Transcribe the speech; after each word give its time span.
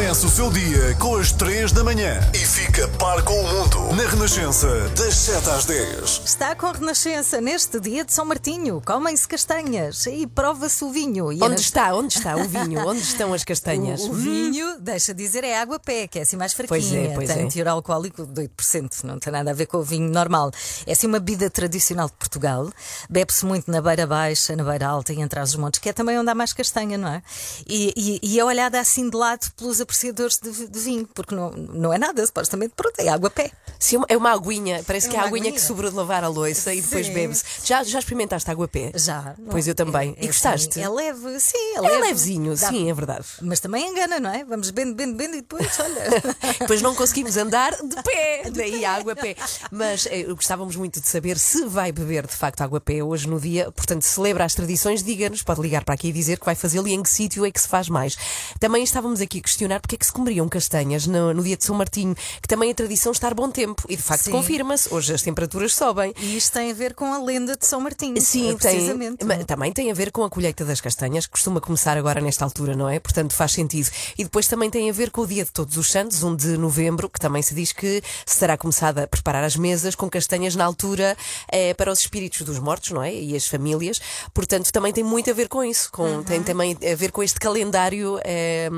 Começa 0.00 0.26
o 0.26 0.30
seu 0.30 0.50
dia 0.50 0.96
com 0.98 1.14
as 1.16 1.30
3 1.30 1.72
da 1.72 1.84
manhã 1.84 2.18
e 2.32 2.38
fica 2.38 2.88
par 2.88 3.22
com 3.22 3.34
o 3.38 3.46
mundo 3.46 3.94
na 3.94 4.08
Renascença, 4.08 4.66
das 4.96 5.14
7 5.14 5.50
às 5.50 5.66
10. 5.66 6.22
Está 6.24 6.56
com 6.56 6.72
Renascença 6.72 7.38
neste 7.38 7.78
dia 7.78 8.02
de 8.02 8.10
São 8.10 8.24
Martinho. 8.24 8.80
Comem-se 8.82 9.28
castanhas 9.28 10.06
e 10.06 10.26
prova-se 10.26 10.82
o 10.82 10.90
vinho. 10.90 11.30
E 11.30 11.36
Onde 11.36 11.50
nas- 11.50 11.60
está? 11.60 11.94
Onde 11.94 12.16
está 12.16 12.34
o 12.34 12.48
vinho? 12.48 12.80
Onde 12.88 13.02
estão 13.02 13.34
as 13.34 13.44
castanhas? 13.44 14.00
O, 14.00 14.12
o 14.12 14.14
vinho, 14.14 14.78
deixa 14.80 15.12
dizer, 15.12 15.44
é 15.44 15.58
água 15.60 15.78
pé, 15.78 16.08
que 16.08 16.18
é 16.18 16.22
assim 16.22 16.34
mais 16.36 16.54
Pois 16.54 16.66
fraquinha. 16.66 17.10
é, 17.10 17.14
pois 17.14 17.28
tem 17.28 17.44
é. 17.46 17.48
teor 17.50 17.68
alcoólico 17.68 18.24
de 18.24 18.48
8%, 18.48 19.04
não 19.04 19.18
tem 19.18 19.30
nada 19.30 19.50
a 19.50 19.54
ver 19.54 19.66
com 19.66 19.76
o 19.76 19.82
vinho 19.82 20.10
normal. 20.10 20.50
É 20.86 20.92
assim 20.92 21.08
uma 21.08 21.20
bebida 21.20 21.50
tradicional 21.50 22.06
de 22.06 22.14
Portugal. 22.14 22.70
Bebe-se 23.10 23.44
muito 23.44 23.70
na 23.70 23.82
beira 23.82 24.06
baixa, 24.06 24.56
na 24.56 24.64
beira 24.64 24.86
alta 24.88 25.12
e 25.12 25.20
entre 25.20 25.38
os 25.38 25.54
montes, 25.56 25.78
que 25.78 25.90
é 25.90 25.92
também 25.92 26.18
onde 26.18 26.30
há 26.30 26.34
mais 26.34 26.54
castanha, 26.54 26.96
não 26.96 27.08
é? 27.08 27.22
E, 27.68 27.92
e, 27.94 28.34
e 28.34 28.40
é 28.40 28.44
olhada 28.44 28.80
assim 28.80 29.10
de 29.10 29.14
lado 29.16 29.46
pelos 29.58 29.78
apreciadores 29.94 30.38
de, 30.38 30.68
de 30.68 30.78
vinho, 30.78 31.06
porque 31.12 31.34
não, 31.34 31.50
não 31.50 31.92
é 31.92 31.98
nada, 31.98 32.24
supostamente, 32.24 32.72
pronto, 32.76 32.94
é 32.98 33.08
água 33.08 33.28
pé. 33.28 33.50
Sim, 33.78 34.00
é 34.08 34.16
uma 34.16 34.30
aguinha, 34.32 34.84
parece 34.86 35.08
É 35.08 35.10
que 35.10 35.16
é 35.16 35.18
a 35.18 35.22
uma 35.22 35.28
aguinha 35.28 35.44
que 35.44 35.48
aguinha. 35.56 35.66
sobrou 35.66 35.90
de 35.90 35.96
lavar 35.96 36.22
a 36.22 36.28
louça 36.28 36.72
e 36.72 36.80
depois 36.80 37.06
Sim. 37.06 37.12
bebe-se. 37.12 37.44
Já, 37.64 37.82
já 37.82 37.98
experimentaste 37.98 38.48
água 38.50 38.66
a 38.66 38.68
pé? 38.68 38.92
Já. 38.94 39.34
Pois 39.50 39.66
é? 39.66 39.70
eu 39.70 39.74
também. 39.74 40.14
É- 40.16 40.22
e 40.22 40.24
é 40.24 40.26
gostaste? 40.28 40.68
assim, 40.68 40.82
é 40.82 40.88
leve, 40.88 41.40
sim, 41.40 41.56
é, 41.56 41.76
É 41.76 41.80
leve. 41.80 42.02
levezinho, 42.02 42.56
Dá- 42.56 42.68
sim, 42.68 42.88
é 42.90 42.94
verdade. 42.94 43.26
Mas 43.42 43.58
também 43.58 43.88
engana, 43.88 44.20
não 44.20 44.30
é? 44.32 44.44
Vamos 44.44 44.70
bebendo, 44.70 44.94
bebendo, 44.94 45.16
bebendo 45.16 45.36
e 45.36 45.40
depois, 45.40 45.78
olha. 45.80 46.00
Depois 46.60 46.82
não 46.82 46.94
conseguimos 46.94 47.36
andar 47.36 47.72
de 47.72 48.02
pé, 48.02 48.50
daí 48.54 48.84
a 48.84 48.92
água 48.96 49.14
a 49.14 49.16
pé. 49.16 49.34
Mas 49.70 50.06
eh, 50.10 50.22
gostávamos 50.24 50.76
muito 50.76 51.00
de 51.00 51.08
saber 51.08 51.38
se 51.38 51.64
vai 51.66 51.90
beber 51.90 52.26
de 52.26 52.34
facto 52.36 52.60
água 52.60 52.78
a 52.78 52.80
pé 52.80 53.02
hoje 53.02 53.26
no 53.28 53.40
dia. 53.40 53.70
Portanto, 53.72 54.02
celebra 54.02 54.44
as 54.44 54.54
tradições, 54.54 55.02
diga-nos, 55.02 55.42
pode 55.42 55.60
ligar 55.60 55.84
para 55.84 55.94
aqui 55.94 56.08
e 56.08 56.12
dizer 56.12 56.38
que 56.38 56.44
vai 56.44 56.54
fazê-lo 56.54 56.86
e 56.86 56.92
em 56.92 57.02
que 57.02 57.08
sítio 57.10 57.44
é 57.46 57.50
que 57.50 57.60
se 57.60 57.66
faz 57.68 57.88
mais. 57.88 58.16
Também 58.58 58.82
estávamos 58.84 59.20
aqui 59.20 59.38
a 59.38 59.42
porque 59.78 59.94
é 59.94 59.98
que 59.98 60.06
se 60.06 60.12
comeriam 60.12 60.48
castanhas 60.48 61.06
no, 61.06 61.32
no 61.34 61.42
dia 61.42 61.56
de 61.56 61.64
São 61.64 61.76
Martinho, 61.76 62.14
que 62.14 62.48
também 62.48 62.70
é 62.70 62.74
tradição 62.74 63.12
estar 63.12 63.34
bom 63.34 63.50
tempo. 63.50 63.84
E 63.88 63.96
de 63.96 64.02
facto 64.02 64.30
confirma-se, 64.30 64.92
hoje 64.92 65.14
as 65.14 65.22
temperaturas 65.22 65.74
sobem. 65.74 66.12
E 66.18 66.36
isto 66.36 66.52
tem 66.52 66.70
a 66.70 66.74
ver 66.74 66.94
com 66.94 67.12
a 67.12 67.18
lenda 67.22 67.56
de 67.56 67.66
São 67.66 67.80
Martinho. 67.80 68.20
Sim, 68.20 68.50
é, 68.50 68.54
tem, 68.54 68.56
precisamente. 68.56 69.24
mas 69.24 69.44
também 69.44 69.72
tem 69.72 69.90
a 69.90 69.94
ver 69.94 70.10
com 70.10 70.24
a 70.24 70.30
colheita 70.30 70.64
das 70.64 70.80
castanhas, 70.80 71.26
que 71.26 71.32
costuma 71.32 71.60
começar 71.60 71.96
agora 71.96 72.20
nesta 72.20 72.44
altura, 72.44 72.76
não 72.76 72.88
é? 72.88 72.98
Portanto, 72.98 73.34
faz 73.34 73.52
sentido. 73.52 73.90
E 74.18 74.24
depois 74.24 74.46
também 74.46 74.70
tem 74.70 74.88
a 74.88 74.92
ver 74.92 75.10
com 75.10 75.22
o 75.22 75.26
dia 75.26 75.44
de 75.44 75.50
Todos 75.50 75.76
os 75.76 75.90
Santos, 75.90 76.22
1 76.22 76.36
de 76.36 76.56
novembro, 76.56 77.08
que 77.08 77.18
também 77.18 77.42
se 77.42 77.54
diz 77.54 77.72
que 77.72 78.02
se 78.26 78.38
terá 78.38 78.56
começado 78.56 78.98
a 78.98 79.06
preparar 79.06 79.44
as 79.44 79.56
mesas 79.56 79.94
com 79.94 80.08
castanhas 80.08 80.54
na 80.54 80.64
altura 80.64 81.16
eh, 81.50 81.74
para 81.74 81.90
os 81.90 82.00
espíritos 82.00 82.42
dos 82.42 82.58
mortos, 82.58 82.90
não 82.90 83.02
é? 83.02 83.14
E 83.14 83.34
as 83.34 83.46
famílias. 83.46 84.00
Portanto, 84.32 84.70
também 84.72 84.92
tem 84.92 85.04
muito 85.04 85.30
a 85.30 85.34
ver 85.34 85.48
com 85.48 85.64
isso. 85.64 85.90
Com, 85.90 86.10
Uhum. 86.10 86.22
Tem 86.24 86.42
também 86.42 86.76
a 86.90 86.94
ver 86.94 87.12
com 87.12 87.22
este 87.22 87.38
calendário, 87.38 88.18
eh, 88.24 88.68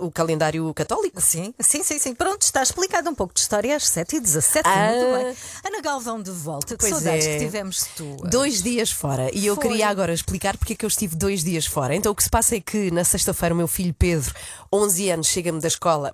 o 0.00 0.10
calendário 0.10 0.25
católico. 0.74 1.20
Sim, 1.20 1.54
sim, 1.60 1.82
sim, 1.82 1.98
sim. 1.98 2.14
Pronto, 2.14 2.42
está 2.42 2.62
explicado 2.62 3.08
um 3.10 3.14
pouco 3.14 3.34
de 3.34 3.40
história 3.40 3.76
às 3.76 3.86
7 3.88 4.16
e 4.16 4.20
17 4.20 4.68
Ah. 4.68 4.92
Muito 4.92 5.24
bem. 5.24 5.36
Ana 5.64 5.80
Galvão 5.82 6.22
de 6.22 6.30
volta. 6.30 6.76
Que 6.76 6.88
saudades 6.88 7.26
é. 7.26 7.38
que 7.38 7.44
tivemos 7.44 7.86
tu. 7.96 8.16
Dois 8.28 8.62
dias 8.62 8.90
fora. 8.90 9.30
E 9.34 9.46
eu 9.46 9.54
Foi. 9.54 9.68
queria 9.68 9.88
agora 9.88 10.12
explicar 10.12 10.56
porque 10.56 10.72
é 10.72 10.76
que 10.76 10.84
eu 10.84 10.88
estive 10.88 11.14
dois 11.16 11.44
dias 11.44 11.66
fora. 11.66 11.94
Então 11.94 12.12
o 12.12 12.14
que 12.14 12.22
se 12.22 12.30
passa 12.30 12.56
é 12.56 12.60
que 12.60 12.90
na 12.90 13.04
sexta-feira 13.04 13.54
o 13.54 13.58
meu 13.58 13.68
filho 13.68 13.94
Pedro, 13.94 14.34
11 14.72 15.10
anos, 15.10 15.26
chega-me 15.26 15.60
da 15.60 15.68
escola 15.68 16.12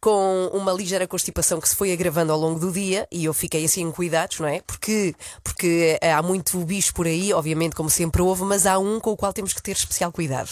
com 0.00 0.50
uma 0.54 0.72
ligeira 0.72 1.06
constipação 1.06 1.60
que 1.60 1.68
se 1.68 1.76
foi 1.76 1.92
agravando 1.92 2.32
ao 2.32 2.38
longo 2.38 2.58
do 2.58 2.72
dia 2.72 3.06
e 3.12 3.24
eu 3.26 3.34
fiquei 3.34 3.64
assim 3.64 3.82
em 3.82 3.90
cuidados, 3.92 4.38
não 4.40 4.48
é? 4.48 4.60
Porque, 4.62 5.14
porque 5.44 5.98
eh, 6.00 6.12
há 6.12 6.22
muito 6.22 6.56
bicho 6.64 6.94
por 6.94 7.06
aí, 7.06 7.32
obviamente, 7.34 7.76
como 7.76 7.90
sempre 7.90 8.22
houve, 8.22 8.42
mas 8.44 8.64
há 8.66 8.78
um 8.78 8.98
com 8.98 9.10
o 9.10 9.16
qual 9.16 9.32
temos 9.32 9.52
que 9.52 9.62
ter 9.62 9.72
especial 9.72 10.10
cuidado. 10.10 10.48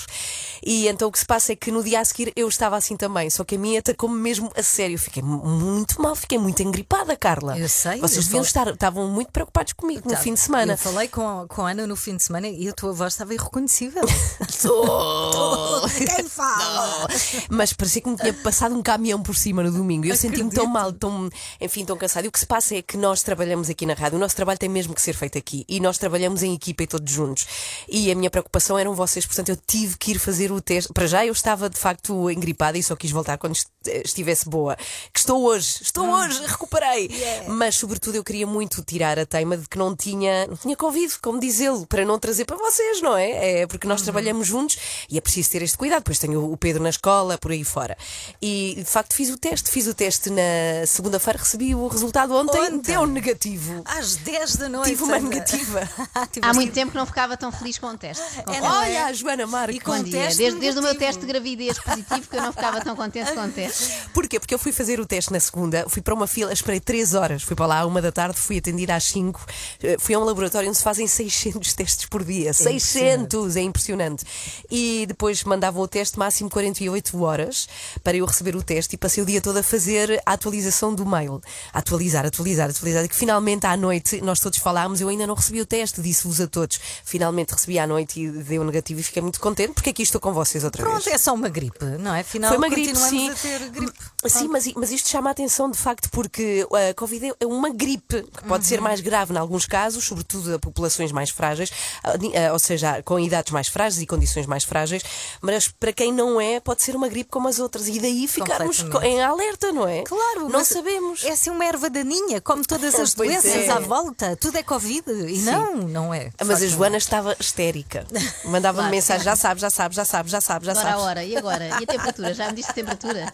E 0.64 0.86
então 0.88 1.08
o 1.08 1.12
que 1.12 1.18
se 1.18 1.24
passa 1.26 1.52
é 1.52 1.56
que 1.56 1.70
no 1.70 1.82
dia 1.82 2.00
a 2.00 2.04
seguir 2.04 2.32
eu 2.36 2.46
estava 2.48 2.76
assim 2.76 2.96
também, 2.96 3.30
só 3.30 3.42
que 3.44 3.54
a 3.54 3.58
minha 3.58 3.78
atacou-me 3.80 4.16
mesmo 4.20 4.50
a 4.56 4.62
sério. 4.62 4.98
Fiquei 4.98 5.22
mu- 5.22 5.44
muito 5.44 6.00
mal, 6.02 6.14
fiquei 6.14 6.36
muito 6.38 6.62
engripada, 6.62 7.16
Carla. 7.16 7.58
Eu 7.58 7.68
sei, 7.68 8.00
Vocês 8.00 8.26
deviam 8.26 8.42
estar, 8.42 8.68
estavam 8.68 9.08
muito 9.08 9.32
preocupados 9.32 9.72
comigo 9.72 10.02
no 10.04 10.12
Tá. 10.14 10.20
fim 10.20 10.34
de 10.34 10.40
semana. 10.40 10.74
Eu 10.74 10.78
falei 10.78 11.08
com, 11.08 11.46
com 11.48 11.64
a 11.66 11.70
Ana 11.70 11.86
no 11.86 11.96
fim 11.96 12.16
de 12.16 12.22
semana 12.22 12.48
e 12.48 12.68
a 12.68 12.72
tua 12.72 12.92
voz 12.92 13.14
estava 13.14 13.32
irreconhecível. 13.32 14.02
Quem 16.16 16.24
fala? 16.28 17.08
Mas 17.48 17.72
parecia 17.72 18.02
que 18.02 18.08
me 18.10 18.16
tinha 18.16 18.32
passado 18.34 18.74
um 18.74 18.82
caminhão 18.98 19.22
por 19.22 19.36
cima 19.36 19.62
no 19.62 19.70
domingo. 19.70 20.06
Eu 20.06 20.16
senti-me 20.16 20.50
tão 20.50 20.66
mal, 20.66 20.92
tão, 20.92 21.30
enfim, 21.60 21.84
tão 21.84 21.96
cansado. 21.96 22.24
E 22.24 22.28
o 22.28 22.32
que 22.32 22.40
se 22.40 22.46
passa 22.46 22.74
é 22.74 22.82
que 22.82 22.96
nós 22.96 23.22
trabalhamos 23.22 23.70
aqui 23.70 23.86
na 23.86 23.94
rádio. 23.94 24.16
O 24.16 24.20
nosso 24.20 24.34
trabalho 24.34 24.58
tem 24.58 24.68
mesmo 24.68 24.92
que 24.94 25.00
ser 25.00 25.14
feito 25.14 25.38
aqui. 25.38 25.64
E 25.68 25.78
nós 25.78 25.96
trabalhamos 25.98 26.42
em 26.42 26.52
equipa 26.52 26.82
e 26.82 26.86
todos 26.86 27.10
juntos. 27.12 27.46
E 27.88 28.10
a 28.10 28.14
minha 28.14 28.28
preocupação 28.28 28.76
eram 28.78 28.94
vocês, 28.94 29.24
portanto, 29.24 29.50
eu 29.50 29.56
tive 29.56 29.96
que 29.96 30.10
ir 30.12 30.18
fazer 30.18 30.50
o 30.50 30.60
teste. 30.60 30.92
Para 30.92 31.06
já 31.06 31.24
eu 31.24 31.32
estava 31.32 31.70
de 31.70 31.78
facto 31.78 32.28
engripada 32.30 32.76
e 32.76 32.82
só 32.82 32.96
quis 32.96 33.10
voltar 33.12 33.38
quando 33.38 33.54
est- 33.54 33.68
estivesse 34.04 34.48
boa. 34.48 34.76
Que 35.12 35.20
estou 35.20 35.44
hoje, 35.44 35.78
estou 35.82 36.08
hoje, 36.08 36.40
recuperei. 36.44 37.08
Mas, 37.46 37.76
sobretudo, 37.76 38.16
eu 38.16 38.24
queria 38.24 38.46
muito 38.46 38.82
tirar 38.82 39.18
a 39.18 39.24
teima 39.24 39.56
de 39.56 39.68
que 39.68 39.78
não 39.78 39.94
tinha, 39.94 40.46
não 40.48 40.56
tinha 40.56 40.76
Covid, 40.76 41.18
como 41.20 41.38
diz 41.38 41.60
ele, 41.60 41.86
para 41.86 42.04
não 42.04 42.18
trazer 42.18 42.44
para 42.44 42.56
vocês, 42.56 43.00
não 43.00 43.16
é? 43.16 43.60
É 43.60 43.66
porque 43.66 43.86
nós 43.86 44.02
trabalhamos 44.02 44.46
juntos 44.48 44.76
e 45.08 45.16
é 45.16 45.20
preciso 45.20 45.50
ter 45.50 45.62
este 45.62 45.76
cuidado. 45.78 46.00
Depois 46.00 46.18
tenho 46.18 46.50
o 46.52 46.56
Pedro 46.56 46.82
na 46.82 46.90
escola, 46.90 47.38
por 47.38 47.52
aí 47.52 47.62
fora. 47.64 47.96
E, 48.42 48.82
de 48.88 48.92
facto, 48.94 49.14
fiz 49.14 49.28
o 49.28 49.36
teste. 49.36 49.70
Fiz 49.70 49.86
o 49.86 49.92
teste 49.92 50.30
na 50.30 50.86
segunda-feira, 50.86 51.38
recebi 51.38 51.74
o 51.74 51.86
resultado 51.88 52.34
ontem, 52.34 52.58
Ontem? 52.58 52.92
deu 52.92 53.06
negativo. 53.06 53.82
Às 53.84 54.16
10 54.16 54.56
da 54.56 54.66
noite. 54.66 54.88
Tive 54.88 55.02
uma 55.02 55.16
Ana. 55.16 55.28
negativa. 55.28 55.90
Há 56.40 56.54
muito 56.54 56.72
tempo 56.72 56.92
que 56.92 56.96
não 56.96 57.04
ficava 57.04 57.36
tão 57.36 57.52
feliz 57.52 57.78
com 57.78 57.88
o 57.88 57.98
teste. 57.98 58.24
É, 58.46 58.62
Olha, 58.62 59.06
a 59.06 59.12
Joana 59.12 59.46
Marques. 59.46 59.76
E 59.76 59.80
com 59.80 59.94
Bom 59.94 60.02
dia. 60.02 60.28
Desde, 60.34 60.52
desde 60.52 60.80
o 60.80 60.82
meu 60.82 60.94
teste 60.94 61.20
de 61.20 61.26
gravidez 61.26 61.78
positivo 61.78 62.28
que 62.28 62.36
eu 62.36 62.40
não 62.40 62.50
ficava 62.50 62.80
tão 62.80 62.96
contente 62.96 63.30
com 63.32 63.44
o 63.44 63.48
teste. 63.52 63.92
Porquê? 64.14 64.40
Porque 64.40 64.54
eu 64.54 64.58
fui 64.58 64.72
fazer 64.72 64.98
o 64.98 65.04
teste 65.04 65.34
na 65.34 65.40
segunda, 65.40 65.84
fui 65.86 66.00
para 66.00 66.14
uma 66.14 66.26
fila, 66.26 66.50
esperei 66.50 66.80
3 66.80 67.12
horas, 67.12 67.42
fui 67.42 67.54
para 67.54 67.66
lá 67.66 67.80
à 67.80 67.86
uma 67.86 68.00
da 68.00 68.10
tarde, 68.10 68.38
fui 68.38 68.56
atendida 68.56 68.94
às 68.94 69.04
5, 69.04 69.46
eh, 69.82 69.96
fui 69.98 70.14
a 70.14 70.18
um 70.18 70.24
laboratório 70.24 70.66
onde 70.66 70.78
se 70.78 70.82
fazem 70.84 71.06
600 71.06 71.74
testes 71.74 72.06
por 72.06 72.24
dia. 72.24 72.54
600! 72.54 73.54
É 73.56 73.60
impressionante. 73.60 74.24
E 74.70 75.04
depois 75.06 75.44
mandavam 75.44 75.82
o 75.82 75.88
teste 75.88 76.18
máximo 76.18 76.48
48 76.48 77.22
horas 77.22 77.68
para 78.02 78.16
eu 78.16 78.24
receber 78.24 78.56
o 78.56 78.62
teste 78.62 78.77
e 78.94 78.96
passei 78.96 79.22
o 79.22 79.26
dia 79.26 79.40
todo 79.40 79.56
a 79.58 79.62
fazer 79.62 80.22
a 80.24 80.32
atualização 80.32 80.94
do 80.94 81.04
mail. 81.06 81.40
Atualizar, 81.72 82.24
atualizar, 82.26 82.70
atualizar. 82.70 83.04
E 83.04 83.08
que 83.08 83.16
finalmente 83.16 83.66
à 83.66 83.76
noite 83.76 84.20
nós 84.20 84.40
todos 84.40 84.58
falámos, 84.58 85.00
eu 85.00 85.08
ainda 85.08 85.26
não 85.26 85.34
recebi 85.34 85.60
o 85.60 85.66
teste, 85.66 86.00
disse-vos 86.00 86.40
a 86.40 86.46
todos. 86.46 86.78
Finalmente 87.04 87.52
recebi 87.52 87.78
à 87.78 87.86
noite 87.86 88.20
e 88.20 88.30
deu 88.30 88.62
negativo 88.64 89.00
e 89.00 89.02
fiquei 89.02 89.22
muito 89.22 89.40
contente 89.40 89.72
porque 89.72 89.90
aqui 89.90 90.02
estou 90.02 90.20
com 90.20 90.32
vocês 90.32 90.64
outra 90.64 90.82
vez. 90.84 90.94
Pronto, 91.02 91.08
é 91.14 91.18
só 91.18 91.34
uma 91.34 91.48
gripe, 91.48 91.84
não 91.98 92.14
é? 92.14 92.20
Afinal, 92.20 92.50
Foi 92.50 92.58
uma 92.58 92.68
gripe, 92.68 92.92
continuamos 92.92 93.20
sim. 93.20 93.30
a 93.30 93.58
ter 93.58 93.70
gripe. 93.70 93.98
Sim, 94.26 94.48
mas, 94.48 94.66
mas 94.74 94.90
isto 94.90 95.08
chama 95.08 95.30
a 95.30 95.32
atenção 95.32 95.70
de 95.70 95.78
facto 95.78 96.10
porque 96.10 96.66
a 96.90 96.94
Covid 96.94 97.32
é 97.40 97.46
uma 97.46 97.70
gripe 97.70 98.22
que 98.22 98.44
pode 98.44 98.64
Uhum. 98.64 98.68
ser 98.68 98.80
mais 98.80 99.00
grave 99.00 99.32
em 99.32 99.36
alguns 99.38 99.64
casos, 99.66 100.04
sobretudo 100.04 100.54
a 100.54 100.58
populações 100.58 101.12
mais 101.12 101.30
frágeis, 101.30 101.70
ah, 102.02 102.52
ou 102.52 102.58
seja, 102.58 103.02
com 103.02 103.18
idades 103.18 103.52
mais 103.52 103.68
frágeis 103.68 104.02
e 104.02 104.06
condições 104.06 104.46
mais 104.46 104.64
frágeis, 104.64 105.02
mas 105.40 105.68
para 105.68 105.92
quem 105.92 106.12
não 106.12 106.40
é, 106.40 106.58
pode 106.60 106.82
ser 106.82 106.96
uma 106.96 107.08
gripe 107.08 107.30
como 107.30 107.48
as 107.48 107.58
outras 107.58 107.86
e 107.88 107.98
daí 108.00 108.26
ficarmos 108.26 108.57
Co- 108.90 109.02
em 109.02 109.22
alerta, 109.22 109.72
não 109.72 109.86
é? 109.88 110.02
Claro, 110.02 110.48
não 110.48 110.64
sabemos. 110.64 111.24
É 111.24 111.30
assim 111.32 111.50
uma 111.50 111.64
erva 111.64 111.88
daninha, 111.90 112.40
como 112.40 112.64
todas 112.66 112.94
as 112.98 113.14
Pois 113.14 113.28
doenças 113.30 113.68
é. 113.68 113.70
à 113.70 113.78
volta. 113.78 114.36
Tudo 114.36 114.56
é 114.58 114.62
Covid. 114.62 115.04
E 115.10 115.38
não, 115.42 115.76
não 115.76 116.12
é. 116.14 116.24
De 116.26 116.44
Mas 116.44 116.62
a 116.62 116.66
Joana 116.66 116.96
estava 116.96 117.36
histérica. 117.38 118.06
Mandava-me 118.44 118.78
Claro. 118.78 118.90
mensagem, 118.90 119.24
já 119.24 119.36
sabes, 119.36 119.60
já 119.62 119.70
sabes, 119.70 119.96
já 119.96 120.04
sabes, 120.04 120.30
já 120.32 120.40
sabes, 120.40 120.66
já 120.66 120.72
Agora 120.72 120.86
a 120.88 120.90
sabes. 120.92 121.04
hora. 121.06 121.24
E 121.24 121.36
agora? 121.36 121.64
E 121.66 121.70
a 121.72 121.86
temperatura? 121.86 122.34
Já 122.34 122.46
me 122.48 122.52
diste 122.54 122.70
a 122.70 122.74
temperatura? 122.74 123.32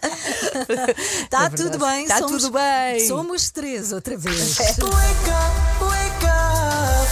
Está 1.23 1.45
É 1.45 1.49
tudo 1.49 1.77
bem. 1.79 2.03
Está 2.03 2.19
somos- 2.19 2.43
tudo 2.43 2.53
bem. 2.53 3.07
Somos 3.07 3.51
três 3.51 3.91
outra 3.91 4.17
vez. 4.17 4.57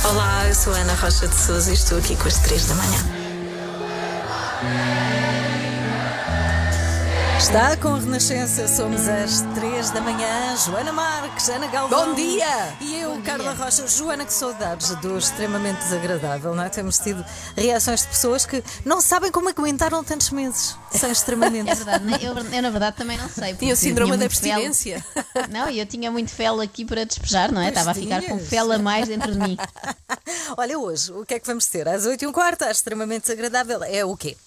Olá, 0.05 0.45
eu 0.47 0.53
sou 0.55 0.73
a 0.73 0.77
Ana 0.77 0.93
Rocha 0.95 1.27
de 1.27 1.35
Souza 1.35 1.71
e 1.71 1.73
estou 1.73 1.97
aqui 1.97 2.15
com 2.15 2.27
as 2.27 2.37
3 2.39 2.65
da 2.67 2.75
manhã. 2.75 2.99
Está 7.37 7.75
com 7.77 7.89
a 7.89 7.99
Renascença, 7.99 8.67
somos 8.67 9.07
às 9.07 9.41
três 9.53 9.91
da 9.91 9.99
manhã. 10.01 10.55
Joana 10.65 10.91
Marques, 10.93 11.49
Ana 11.49 11.67
Galvão. 11.67 12.07
Bom 12.09 12.15
dia! 12.15 12.45
E 12.79 12.95
eu, 12.95 13.21
Carla 13.21 13.53
Rocha. 13.53 13.85
Joana, 13.87 14.25
que 14.25 14.33
saudades 14.33 14.95
do 14.95 15.17
extremamente 15.17 15.79
desagradável, 15.79 16.55
não 16.55 16.63
é? 16.63 16.69
Temos 16.69 16.97
tido 16.99 17.23
reações 17.55 18.01
de 18.01 18.07
pessoas 18.07 18.45
que 18.45 18.63
não 18.85 19.01
sabem 19.01 19.31
como 19.31 19.49
aguentaram 19.49 20.03
tantos 20.03 20.29
meses 20.29 20.75
sem 20.91 21.11
extremamente. 21.11 21.69
É 21.69 21.75
verdade. 21.75 22.05
né? 22.05 22.17
Eu, 22.21 22.33
eu, 22.37 22.61
na 22.61 22.69
verdade, 22.69 22.95
também 22.97 23.17
não 23.17 23.29
sei. 23.29 23.53
Tinha 23.55 23.73
o 23.73 23.77
síndrome 23.77 24.11
da 24.11 24.17
muito 24.17 24.39
fel. 24.39 24.51
abstinência. 24.53 25.05
Não, 25.49 25.69
e 25.69 25.79
eu 25.79 25.85
tinha 25.85 26.09
muito 26.09 26.31
fel 26.31 26.61
aqui 26.61 26.85
para 26.85 27.03
despejar, 27.05 27.51
não 27.51 27.61
é? 27.61 27.65
Pois 27.71 27.77
Estava 27.77 27.91
a 27.91 27.93
ficar 27.93 28.21
com 28.23 28.39
fel 28.39 28.71
a 28.71 28.77
mais 28.77 29.07
dentro 29.07 29.31
de 29.31 29.39
mim. 29.39 29.57
Olha, 30.57 30.79
hoje, 30.79 31.11
o 31.11 31.25
que 31.25 31.33
é 31.33 31.39
que 31.39 31.45
vamos 31.47 31.65
ter? 31.65 31.87
Às 31.87 32.05
8 32.05 32.23
e 32.23 32.27
um 32.27 32.31
quarto, 32.31 32.63
às 32.63 32.77
extremamente 32.77 33.23
desagradável. 33.23 33.83
É 33.83 34.05
o 34.05 34.15
quê? 34.15 34.37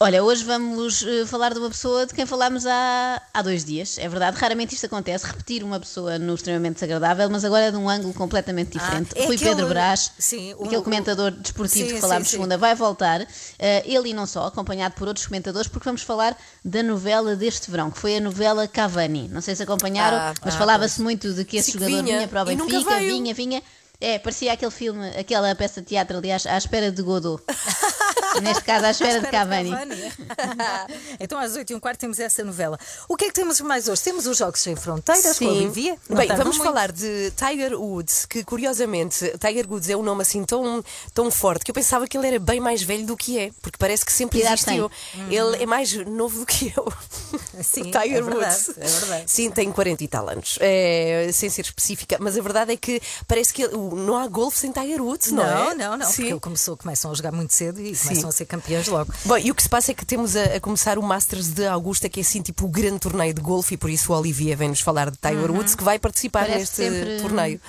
Olha, 0.00 0.22
hoje 0.22 0.44
vamos 0.44 1.02
eh, 1.04 1.26
falar 1.26 1.52
de 1.52 1.58
uma 1.58 1.68
pessoa 1.70 2.06
de 2.06 2.14
quem 2.14 2.24
falámos 2.24 2.64
há, 2.64 3.20
há 3.34 3.42
dois 3.42 3.64
dias. 3.64 3.98
É 3.98 4.08
verdade, 4.08 4.36
raramente 4.38 4.72
isto 4.72 4.86
acontece, 4.86 5.26
repetir 5.26 5.64
uma 5.64 5.80
pessoa 5.80 6.20
no 6.20 6.36
extremamente 6.36 6.74
desagradável, 6.74 7.28
mas 7.28 7.44
agora 7.44 7.64
é 7.64 7.70
de 7.72 7.76
um 7.76 7.88
ângulo 7.88 8.14
completamente 8.14 8.78
diferente. 8.78 9.10
é 9.16 9.26
Rui 9.26 9.34
aquele- 9.34 9.50
Pedro 9.50 9.66
Brás, 9.66 10.12
sim, 10.16 10.54
o- 10.54 10.66
aquele 10.66 10.82
comentador 10.82 11.32
desportivo 11.32 11.88
Sim, 11.88 11.94
que 11.96 12.00
falámos 12.00 12.28
sim, 12.28 12.36
segunda, 12.36 12.56
vai 12.56 12.76
voltar. 12.76 13.26
Eh, 13.58 13.82
ele 13.86 14.10
e 14.10 14.14
não 14.14 14.24
só, 14.24 14.46
acompanhado 14.46 14.94
por 14.94 15.08
outros 15.08 15.26
comentadores, 15.26 15.66
porque 15.66 15.84
vamos 15.86 16.02
falar 16.02 16.38
da 16.64 16.80
novela 16.80 17.34
deste 17.34 17.68
verão, 17.68 17.90
que 17.90 17.98
foi 17.98 18.18
a 18.18 18.20
novela 18.20 18.68
Cavani. 18.68 19.26
Não 19.26 19.40
sei 19.40 19.56
se 19.56 19.64
acompanharam, 19.64 20.16
Ah, 20.16 20.34
mas 20.44 20.54
ah, 20.54 20.58
falava-se 20.58 21.02
muito 21.02 21.32
de 21.34 21.44
que 21.44 21.56
esse 21.56 21.72
jogador 21.72 21.88
vinha, 21.90 22.02
vinha, 22.18 22.28
para 22.28 22.42
o 22.42 22.44
Benfica, 22.44 22.98
vinha, 23.00 23.34
vinha. 23.34 23.62
É, 24.00 24.16
parecia 24.16 24.52
aquele 24.52 24.70
filme, 24.70 25.08
aquela 25.18 25.52
peça 25.56 25.80
de 25.80 25.88
teatro, 25.88 26.18
aliás, 26.18 26.46
à 26.46 26.56
espera 26.56 26.92
de 26.92 27.02
Godot. 27.02 27.42
Neste 28.42 28.62
caso, 28.64 28.86
à 28.86 28.90
espera, 28.90 29.20
de 29.20 29.26
Cavani. 29.28 29.70
então 31.20 31.38
às 31.38 31.54
8 31.56 31.70
e 31.72 31.74
um 31.74 31.80
quarto 31.80 31.98
temos 32.00 32.18
essa 32.18 32.44
novela. 32.44 32.78
O 33.08 33.16
que 33.16 33.24
é 33.26 33.28
que 33.28 33.34
temos 33.34 33.60
mais 33.60 33.88
hoje? 33.88 34.02
Temos 34.02 34.26
os 34.26 34.36
Jogos 34.38 34.60
Sem 34.60 34.76
Fronteiras 34.76 35.38
com 35.38 35.46
a 35.46 35.48
Olivia. 35.48 35.96
Não 36.08 36.16
Bem, 36.16 36.28
vamos 36.28 36.56
muito. 36.58 36.62
falar 36.64 36.92
de 36.92 37.32
Tiger 37.36 37.74
Woods, 37.80 38.26
que 38.26 38.44
curiosamente, 38.44 39.32
Tiger 39.38 39.66
Woods 39.70 39.88
é 39.88 39.96
um 39.96 40.02
nome 40.02 40.22
assim 40.22 40.44
tão, 40.44 40.84
tão 41.14 41.30
forte 41.30 41.64
que 41.64 41.70
eu 41.70 41.74
pensava 41.74 42.06
que 42.06 42.16
ele 42.16 42.26
era 42.26 42.38
bem 42.38 42.60
mais 42.60 42.82
velho 42.82 43.06
do 43.06 43.16
que 43.16 43.38
é, 43.38 43.50
porque 43.62 43.76
parece 43.78 44.04
que 44.04 44.12
sempre 44.12 44.40
Que 44.40 44.46
existiu. 44.46 44.90
Ele 45.30 45.62
é 45.62 45.66
mais 45.66 45.92
novo 46.06 46.40
do 46.40 46.46
que 46.46 46.72
eu. 46.76 46.92
Sim, 47.62 47.84
Tiger 47.90 48.18
é 48.18 48.22
verdade, 48.22 48.54
Woods. 48.68 48.68
é 48.78 48.86
verdade. 49.00 49.24
Sim, 49.30 49.50
tem 49.50 49.70
40 49.72 50.04
e 50.04 50.08
tal 50.08 50.28
anos, 50.28 50.58
é, 50.60 51.30
sem 51.32 51.48
ser 51.50 51.62
específica, 51.62 52.16
mas 52.20 52.36
a 52.36 52.42
verdade 52.42 52.72
é 52.72 52.76
que 52.76 53.00
parece 53.26 53.52
que 53.52 53.62
ele- 53.62 53.76
não 53.76 54.16
há 54.16 54.26
golfe 54.26 54.58
sem 54.58 54.70
Tiger 54.72 55.02
Woods, 55.02 55.32
não, 55.32 55.44
Não, 55.44 55.70
é? 55.70 55.74
não, 55.74 55.96
não, 55.96 56.06
porque 56.06 56.22
Sim. 56.22 56.30
ele 56.30 56.40
começou, 56.40 56.76
começam 56.76 57.10
a 57.10 57.14
jogar 57.14 57.32
muito 57.32 57.52
cedo 57.52 57.80
e 57.80 57.94
Sim. 57.94 58.14
Começam 58.22 58.28
a 58.30 58.32
ser 58.32 58.44
campeões 58.46 58.86
logo. 58.88 59.12
Bom, 59.24 59.38
e 59.38 59.50
o 59.50 59.54
que 59.54 59.62
se 59.62 59.68
passa 59.68 59.92
é 59.92 59.94
que 59.94 60.04
temos 60.04 60.36
a, 60.36 60.56
a 60.56 60.60
começar 60.60 60.98
o 60.98 61.02
Masters 61.02 61.48
de 61.48 61.66
Augusta, 61.66 62.08
que 62.08 62.20
é 62.20 62.22
assim 62.22 62.42
tipo 62.42 62.64
o 62.66 62.68
grande 62.68 62.98
torneio 63.00 63.32
de 63.34 63.40
golfe, 63.40 63.74
e 63.74 63.76
por 63.76 63.90
isso 63.90 64.12
o 64.12 64.16
Olivia 64.16 64.56
vem-nos 64.56 64.80
falar 64.80 65.10
de 65.10 65.16
Tiger 65.18 65.50
Woods, 65.50 65.74
que 65.74 65.84
vai 65.84 65.98
participar 65.98 66.40
Parece 66.46 66.58
neste 66.58 66.76
sempre- 66.76 67.20
torneio. 67.22 67.60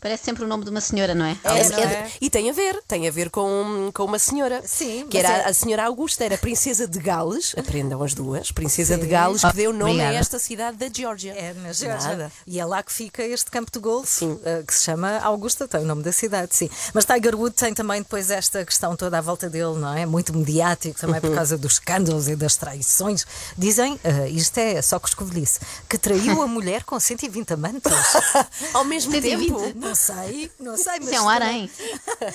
Parece 0.00 0.24
sempre 0.26 0.44
o 0.44 0.46
nome 0.46 0.62
de 0.64 0.70
uma 0.70 0.80
senhora, 0.80 1.12
não 1.12 1.24
é? 1.24 1.36
É, 1.42 1.58
É, 1.58 1.68
não 1.70 1.78
é- 1.78 1.82
é? 1.82 2.12
E 2.20 2.30
tem 2.30 2.48
a 2.48 2.52
ver, 2.52 2.80
tem 2.86 3.08
a 3.08 3.10
ver 3.10 3.30
com, 3.30 3.90
com 3.92 4.04
uma 4.04 4.18
senhora. 4.18 4.62
Sim, 4.64 5.06
Que 5.10 5.18
era 5.18 5.28
é- 5.28 5.48
a 5.48 5.52
senhora 5.52 5.84
Augusta, 5.86 6.24
era 6.24 6.38
princesa 6.38 6.86
de 6.86 7.00
Gales, 7.00 7.52
aprendam 7.58 8.00
as 8.02 8.14
duas, 8.14 8.52
princesa 8.52 8.96
de 8.96 9.06
Gales, 9.08 9.42
que 9.42 9.56
deu 9.56 9.72
nome 9.72 9.90
Obrigada. 9.94 10.16
a 10.16 10.20
esta 10.20 10.38
cidade 10.38 10.76
da 10.76 10.88
Geórgia. 10.88 11.32
É 11.32 11.52
na 11.52 11.72
Geórgia. 11.72 12.30
E 12.46 12.60
é 12.60 12.64
lá 12.64 12.80
que 12.82 12.92
fica 12.92 13.24
este 13.24 13.50
campo 13.50 13.72
de 13.72 13.78
golfe, 13.80 14.08
Sim. 14.20 14.38
eh, 14.44 14.62
que 14.64 14.72
se 14.72 14.84
chama 14.84 15.18
Augusta, 15.18 15.66
tem 15.66 15.80
o 15.80 15.84
nome 15.84 16.04
da 16.04 16.12
cidade, 16.12 16.54
sim. 16.54 16.70
Mas 16.94 17.04
Tiger 17.04 17.34
Woods 17.34 17.58
tem 17.60 17.74
também 17.74 18.00
depois 18.00 18.30
esta 18.30 18.64
questão 18.64 18.94
toda 18.94 19.18
à 19.18 19.20
volta 19.20 19.50
dele, 19.50 19.74
não 19.78 19.92
é? 19.96 20.06
Muito 20.06 20.32
mediático 20.32 20.98
também 21.00 21.20
por 21.20 21.34
causa 21.34 21.58
dos 21.58 21.72
escândalos 21.72 22.28
e 22.28 22.36
das 22.36 22.54
traições. 22.56 23.26
Dizem, 23.56 23.98
eh, 24.04 24.28
isto 24.28 24.58
é 24.58 24.80
só 24.80 25.00
que 25.00 25.08
escovilhice, 25.08 25.58
que 25.88 25.98
traiu 25.98 26.40
a 26.40 26.46
mulher 26.46 26.84
com 26.84 27.00
120 27.00 27.52
amantes. 27.54 27.92
Ao 28.72 28.84
mesmo 28.84 29.10
120. 29.10 29.52
tempo. 29.52 29.87
Não 29.88 29.94
sei, 29.94 30.50
não 30.60 30.76
sei, 30.76 30.98
mas. 30.98 31.08
Isso 31.08 31.14
é 31.14 31.20
um 31.20 31.28
harém. 31.28 31.70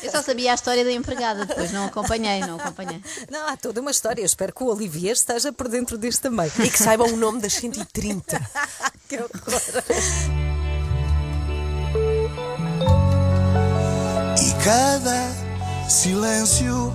Eu 0.01 0.11
só 0.11 0.21
sabia 0.21 0.51
a 0.51 0.55
história 0.55 0.83
da 0.83 0.91
empregada, 0.91 1.45
depois 1.45 1.71
não 1.71 1.85
acompanhei, 1.85 2.39
não 2.41 2.55
acompanhei. 2.55 3.01
Não, 3.29 3.47
há 3.47 3.55
toda 3.55 3.79
uma 3.79 3.91
história. 3.91 4.21
Eu 4.21 4.25
espero 4.25 4.53
que 4.53 4.63
o 4.63 4.67
Olivier 4.67 5.13
esteja 5.13 5.53
por 5.53 5.67
dentro 5.67 5.97
disto 5.97 6.21
também. 6.21 6.51
E 6.63 6.69
que 6.69 6.77
saibam 6.77 7.07
o 7.07 7.17
nome 7.17 7.41
das 7.41 7.53
130. 7.53 8.39
que 9.07 9.17
horror. 9.17 9.61
E 14.41 14.63
cada 14.63 15.89
silêncio, 15.89 16.94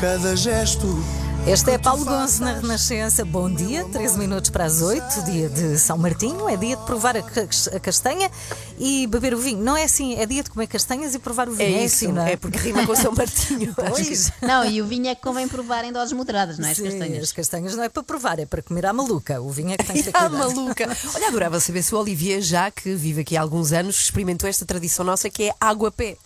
cada 0.00 0.34
gesto. 0.34 1.19
Este 1.46 1.72
é 1.72 1.78
Paulo 1.78 2.04
Gonzo 2.04 2.42
na 2.44 2.52
Renascença. 2.52 3.24
Bom 3.24 3.52
dia, 3.52 3.84
13 3.86 4.18
minutos 4.18 4.50
para 4.50 4.64
as 4.66 4.80
8, 4.82 5.22
dia 5.24 5.48
de 5.48 5.78
São 5.78 5.98
Martinho. 5.98 6.48
É 6.48 6.56
dia 6.56 6.76
de 6.76 6.84
provar 6.84 7.16
a 7.16 7.22
cas- 7.22 7.66
a 7.68 7.80
castanha 7.80 8.30
e 8.78 9.06
beber 9.08 9.34
o 9.34 9.38
vinho. 9.38 9.58
Não 9.60 9.76
é 9.76 9.82
assim, 9.84 10.14
é 10.14 10.26
dia 10.26 10.44
de 10.44 10.50
comer 10.50 10.68
castanhas 10.68 11.12
e 11.14 11.18
provar 11.18 11.48
o 11.48 11.54
É 11.54 11.56
vinho. 11.56 11.84
isso, 11.84 12.04
assim, 12.04 12.12
não 12.12 12.22
é? 12.24 12.32
é 12.32 12.36
porque 12.36 12.56
rima 12.58 12.86
com 12.86 12.94
São 12.94 13.12
Martinho. 13.12 13.74
Pois. 13.74 14.30
Não, 14.42 14.64
e 14.64 14.80
o 14.80 14.86
vinho 14.86 15.08
é 15.08 15.14
que 15.14 15.22
convém 15.22 15.48
provar 15.48 15.84
em 15.84 15.92
doses 15.92 16.12
moderadas, 16.12 16.58
não 16.58 16.68
é? 16.68 16.70
As 16.70 16.76
Sim, 16.76 16.84
castanhas. 16.84 17.22
as 17.24 17.32
castanhas 17.32 17.74
não 17.74 17.82
é 17.82 17.88
para 17.88 18.02
provar, 18.02 18.38
é 18.38 18.46
para 18.46 18.62
comer 18.62 18.86
à 18.86 18.92
maluca. 18.92 19.40
O 19.40 19.50
vinho 19.50 19.72
é 19.72 19.76
que 19.76 19.84
tem 19.84 19.96
que 19.96 20.02
ter 20.12 20.16
Ah, 20.16 20.28
cuidado. 20.28 20.54
maluca. 20.54 20.96
Olha, 21.14 21.28
adorava 21.28 21.58
saber 21.58 21.82
se 21.82 21.92
o 21.94 21.98
Olivier, 21.98 22.40
já 22.42 22.70
que 22.70 22.94
vive 22.94 23.22
aqui 23.22 23.36
há 23.36 23.40
alguns 23.40 23.72
anos, 23.72 23.96
experimentou 23.98 24.48
esta 24.48 24.64
tradição 24.64 25.04
nossa 25.04 25.28
que 25.28 25.44
é 25.44 25.54
água 25.60 25.90
pé. 25.90 26.16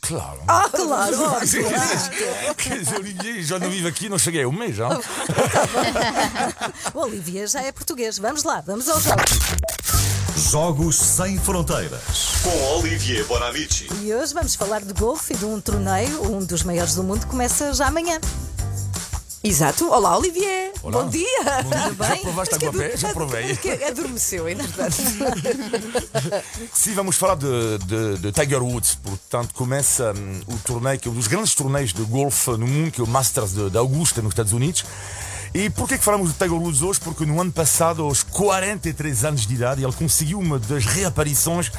Claro. 0.00 0.40
Ah, 0.48 0.68
claro! 0.70 1.16
Quer 2.56 2.78
dizer, 2.78 2.96
Olivier, 2.96 3.42
já 3.42 3.58
não 3.58 3.70
vivo 3.70 3.88
aqui, 3.88 4.08
não 4.08 4.18
cheguei 4.18 4.42
a 4.42 4.48
um 4.48 4.52
mês 4.52 4.76
já. 4.76 4.88
O 6.94 7.00
Olivia 7.00 7.46
já 7.46 7.62
é 7.62 7.72
português. 7.72 8.18
Vamos 8.18 8.42
lá, 8.42 8.60
vamos 8.60 8.88
aos 8.88 9.02
jogos. 9.04 9.38
Jogos 10.50 10.96
Sem 10.96 11.38
Fronteiras. 11.38 12.40
Com 12.42 12.78
Olivier 12.78 13.24
Bonamici. 13.26 13.88
E 14.02 14.14
hoje 14.14 14.32
vamos 14.32 14.54
falar 14.54 14.80
de 14.80 14.92
golfe 14.94 15.34
e 15.34 15.36
de 15.36 15.44
um 15.44 15.60
torneio, 15.60 16.22
um 16.32 16.44
dos 16.44 16.62
maiores 16.62 16.94
do 16.94 17.04
mundo, 17.04 17.26
começa 17.26 17.72
já 17.74 17.86
amanhã. 17.88 18.18
Exato. 19.42 19.88
Olá, 19.90 20.18
Olivier. 20.18 20.70
Olá. 20.82 21.02
Bom 21.02 21.08
dia. 21.08 21.24
Bom 21.64 21.70
dia. 21.70 22.08
Já 22.08 22.16
provaste 22.18 22.58
que 22.58 22.66
água 22.66 22.84
a 22.84 22.88
pé? 22.90 22.96
Já 22.96 23.08
provei. 23.14 23.56
que 23.56 23.70
Adormeceu, 23.70 24.46
entretanto. 24.46 24.94
Sim, 26.74 26.92
vamos 26.94 27.16
falar 27.16 27.36
de, 27.36 27.78
de- 27.78 28.18
de 28.18 28.32
Tiger 28.32 28.62
Woods. 28.62 28.96
Portanto, 28.96 29.54
começa 29.54 30.12
hum, 30.14 30.40
o 30.46 30.58
torneio, 30.58 30.98
que 30.98 31.08
é 31.08 31.10
um 31.10 31.14
dos 31.14 31.26
grandes 31.26 31.54
torneios 31.54 31.94
de 31.94 32.02
golfe 32.02 32.50
no 32.50 32.66
mundo, 32.66 32.90
que 32.92 33.00
é 33.00 33.04
o 33.04 33.06
Masters 33.06 33.52
de, 33.54 33.70
de 33.70 33.78
Augusta, 33.78 34.20
nos 34.20 34.32
Estados 34.32 34.52
Unidos. 34.52 34.84
E 35.54 35.70
porquê 35.70 35.96
que 35.96 36.04
falamos 36.04 36.28
de 36.32 36.34
Tiger 36.34 36.52
Woods 36.52 36.82
hoje? 36.82 37.00
Porque 37.00 37.24
no 37.24 37.40
ano 37.40 37.50
passado, 37.50 38.02
aos 38.02 38.22
43 38.22 39.24
anos 39.24 39.46
de 39.46 39.54
idade, 39.54 39.82
ele 39.82 39.92
conseguiu 39.94 40.38
uma 40.38 40.58
das 40.58 40.84
reaparições 40.84 41.72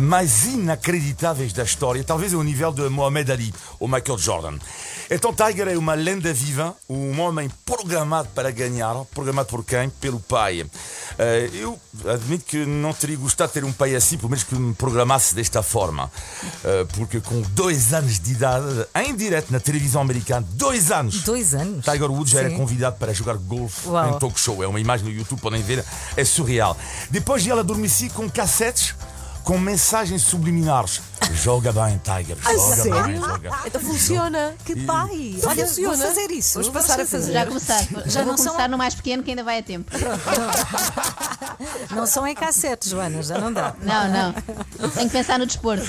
mais 0.00 0.44
inacreditáveis 0.44 1.52
da 1.52 1.62
história, 1.64 2.02
talvez 2.04 2.34
ao 2.34 2.42
nível 2.42 2.72
de 2.72 2.88
Mohamed 2.88 3.32
Ali 3.32 3.54
ou 3.78 3.88
Michael 3.88 4.18
Jordan. 4.18 4.58
Então, 5.10 5.32
Tiger 5.32 5.68
é 5.68 5.78
uma 5.78 5.94
lenda 5.94 6.32
viva, 6.32 6.74
um 6.88 7.20
homem 7.20 7.48
programado 7.64 8.28
para 8.34 8.50
ganhar, 8.50 8.94
programado 9.14 9.48
por 9.48 9.64
quem? 9.64 9.88
Pelo 9.88 10.18
pai. 10.18 10.66
Eh, 11.18 11.50
eu 11.54 11.78
admito 12.12 12.44
que 12.44 12.66
não 12.66 12.92
teria 12.92 13.16
gostado 13.16 13.48
de 13.48 13.54
ter 13.54 13.64
um 13.64 13.72
pai 13.72 13.94
assim, 13.94 14.16
pelo 14.16 14.30
menos 14.30 14.42
que 14.42 14.54
me 14.56 14.74
programasse 14.74 15.34
desta 15.34 15.62
forma. 15.62 16.10
Eh, 16.64 16.86
porque 16.94 17.20
com 17.20 17.40
dois 17.52 17.94
anos 17.94 18.18
de 18.18 18.32
idade, 18.32 18.86
em 18.96 19.14
direto 19.14 19.52
na 19.52 19.60
televisão 19.60 20.00
americana, 20.00 20.44
dois 20.50 20.90
anos, 20.90 21.22
Dois 21.22 21.54
anos. 21.54 21.84
Tiger 21.84 22.10
Woods 22.10 22.32
já 22.32 22.40
era 22.40 22.50
convidado 22.50 22.96
para 22.96 23.12
jogar 23.12 23.36
golfe 23.36 23.88
em 23.88 24.18
talk 24.18 24.38
show. 24.38 24.62
É 24.62 24.66
uma 24.66 24.80
imagem 24.80 25.06
no 25.06 25.12
YouTube, 25.12 25.40
podem 25.40 25.62
ver, 25.62 25.84
é 26.16 26.24
surreal. 26.24 26.76
Depois 27.10 27.46
ele 27.46 27.60
adormeci 27.60 28.08
com 28.10 28.28
cassetes 28.28 28.94
com 29.46 29.58
mensagens 29.60 30.22
subliminares. 30.22 31.00
Joga 31.32 31.72
bem, 31.72 32.00
Tiger. 32.02 32.36
Joga 32.42 32.76
sério? 32.76 33.04
bem, 33.04 33.16
joga. 33.20 33.50
Então 33.66 33.80
funciona. 33.80 34.54
Que 34.64 34.76
pai! 34.84 35.36
Olha, 35.44 35.66
funciona. 35.66 35.96
vou 35.96 36.06
fazer 36.06 36.30
isso. 36.30 36.52
Vamos 36.54 36.66
vou 36.68 36.74
passar 36.82 37.00
a 37.00 37.06
fazer. 37.06 37.32
Já 37.32 37.46
começar. 37.46 37.82
Já 37.84 38.02
Já 38.06 38.20
não 38.20 38.28
vou 38.28 38.36
são- 38.38 38.46
começar 38.52 38.68
no 38.68 38.78
mais 38.78 38.94
pequeno 38.94 39.22
que 39.22 39.30
ainda 39.30 39.44
vai 39.44 39.58
a 39.58 39.62
tempo. 39.62 39.90
Não 41.90 42.06
são 42.06 42.26
em 42.26 42.34
cassete, 42.34 42.88
Joana, 42.88 43.22
já 43.22 43.38
não 43.38 43.52
dá. 43.52 43.74
Não, 43.80 44.08
não. 44.08 44.32
Tenho 44.90 45.08
que 45.08 45.16
pensar 45.16 45.38
no 45.38 45.46
desporto. 45.46 45.84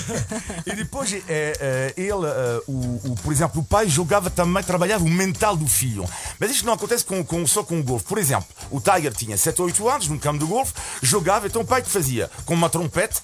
E 0.66 0.74
depois, 0.74 1.12
é, 1.12 1.22
é, 1.28 1.94
ele, 1.96 2.10
é, 2.26 2.60
o, 2.66 3.12
o- 3.12 3.16
por 3.22 3.32
exemplo, 3.32 3.60
o 3.60 3.64
pai 3.64 3.88
jogava 3.88 4.30
também, 4.30 4.62
trabalhava 4.62 5.04
o 5.04 5.08
mental 5.10 5.56
do 5.56 5.66
filho. 5.66 6.04
Mas 6.38 6.50
isto 6.50 6.64
não 6.66 6.72
acontece 6.74 7.04
com, 7.04 7.24
com- 7.24 7.46
só 7.46 7.62
com 7.62 7.78
o 7.78 7.82
golfe. 7.82 8.04
Por 8.06 8.18
exemplo, 8.18 8.46
o 8.70 8.80
Tiger 8.80 9.12
tinha 9.14 9.36
7 9.36 9.60
ou 9.60 9.66
8 9.66 9.88
anos 9.88 10.08
num 10.08 10.18
campo 10.18 10.38
de 10.38 10.44
golfe, 10.50 10.72
jogava, 11.02 11.46
então 11.46 11.62
o 11.62 11.66
pai 11.66 11.82
que 11.82 11.90
fazia? 11.90 12.30
Com 12.44 12.54
uma 12.54 12.68
trompete. 12.70 13.20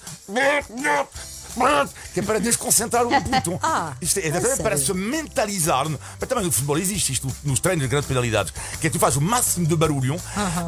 Que 2.13 2.19
é 2.19 2.23
para 2.23 2.39
desconcentrar 2.39 3.05
o 3.05 3.09
puto. 3.21 3.59
Ah, 3.65 3.93
isto 4.01 4.19
é, 4.19 4.27
exatamente 4.27 4.61
para 4.61 4.77
se 4.77 4.93
mentalizar. 4.93 5.87
Mas 5.89 6.29
também 6.29 6.45
no 6.45 6.51
futebol 6.51 6.77
existe 6.77 7.13
isto, 7.13 7.27
nos 7.43 7.59
treinos 7.59 7.83
de 7.83 7.87
grandes 7.87 8.07
penalidades, 8.07 8.53
que 8.79 8.87
é 8.87 8.89
que 8.89 8.91
tu 8.91 8.99
fazes 8.99 9.17
o 9.17 9.21
máximo 9.21 9.65
de 9.65 9.75
barulho 9.75 10.17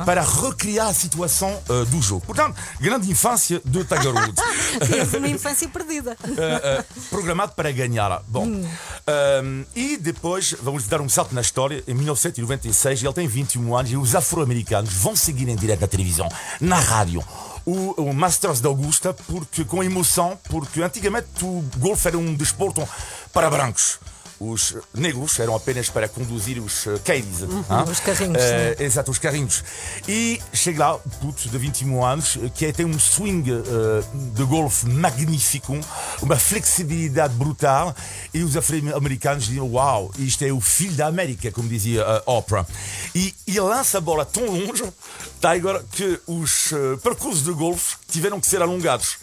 para 0.05 0.21
recriar 0.21 0.87
a 0.87 0.93
situação 0.93 1.61
eh, 1.69 1.85
do 1.85 2.01
jogo. 2.01 2.25
Portanto, 2.25 2.57
grande 2.79 3.09
infância 3.11 3.61
de 3.63 3.83
Tiger 3.83 4.13
Woods. 4.15 4.43
Teve 4.89 5.17
uma 5.17 5.27
infância 5.27 5.67
perdida. 5.67 6.17
Uh, 6.23 6.27
uh, 6.81 7.09
programado 7.09 7.53
para 7.53 7.71
ganhar. 7.71 8.21
Bom, 8.27 8.47
um, 8.47 9.65
e 9.75 9.97
depois 9.97 10.55
vamos 10.61 10.87
dar 10.87 11.01
um 11.01 11.09
salto 11.09 11.33
na 11.35 11.41
história. 11.41 11.83
Em 11.87 11.93
1996, 11.93 13.03
ele 13.03 13.13
tem 13.13 13.27
21 13.27 13.75
anos 13.75 13.91
e 13.91 13.97
os 13.97 14.15
afro-americanos 14.15 14.93
vão 14.93 15.15
seguir 15.15 15.47
em 15.47 15.55
direto 15.55 15.81
na 15.81 15.87
televisão, 15.87 16.29
na 16.59 16.79
rádio. 16.79 17.23
O, 17.67 18.01
o 18.01 18.13
Masters 18.13 18.61
de 18.61 18.67
Augusta, 18.67 19.13
porque 19.13 19.65
com 19.65 19.83
emoção, 19.83 20.39
porque 20.49 20.81
antigamente 20.81 21.27
o 21.43 21.61
golfe 21.77 22.07
era 22.07 22.17
um 22.17 22.33
desporto 22.33 22.87
para 23.33 23.49
brancos. 23.49 23.99
os 24.39 24.75
negros 24.93 25.39
eram 25.39 25.55
apenas 25.55 25.89
para 25.89 26.07
conduzir 26.07 26.59
os 26.59 26.85
uh, 26.85 26.99
caddies. 27.03 27.41
hein? 27.41 27.49
os 27.91 27.99
carrinhos, 27.99 28.37
Eh, 28.41 28.75
Exato, 28.85 29.09
os 29.11 29.17
carrinhos. 29.17 29.63
E 30.07 30.39
chega 30.53 30.85
lá, 30.87 30.97
puto 31.19 31.49
de 31.49 31.57
21 31.57 32.05
anos, 32.05 32.37
que 32.55 32.71
tem 32.71 32.85
um 32.85 32.99
swing 32.99 33.51
eh, 33.51 34.03
de 34.35 34.43
golfe 34.45 34.87
magnífico, 34.87 35.75
uma 36.21 36.35
flexibilidade 36.37 37.33
brutal, 37.33 37.95
e 38.31 38.43
os 38.43 38.55
afro-americanos 38.55 39.45
diziam: 39.47 39.67
Uau, 39.73 40.11
isto 40.19 40.45
é 40.45 40.51
o 40.53 40.61
filho 40.61 40.93
da 40.93 41.07
América, 41.07 41.51
como 41.51 41.67
dizia 41.67 42.05
a 42.05 42.31
Oprah. 42.31 42.65
E 43.15 43.33
ele 43.47 43.59
lança 43.59 43.97
a 43.97 44.01
bola 44.01 44.23
tão 44.23 44.45
longe, 44.45 44.83
Tiger, 45.39 45.83
que 45.91 46.19
os 46.27 46.71
eh, 46.71 46.97
percursos 47.03 47.43
de 47.43 47.51
golfe 47.51 47.97
tiveram 48.09 48.39
que 48.39 48.47
ser 48.47 48.61
alongados. 48.61 49.17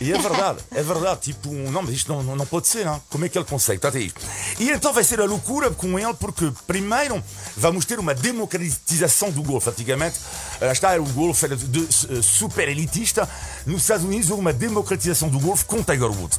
E 0.00 0.12
é 0.12 0.18
verdade, 0.18 0.58
é 0.72 0.82
verdade. 0.82 1.20
Tipo, 1.20 1.52
não, 1.52 1.82
mas 1.82 1.94
isto 1.94 2.12
não, 2.12 2.22
não, 2.22 2.36
não 2.36 2.46
pode 2.46 2.66
ser, 2.66 2.84
não. 2.84 3.00
Como 3.08 3.24
é 3.24 3.28
que 3.28 3.38
ele 3.38 3.44
consegue? 3.44 3.80
Tá 3.80 3.90
aí. 3.94 4.12
E 4.58 4.70
então 4.70 4.92
vai 4.92 5.04
ser 5.04 5.20
a 5.20 5.24
loucura 5.24 5.70
com 5.70 5.98
ele, 5.98 6.14
porque 6.14 6.52
primeiro 6.66 7.22
vamos 7.56 7.84
ter 7.84 7.98
uma 7.98 8.14
democratização 8.14 9.30
do 9.30 9.42
golfe. 9.42 9.70
Antigamente, 9.70 10.18
lá 10.60 10.72
está, 10.72 10.96
o 10.96 11.04
golfe 11.04 11.44
era 11.44 11.56
de, 11.56 11.84
eh, 11.84 12.22
super 12.22 12.68
elitista. 12.68 13.28
Nos 13.66 13.82
Estados 13.82 14.04
Unidos 14.04 14.30
houve 14.30 14.40
uma 14.40 14.52
democratização 14.52 15.28
do 15.28 15.38
golfe 15.38 15.64
com 15.64 15.82
Tiger 15.82 16.10
Woods. 16.10 16.38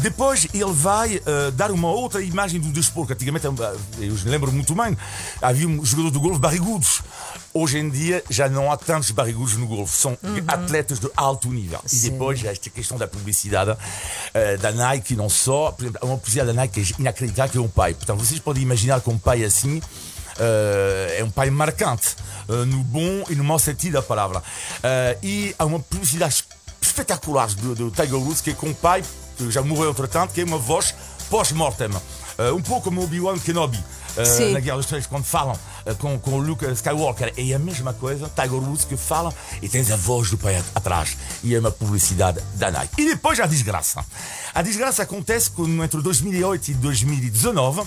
Depois 0.00 0.46
ele 0.52 0.72
vai 0.72 1.16
eh, 1.16 1.50
dar 1.52 1.70
uma 1.70 1.88
outra 1.88 2.22
imagem 2.22 2.60
do 2.60 2.68
desporto. 2.70 3.12
Antigamente, 3.12 3.46
eh, 3.46 3.50
eu 4.00 4.16
lembro 4.24 4.50
muito 4.52 4.74
bem, 4.74 4.96
havia 5.40 5.68
um 5.68 5.84
jogador 5.84 6.10
de 6.10 6.18
golfe 6.18 6.40
barrigudos. 6.40 7.02
Hoje 7.52 7.78
em 7.78 7.88
dia 7.88 8.24
já 8.28 8.48
não 8.48 8.72
há 8.72 8.76
tantos 8.76 9.12
barrigudos 9.12 9.56
no 9.56 9.66
golfe, 9.66 9.96
são 9.96 10.18
atletas 10.48 10.98
de 10.98 11.08
alto 11.16 11.48
nível. 11.48 11.80
E 11.92 12.10
depois 12.10 12.44
esta 12.44 12.68
questão 12.70 12.98
da 12.98 13.06
publicidade 13.06 13.76
eh, 14.32 14.56
da 14.56 14.72
Nike, 14.72 15.14
não 15.14 15.28
só, 15.28 15.70
por 15.70 15.84
exemplo, 15.84 16.00
uma 16.02 16.16
publicidade 16.16 16.48
da 16.48 16.54
Nike 16.54 16.80
é 16.80 17.00
inacreditável 17.00 17.52
que 17.52 17.58
é 17.58 17.60
um 17.60 17.68
pai. 17.68 17.94
Portanto, 17.94 18.18
vocês 18.18 18.40
podem 18.40 18.62
imaginar 18.62 19.00
que 19.00 19.08
um 19.08 19.18
pai 19.18 19.44
assim 19.44 19.80
eh, 20.38 21.16
é 21.20 21.24
um 21.24 21.30
pai 21.30 21.50
marcante, 21.50 22.16
eh, 22.48 22.64
no 22.64 22.82
bom 22.82 23.24
e 23.28 23.34
no 23.34 23.44
mau 23.44 23.58
sentido 23.58 23.94
da 23.94 24.02
palavra. 24.02 24.42
Eh, 24.82 25.18
e 25.22 25.54
há 25.58 25.64
uma 25.64 25.80
publicidade 25.80 26.44
espetacular 26.94 27.48
do, 27.48 27.74
do 27.74 27.90
Tiger 27.90 28.16
Woods 28.16 28.40
que 28.40 28.50
é 28.50 28.54
com 28.54 28.68
um 28.68 28.74
pai 28.74 29.02
que 29.36 29.50
já 29.50 29.62
morreu 29.62 29.90
entretanto, 29.90 30.32
que 30.32 30.40
é 30.40 30.44
uma 30.44 30.58
voz 30.58 30.94
pós-mortem. 31.28 31.90
Eh, 32.38 32.52
um 32.52 32.62
pouco 32.62 32.84
como 32.84 33.02
Obi-Wan 33.02 33.36
Kenobi. 33.38 33.82
Sim. 34.24 34.52
na 34.52 34.60
Guerra 34.60 34.76
dos 34.76 34.86
Três, 34.86 35.06
quando 35.06 35.24
falam 35.24 35.58
com, 35.98 36.18
com 36.18 36.32
o 36.34 36.38
Luke 36.38 36.64
Skywalker, 36.72 37.32
é 37.36 37.52
a 37.54 37.58
mesma 37.58 37.92
coisa, 37.92 38.30
Tiger 38.34 38.54
Woods 38.62 38.84
que 38.84 38.96
fala 38.96 39.32
e 39.60 39.68
tens 39.68 39.90
a 39.90 39.96
voz 39.96 40.30
do 40.30 40.38
pai 40.38 40.56
at- 40.56 40.64
atrás. 40.74 41.16
E 41.42 41.54
é 41.54 41.58
uma 41.58 41.70
publicidade 41.70 42.40
da 42.54 42.70
Nike. 42.70 42.94
E 43.02 43.04
depois 43.06 43.38
a 43.40 43.46
desgraça. 43.46 44.04
A 44.54 44.62
desgraça 44.62 45.02
acontece 45.02 45.50
quando, 45.50 45.82
entre 45.82 46.00
2008 46.00 46.68
e 46.70 46.74
2019. 46.74 47.82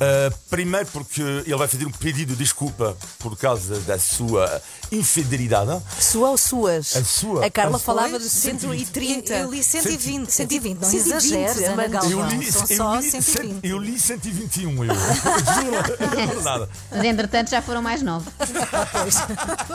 eh, 0.00 0.32
primeiro 0.48 0.86
porque 0.92 1.20
ele 1.20 1.56
vai 1.56 1.68
fazer 1.68 1.84
um 1.86 1.90
pedido 1.90 2.32
de 2.32 2.38
desculpa 2.38 2.96
por 3.18 3.36
causa 3.36 3.78
da 3.80 3.98
sua 3.98 4.62
infidelidade. 4.90 5.80
Sua 6.00 6.30
ou 6.30 6.38
suas? 6.38 6.96
A 6.96 7.04
sua. 7.04 7.44
A 7.46 7.50
Carla 7.50 7.76
A 7.76 7.78
falava 7.78 8.18
de 8.18 8.28
130. 8.28 9.32
Eu 9.34 9.50
li 9.50 9.62
120, 9.62 10.30
120, 10.30 10.78
não 10.80 10.88
120, 10.88 11.14
exageres, 11.24 11.56
Ana 11.68 11.72
Ana 11.82 11.88
Galvão. 11.88 12.10
Eu 12.10 12.26
li, 12.38 12.50
São 12.52 12.62
eu, 12.70 12.76
só 12.76 12.96
li, 12.96 13.10
120. 13.10 13.64
eu 13.64 13.78
li 13.78 13.98
121, 14.00 14.84
eu. 14.84 14.94
Juro, 14.94 16.20
é 16.20 16.26
verdade. 16.26 16.68
Mas 16.90 17.04
entretanto 17.04 17.33
já 17.50 17.60
foram 17.62 17.82
mais 17.82 18.02
nove. 18.02 18.30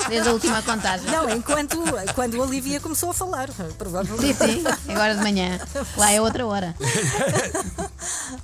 Desde 0.07 0.29
a 0.29 0.31
última 0.33 0.61
contagem. 0.61 1.09
Não, 1.09 1.29
enquanto 1.29 1.77
quando 2.15 2.41
a 2.41 2.45
Olivia 2.45 2.79
começou 2.79 3.09
a 3.09 3.13
falar, 3.13 3.49
Sim, 3.49 3.69
provavelmente. 3.77 4.37
sim, 4.37 4.63
agora 4.89 5.15
de 5.15 5.21
manhã. 5.21 5.59
Lá 5.97 6.11
é 6.11 6.21
outra 6.21 6.45
hora. 6.45 6.75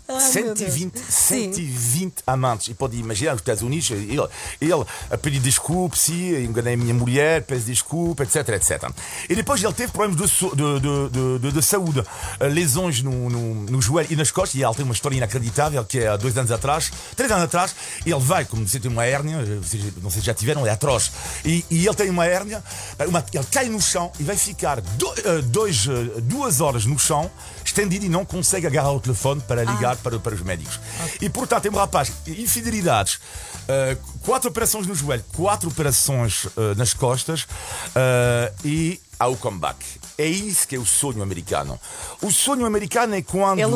Ai, 0.07 0.31
meu 0.43 0.55
Deus. 0.55 0.73
120, 0.73 0.97
Sim. 0.97 1.53
120 1.53 2.13
amantes. 2.27 2.67
E 2.69 2.73
pode 2.73 2.97
imaginar, 2.97 3.31
nos 3.33 3.41
Estados 3.41 3.61
Unidos, 3.61 3.89
ele, 3.91 4.19
ele 4.61 4.85
a 5.11 5.17
pedir 5.17 5.39
desculpa, 5.39 5.95
sim, 5.95 6.43
enganei 6.43 6.73
a 6.73 6.77
minha 6.77 6.93
mulher, 6.93 7.43
peço 7.43 7.65
desculpa, 7.65 8.23
etc, 8.23 8.49
etc. 8.49 8.89
E 9.29 9.35
depois 9.35 9.63
ele 9.63 9.73
teve 9.73 9.91
problemas 9.91 10.29
de, 10.31 10.49
de, 10.49 10.79
de, 10.79 11.09
de, 11.09 11.39
de- 11.39 11.51
de 11.51 11.61
saúde, 11.61 12.03
eh, 12.39 12.47
lesões 12.47 13.01
no, 13.01 13.29
no, 13.29 13.55
no 13.65 13.81
joelho 13.81 14.07
e 14.11 14.15
nas 14.15 14.31
costas, 14.31 14.59
e 14.59 14.63
ele 14.63 14.73
tem 14.75 14.83
uma 14.85 14.93
história 14.93 15.15
inacreditável, 15.17 15.83
que 15.85 15.99
é 15.99 16.07
há 16.07 16.17
dois 16.17 16.37
anos 16.37 16.51
atrás, 16.51 16.91
três 17.15 17.31
anos 17.31 17.45
atrás, 17.45 17.75
ele 18.05 18.19
vai, 18.19 18.45
como 18.45 18.67
você 18.67 18.79
tem 18.79 18.89
uma 18.91 19.05
hérnia, 19.05 19.37
eh, 19.37 19.91
não 20.01 20.09
sei 20.09 20.21
se 20.21 20.25
já 20.25 20.33
tiveram, 20.33 20.65
é 20.65 20.69
atroz, 20.71 21.11
e, 21.43 21.63
e 21.69 21.85
ele 21.85 21.95
tem 21.95 22.09
uma 22.09 22.25
hérnia, 22.25 22.63
eh, 22.99 23.05
uma- 23.07 23.23
ele 23.33 23.45
cai 23.51 23.69
no 23.69 23.81
chão 23.81 24.11
e 24.19 24.23
vai 24.23 24.35
ficar 24.37 24.81
do, 24.81 25.13
dois, 25.43 25.85
duas 26.23 26.59
horas 26.61 26.85
no 26.85 26.97
chão, 26.99 27.29
estendido 27.65 28.05
e 28.05 28.09
não 28.09 28.23
consegue 28.23 28.67
agarrar 28.67 28.91
o 28.91 28.99
telefone 28.99 29.41
para 29.41 29.63
ligar 29.63 29.97
para, 29.97 30.19
para 30.19 30.35
os 30.35 30.41
médicos. 30.41 30.79
E 31.21 31.29
portanto, 31.29 31.65
é 31.65 31.69
um 31.69 31.75
rapaz, 31.75 32.11
infidelidades, 32.27 33.19
eh, 33.67 33.97
quatro 34.21 34.49
operações 34.49 34.85
no 34.87 34.95
joelho, 34.95 35.23
quatro 35.35 35.69
operações 35.69 36.47
eh, 36.55 36.75
nas 36.75 36.93
costas 36.93 37.47
eh, 37.95 38.53
e 38.63 39.01
há 39.19 39.27
o 39.27 39.35
comeback. 39.35 39.77
É 40.17 40.25
isso 40.25 40.67
que 40.67 40.75
é 40.75 40.79
o 40.79 40.85
sonho 40.85 41.21
americano. 41.21 41.79
O 42.21 42.31
sonho 42.31 42.65
americano 42.65 43.15
é 43.15 43.21
quando 43.21 43.59
É 43.59 43.67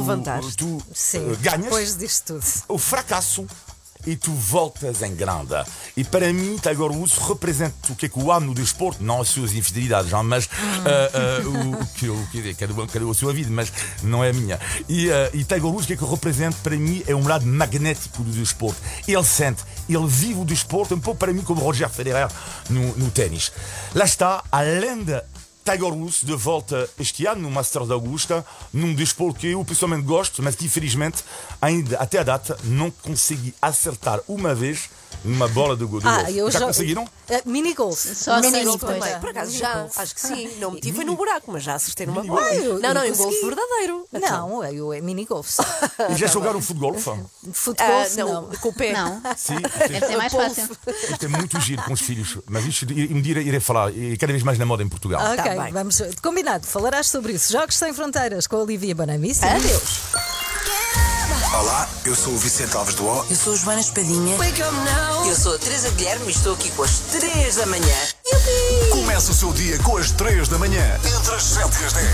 tu 0.56 0.82
Sim, 0.94 1.36
ganhas 1.42 1.64
depois 1.64 2.22
tudo. 2.26 2.44
o 2.70 2.78
fracasso 2.78 3.46
e 4.10 4.16
tu 4.16 4.32
voltas 4.32 5.04
em 5.04 5.14
grande. 5.14 5.54
E 5.96 6.04
para 6.04 6.34
mim, 6.34 6.58
Tiger 6.58 6.92
Woods 6.92 7.18
representa 7.18 7.76
o 7.90 7.96
que 7.96 8.08
é 8.08 8.10
que 8.10 8.20
eu 8.20 8.32
amo 8.32 8.48
no 8.48 8.54
desporto, 8.56 9.04
não 9.04 9.22
as 9.22 9.28
suas 9.28 9.54
infidelidades, 9.54 10.12
não, 10.12 10.24
mas 10.24 10.50
ah, 10.86 11.12
ah, 11.14 11.48
o, 11.48 11.82
o 11.82 11.86
que 11.88 12.10
o 12.10 12.28
que 12.32 12.54
cada 12.56 12.74
cada 12.88 13.06
um 13.06 13.12
a 13.12 13.14
sua 13.14 13.32
vida, 13.34 13.52
mas 13.52 13.72
não 14.02 14.24
é 14.24 14.32
a 14.32 14.34
minha. 14.34 14.60
E, 14.88 15.12
ah, 15.12 15.30
e 15.34 15.44
Tiger 15.44 15.66
Woods, 15.66 15.84
o 15.84 15.88
que 15.88 15.94
é 15.94 15.98
que 15.98 16.06
representa 16.06 16.58
para 16.64 16.76
mim 16.76 17.04
é 17.06 17.14
um 17.14 17.28
lado 17.28 17.46
magnético 17.46 18.24
do 18.24 18.32
desporto. 18.32 18.82
Ele 19.08 19.24
sente, 19.24 19.64
ele 19.88 20.08
vive 20.08 20.40
o 20.40 20.46
desporto, 20.46 20.96
um 20.96 21.00
pouco 21.00 21.20
para 21.20 21.32
mim 21.32 21.42
como 21.42 21.62
Roger 21.62 21.90
Federer 21.90 22.30
no, 22.70 22.96
no 22.98 23.12
ténis. 23.12 23.52
Lá 23.94 24.06
está, 24.06 24.44
além 24.52 25.04
de 25.04 25.22
Tiger 25.70 25.94
Woods 25.94 26.24
de 26.24 26.36
volta 26.36 26.90
este 27.00 27.28
ano 27.28 27.44
no 27.44 27.52
Masters 27.52 27.86
de 27.86 27.94
Augusta, 27.94 28.44
num 28.74 28.92
desporto 28.92 29.40
que 29.40 29.52
eu 29.52 29.64
pessoalmente 29.64 30.02
gosto, 30.02 30.42
mas 30.42 30.56
que 30.56 30.66
infelizmente 30.66 31.24
ainda 31.62 31.96
até 31.98 32.18
a 32.18 32.24
data 32.24 32.58
não 32.64 32.90
consegui 32.90 33.54
acertar 33.62 34.20
uma 34.28 34.56
vez 34.56 34.90
numa 35.24 35.48
bola 35.50 35.76
de, 35.76 35.86
go- 35.86 36.00
de 36.00 36.08
Ah, 36.08 36.18
golfe. 36.24 36.38
eu 36.38 36.52
já 36.52 36.60
já. 36.60 36.66
conseguiram? 36.68 37.04
Uh, 37.04 37.42
mini 37.46 37.74
golf. 37.74 38.00
Só 38.00 38.40
mini 38.40 38.64
golf 38.64 38.82
também. 38.82 39.20
Por 39.20 39.30
acaso 39.30 39.52
já, 39.58 39.88
acho 39.98 40.16
que 40.16 40.22
sim. 40.22 40.50
Não 40.60 40.72
meti 40.72 40.92
foi 40.94 41.04
no 41.06 41.16
buraco, 41.16 41.52
mas 41.52 41.64
já 41.64 41.76
acertei 41.76 42.06
numa 42.06 42.24
bola. 42.24 42.42
golf. 42.42 42.54
eu- 42.54 42.80
Não, 42.80 42.94
não, 42.94 43.02
consegui. 43.02 43.18
golfe 43.24 43.46
verdadeiro. 43.46 44.08
Então, 44.14 44.50
Não, 44.50 44.64
eu 44.66 44.94
é 44.94 45.02
mini 45.02 45.26
golf. 45.26 45.58
E 46.10 46.16
já 46.16 46.28
jogaram 46.28 46.62
futebol? 46.62 46.94
fã? 46.96 47.18
Futebol, 47.54 47.88
Ah, 47.96 48.08
não. 48.18 48.34
não, 48.34 48.50
com 48.58 48.70
o 48.70 48.74
pé. 48.74 48.94
Não, 48.94 49.22
Sim, 49.38 49.56
deve 49.88 50.06
ser 50.08 50.18
mais 50.18 50.32
fácil. 50.34 50.70
isto 51.12 51.26
é 51.26 51.28
muito 51.28 51.60
giro 51.60 51.82
com 51.84 51.94
os 51.94 52.02
filhos, 52.02 52.38
mas 52.50 52.66
isto 52.66 52.86
um 52.92 53.22
dia 53.22 53.40
irei 53.42 53.60
falar, 53.60 53.92
e 53.96 54.18
cada 54.18 54.32
vez 54.34 54.44
mais 54.44 54.58
na 54.58 54.66
moda 54.66 54.82
em 54.84 54.90
Portugal. 54.90 55.22
Ok, 55.34 55.38
Tá 55.44 55.64
bem. 55.64 55.74
vamos. 55.74 56.02
Combinado, 56.22 56.66
falarás 56.66 57.08
sobre 57.08 57.34
isso. 57.34 57.52
Jogos 57.52 57.76
Sem 57.76 57.94
Fronteiras 57.94 58.48
com 58.48 58.56
a 58.58 58.60
Olivia 58.64 58.96
Bonamici. 58.96 59.44
Adeus. 59.46 60.49
Olá, 61.52 61.90
eu 62.06 62.16
sou 62.16 62.34
o 62.34 62.38
Vicente 62.38 62.78
Alves 62.78 62.94
do 62.94 63.08
O. 63.08 63.26
Eu 63.28 63.36
sou 63.36 63.54
a 63.54 63.56
Joana 63.56 63.82
Espadinha. 63.82 64.38
Eu 65.26 65.36
sou 65.36 65.56
a 65.56 65.58
Teresa 65.58 65.90
Guilherme 65.92 66.28
e 66.28 66.30
estou 66.30 66.54
aqui 66.54 66.70
com 66.72 66.84
as 66.84 67.00
3 67.00 67.56
da 67.56 67.66
manhã. 67.66 67.96
Começa 68.92 69.32
o 69.32 69.34
seu 69.34 69.52
dia 69.54 69.80
com 69.80 69.98
as 69.98 70.12
3 70.12 70.48
da 70.48 70.60
manhã, 70.60 70.96
entre 70.98 71.34
as 71.34 71.44
7 71.44 71.82
e 71.82 71.86
as 71.86 71.94
10. 71.94 72.08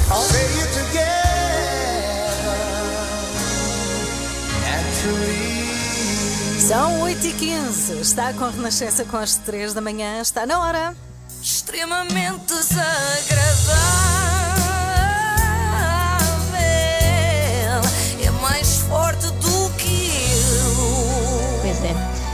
São 6.65 7.01
8h15. 7.01 7.99
Está 7.99 8.31
com 8.31 8.45
a 8.45 8.49
Renascença 8.49 9.03
com 9.03 9.17
as 9.17 9.35
3 9.35 9.73
da 9.73 9.81
manhã. 9.81 10.21
Está 10.21 10.45
na 10.45 10.61
hora. 10.61 10.95
Extremamente 11.41 12.45
desagradável. 12.45 14.44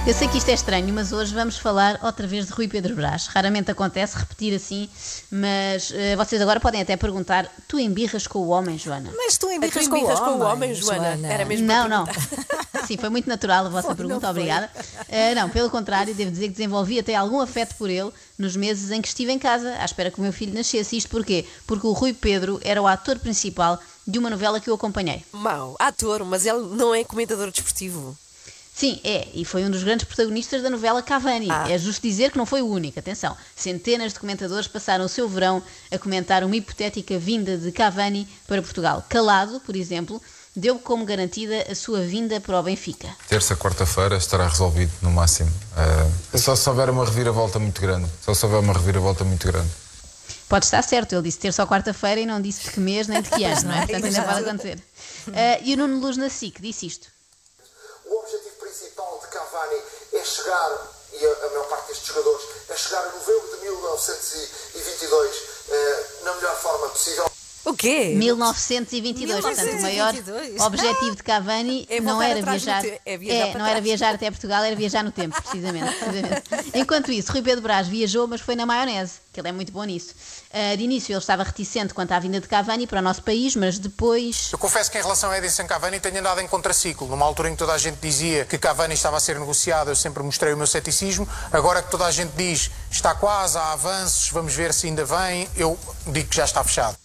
Eu 0.07 0.15
sei 0.15 0.27
que 0.27 0.39
isto 0.39 0.49
é 0.49 0.53
estranho, 0.53 0.91
mas 0.91 1.11
hoje 1.11 1.31
vamos 1.31 1.57
falar 1.57 1.99
outra 2.01 2.25
vez 2.25 2.47
de 2.47 2.51
Rui 2.53 2.67
Pedro 2.67 2.95
Brás. 2.95 3.27
Raramente 3.27 3.69
acontece 3.69 4.17
repetir 4.17 4.51
assim, 4.55 4.89
mas 5.29 5.91
eh, 5.93 6.15
vocês 6.15 6.41
agora 6.41 6.59
podem 6.59 6.81
até 6.81 6.97
perguntar: 6.97 7.47
tu 7.67 7.79
embirras 7.79 8.25
com 8.25 8.39
o 8.39 8.47
homem, 8.47 8.79
Joana? 8.79 9.11
Mas 9.15 9.37
tu 9.37 9.45
Tu 9.45 9.53
embirras, 9.53 9.85
embirras 9.85 10.19
com, 10.19 10.25
com 10.25 10.31
o 10.39 10.41
homem, 10.41 10.73
Joana. 10.73 11.27
Era 11.27 11.45
mesmo 11.45 11.67
Não, 11.67 11.87
não. 11.87 12.05
Sim, 12.87 12.97
foi 12.97 13.09
muito 13.09 13.29
natural 13.29 13.67
a 13.67 13.69
vossa 13.69 13.87
Foi, 13.89 13.95
pergunta, 13.95 14.27
obrigada. 14.27 14.71
Eh, 15.07 15.35
não, 15.35 15.47
pelo 15.51 15.69
contrário, 15.69 16.15
devo 16.15 16.31
dizer 16.31 16.47
que 16.47 16.53
desenvolvi 16.53 16.97
até 16.97 17.13
algum 17.13 17.39
afeto 17.39 17.75
por 17.75 17.87
ele 17.87 18.11
nos 18.39 18.55
meses 18.55 18.89
em 18.89 19.01
que 19.01 19.07
estive 19.07 19.31
em 19.31 19.37
casa, 19.37 19.75
à 19.79 19.85
espera 19.85 20.09
que 20.09 20.17
o 20.17 20.23
meu 20.23 20.33
filho 20.33 20.53
nascesse. 20.53 20.97
Isto 20.97 21.11
porquê? 21.11 21.45
Porque 21.67 21.85
o 21.85 21.91
Rui 21.91 22.13
Pedro 22.13 22.59
era 22.63 22.81
o 22.81 22.87
ator 22.87 23.19
principal 23.19 23.79
de 24.07 24.17
uma 24.17 24.31
novela 24.31 24.59
que 24.59 24.67
eu 24.67 24.73
acompanhei. 24.73 25.23
Mau, 25.31 25.75
ator, 25.79 26.25
mas 26.25 26.47
ele 26.47 26.75
não 26.75 26.93
é 26.95 27.03
comentador 27.03 27.51
desportivo. 27.51 28.17
Sim, 28.81 28.99
é, 29.03 29.27
e 29.35 29.45
foi 29.45 29.63
um 29.63 29.69
dos 29.69 29.83
grandes 29.83 30.07
protagonistas 30.07 30.63
da 30.63 30.67
novela 30.67 31.03
Cavani. 31.03 31.45
Ah. 31.51 31.69
É 31.69 31.77
justo 31.77 32.01
dizer 32.01 32.31
que 32.31 32.37
não 32.39 32.47
foi 32.47 32.63
o 32.63 32.67
único. 32.67 32.97
Atenção, 32.97 33.37
centenas 33.55 34.11
de 34.11 34.19
comentadores 34.19 34.67
passaram 34.67 35.05
o 35.05 35.07
seu 35.07 35.29
verão 35.29 35.61
a 35.91 35.99
comentar 35.99 36.43
uma 36.43 36.55
hipotética 36.55 37.19
vinda 37.19 37.55
de 37.59 37.71
Cavani 37.71 38.27
para 38.47 38.59
Portugal. 38.59 39.05
Calado, 39.07 39.59
por 39.59 39.75
exemplo, 39.75 40.19
deu 40.55 40.79
como 40.79 41.05
garantida 41.05 41.67
a 41.69 41.75
sua 41.75 42.01
vinda 42.01 42.41
para 42.41 42.59
o 42.59 42.63
Benfica. 42.63 43.07
Terça, 43.29 43.55
quarta-feira 43.55 44.17
estará 44.17 44.47
resolvido 44.47 44.91
no 45.03 45.11
máximo. 45.11 45.51
Uh, 46.33 46.39
só 46.39 46.55
se 46.55 46.67
houver 46.67 46.89
uma 46.89 47.05
reviravolta 47.05 47.59
muito 47.59 47.79
grande. 47.79 48.09
Só 48.19 48.33
se 48.33 48.43
houver 48.47 48.61
uma 48.61 48.73
reviravolta 48.73 49.23
muito 49.23 49.45
grande. 49.45 49.69
Pode 50.49 50.65
estar 50.65 50.81
certo, 50.81 51.13
ele 51.13 51.21
disse 51.21 51.37
terça 51.37 51.61
ou 51.61 51.69
quarta-feira 51.69 52.19
e 52.19 52.25
não 52.25 52.41
disse 52.41 52.63
de 52.63 52.71
que 52.71 52.79
mês 52.79 53.07
nem 53.07 53.21
de 53.21 53.29
que 53.29 53.43
ano, 53.43 53.61
não 53.61 53.73
é? 53.75 53.85
Portanto, 53.85 54.05
ainda 54.05 54.23
pode 54.23 54.39
acontecer. 54.39 54.77
Uh, 55.27 55.61
e 55.63 55.75
o 55.75 55.77
Nuno 55.77 55.99
Luz 55.99 56.17
na 56.17 56.31
SIC 56.31 56.59
disse 56.59 56.87
isto. 56.87 57.07
O 58.07 58.23
objetivo 58.23 58.50
principal 59.01 59.19
de 59.21 59.27
Cavani 59.27 59.81
é 60.13 60.23
chegar, 60.23 60.87
e 61.13 61.25
a, 61.25 61.45
a 61.45 61.49
maior 61.49 61.67
parte 61.67 61.87
destes 61.87 62.07
jogadores, 62.07 62.47
é 62.69 62.75
chegar 62.75 63.01
a 63.01 63.11
novembro 63.11 63.57
de 63.57 63.65
1922 63.65 65.37
uh, 65.37 66.23
na 66.23 66.33
melhor 66.35 66.55
forma 66.57 66.89
possível. 66.89 67.40
O 67.63 67.73
quê? 67.75 68.13
1922, 68.17 69.41
portanto, 69.41 69.77
o 69.77 69.81
maior 69.81 70.13
objetivo 70.65 71.15
de 71.15 71.23
Cavani 71.23 71.85
É 71.89 71.99
não 72.01 72.21
era 72.21 72.41
viajar, 72.41 72.81
te- 72.81 72.99
é 73.05 73.17
viajar 73.17 73.47
para 73.51 73.59
não 73.59 73.65
era 73.67 73.81
viajar 73.81 74.15
até 74.15 74.31
Portugal, 74.31 74.63
era 74.63 74.75
viajar 74.75 75.03
no 75.03 75.11
tempo, 75.11 75.39
precisamente, 75.41 75.93
precisamente. 75.95 76.43
Enquanto 76.73 77.11
isso, 77.11 77.31
Rui 77.31 77.41
Pedro 77.41 77.61
Brás 77.61 77.87
viajou, 77.87 78.27
mas 78.27 78.41
foi 78.41 78.55
na 78.55 78.65
maionese, 78.65 79.13
que 79.31 79.39
ele 79.39 79.49
é 79.49 79.51
muito 79.51 79.71
bom 79.71 79.83
nisso. 79.83 80.13
Ah, 80.53 80.75
de 80.75 80.83
início, 80.83 81.13
ele 81.13 81.19
estava 81.19 81.43
reticente 81.43 81.93
quanto 81.93 82.11
à 82.11 82.19
vinda 82.19 82.39
de 82.41 82.47
Cavani 82.47 82.85
para 82.87 82.99
o 82.99 83.01
nosso 83.01 83.21
país, 83.23 83.55
mas 83.55 83.77
depois 83.79 84.49
Eu 84.51 84.57
confesso 84.57 84.89
que 84.91 84.97
em 84.97 85.01
relação 85.01 85.29
a 85.31 85.37
Edinson 85.37 85.65
Cavani 85.65 85.99
tenho 85.99 86.19
andado 86.19 86.41
em 86.41 86.47
contraciclo. 86.47 87.07
Numa 87.07 87.25
altura 87.25 87.47
em 87.49 87.53
que 87.53 87.59
toda 87.59 87.73
a 87.73 87.77
gente 87.77 87.97
dizia 88.01 88.43
que 88.45 88.57
Cavani 88.57 88.93
estava 88.93 89.17
a 89.17 89.19
ser 89.19 89.39
negociado, 89.39 89.89
eu 89.91 89.95
sempre 89.95 90.21
mostrei 90.23 90.51
o 90.53 90.57
meu 90.57 90.67
ceticismo. 90.67 91.27
Agora 91.51 91.81
que 91.81 91.89
toda 91.91 92.05
a 92.05 92.11
gente 92.11 92.31
diz 92.35 92.69
está 92.89 93.13
quase, 93.15 93.57
há 93.57 93.71
avanços, 93.71 94.29
vamos 94.29 94.53
ver 94.53 94.73
se 94.73 94.87
ainda 94.87 95.05
vem, 95.05 95.47
eu 95.55 95.77
digo 96.07 96.27
que 96.29 96.35
já 96.35 96.43
está 96.45 96.63
fechado. 96.63 96.97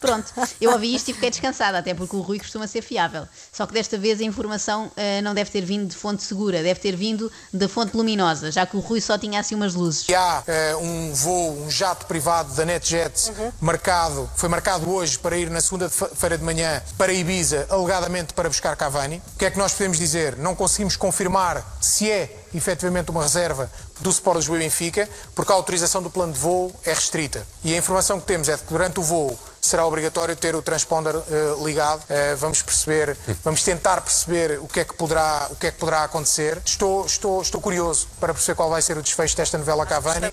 Pronto, 0.00 0.32
eu 0.60 0.70
ouvi 0.70 0.94
isto 0.94 1.10
e 1.10 1.14
fiquei 1.14 1.28
descansada, 1.28 1.78
até 1.78 1.92
porque 1.92 2.14
o 2.14 2.20
Rui 2.20 2.38
costuma 2.38 2.68
ser 2.68 2.82
fiável. 2.82 3.26
Só 3.52 3.66
que 3.66 3.74
desta 3.74 3.98
vez 3.98 4.20
a 4.20 4.24
informação 4.24 4.92
ah, 4.96 5.20
não 5.22 5.34
deve 5.34 5.50
ter 5.50 5.62
vindo 5.62 5.88
de 5.88 5.96
fonte 5.96 6.22
segura, 6.22 6.62
deve 6.62 6.78
ter 6.78 6.94
vindo 6.94 7.30
da 7.52 7.68
fonte 7.68 7.96
luminosa, 7.96 8.52
já 8.52 8.64
que 8.64 8.76
o 8.76 8.80
Rui 8.80 9.00
só 9.00 9.18
tinha 9.18 9.40
assim 9.40 9.56
umas 9.56 9.74
luzes. 9.74 10.08
E 10.08 10.14
há 10.14 10.44
eh, 10.46 10.76
um 10.76 11.12
voo, 11.12 11.64
um 11.64 11.70
jato 11.70 12.06
privado 12.06 12.54
da 12.54 12.64
NetJet 12.64 13.32
marcado, 13.60 14.30
foi 14.36 14.48
marcado 14.48 14.88
hoje 14.88 15.18
para 15.18 15.36
ir 15.36 15.50
na 15.50 15.60
segunda-feira 15.60 16.38
de 16.38 16.44
manhã 16.44 16.80
para 16.96 17.12
Ibiza, 17.12 17.66
alegadamente 17.68 18.34
para 18.34 18.48
buscar 18.48 18.76
Cavani. 18.76 19.20
O 19.34 19.38
que 19.38 19.46
é 19.46 19.50
que 19.50 19.58
nós 19.58 19.72
podemos 19.72 19.98
dizer? 19.98 20.36
Não 20.36 20.54
conseguimos 20.54 20.94
confirmar 20.94 21.76
se 21.80 22.08
é 22.08 22.44
efetivamente 22.54 23.10
uma 23.10 23.22
reserva 23.22 23.70
do 24.00 24.10
Sport 24.10 24.36
Lisboa 24.36 24.58
e 24.58 24.62
Benfica, 24.62 25.08
porque 25.34 25.52
a 25.52 25.54
autorização 25.54 26.02
do 26.02 26.10
plano 26.10 26.32
de 26.32 26.38
voo 26.38 26.72
é 26.84 26.92
restrita. 26.92 27.46
E 27.64 27.74
a 27.74 27.76
informação 27.76 28.20
que 28.20 28.26
temos 28.26 28.48
é 28.48 28.56
de 28.56 28.62
que 28.62 28.68
durante 28.72 29.00
o 29.00 29.02
voo 29.02 29.38
será 29.60 29.84
obrigatório 29.86 30.36
ter 30.36 30.54
o 30.54 30.62
transponder 30.62 31.14
eh, 31.16 31.54
ligado. 31.64 32.02
Eh, 32.08 32.34
vamos 32.36 32.62
perceber, 32.62 33.16
vamos 33.44 33.62
tentar 33.62 34.00
perceber 34.00 34.58
o 34.60 34.68
que 34.68 34.80
é 34.80 34.84
que 34.84 34.94
poderá, 34.94 35.48
o 35.50 35.56
que 35.56 35.66
é 35.66 35.70
que 35.70 35.78
poderá 35.78 36.04
acontecer. 36.04 36.60
Estou, 36.64 37.04
estou, 37.04 37.42
estou 37.42 37.60
curioso 37.60 38.08
para 38.20 38.32
perceber 38.32 38.56
qual 38.56 38.70
vai 38.70 38.82
ser 38.82 38.96
o 38.96 39.02
desfecho 39.02 39.36
desta 39.36 39.58
novela 39.58 39.84
Cavani. 39.84 40.32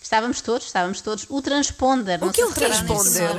Estávamos 0.00 0.42
todos, 0.42 0.66
estávamos 0.66 1.00
todos. 1.00 1.26
O 1.30 1.40
transponder. 1.40 2.22
O 2.22 2.30
que 2.30 2.42
é 2.42 2.46
o 2.46 2.52
transponder? 2.52 3.32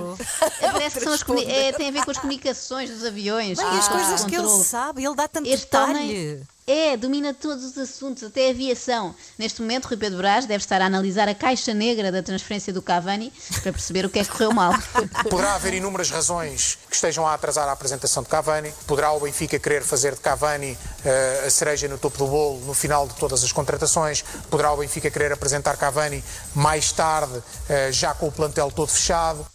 Parece 0.60 0.98
que 0.98 1.04
são 1.06 1.14
as 1.14 1.22
é, 1.48 1.72
tem 1.72 1.90
a 1.90 1.92
ver 1.92 2.04
com 2.04 2.12
as 2.12 2.18
comunicações 2.18 2.90
dos 2.90 3.06
aviões. 3.06 3.58
Bem, 3.60 3.68
com 3.70 3.78
as 3.78 3.88
coisas 3.88 4.26
que 4.26 4.36
ele 4.36 4.64
sabe, 4.64 5.06
ele 5.06 5.16
dá 5.16 5.28
tanto 5.28 5.48
Este 5.48 5.66
detalhe. 5.66 5.94
homem 5.94 6.48
é, 6.68 6.98
domina 6.98 7.34
todos 7.34 7.64
os 7.64 7.78
assuntos, 7.78 8.24
até 8.24 8.48
a 8.48 8.50
aviação. 8.50 9.14
Neste 9.38 9.62
momento, 9.62 9.86
Rui 9.86 9.98
Pedro 9.98 10.18
Brás 10.18 10.46
deve 10.46 10.64
estar 10.64 10.82
a 10.82 10.86
analisar 10.86 11.30
a 11.30 11.36
caixa 11.36 11.74
negra 11.74 12.12
da 12.12 12.24
transferência 12.24 12.74
do 12.74 12.82
Cavani 12.82 13.32
para 13.62 13.72
perceber 13.72 14.06
o 14.06 14.10
que 14.10 14.18
é 14.18 14.24
que 14.24 14.32
correu 14.32 14.52
mal. 14.52 14.74
Poderá 15.30 15.56
haver 15.56 15.76
inúmeras 15.76 16.10
razões 16.10 16.80
que 16.90 16.96
estejam 16.96 17.28
a 17.28 17.36
atrasar 17.36 17.68
a 17.68 17.72
apresentação 17.72 18.24
de 18.24 18.30
Cavani. 18.30 18.74
Poderá 18.88 19.12
o 19.12 19.20
Benfica 19.20 19.60
querer 19.60 19.84
fazer 19.84 20.16
de 20.16 20.22
Cavani 20.22 20.76
eh, 21.04 21.44
a 21.46 21.50
cereja 21.52 21.88
no 21.88 22.00
topo 22.00 22.18
do 22.18 22.28
bolo 22.28 22.60
no 22.66 22.74
final 22.74 23.08
de 23.08 23.14
todas 23.16 23.44
as 23.44 23.52
contratações. 23.52 24.24
Poderá 24.50 24.72
o 24.72 24.78
Benfica 24.78 25.12
querer 25.12 25.32
apresentar 25.32 25.78
Cavani 25.78 26.24
mais 26.56 26.92
tarde, 26.92 27.44
eh, 27.70 27.92
já 27.92 28.14
com 28.16 28.28
o 28.28 28.32
plantel 28.32 28.72
todo 28.72 28.88
fechado. 28.88 29.46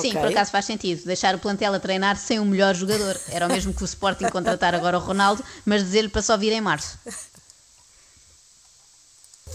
Sim, 0.00 0.10
Ok. 0.10 0.20
por 0.20 0.30
acaso 0.30 0.50
faz 0.50 0.64
sentido. 0.64 1.04
Deixar 1.04 1.34
o 1.34 1.38
plantel 1.38 1.74
a 1.74 1.78
treinar 1.80 2.16
sem 2.16 2.38
o 2.38 2.44
melhor 2.44 2.74
jogador. 2.74 3.16
Era 3.30 3.46
o 3.46 3.48
mesmo 3.48 3.72
que 3.72 3.82
o 3.82 3.84
Sporting 3.84 4.28
contratar 4.28 4.74
agora 4.74 4.96
o 4.98 5.00
Ronaldo, 5.00 5.42
mas 5.64 5.82
dizer-lhe 5.82 6.08
para 6.08 6.22
só 6.22 6.36
vir 6.36 6.52
em 6.52 6.60
março. 6.60 6.98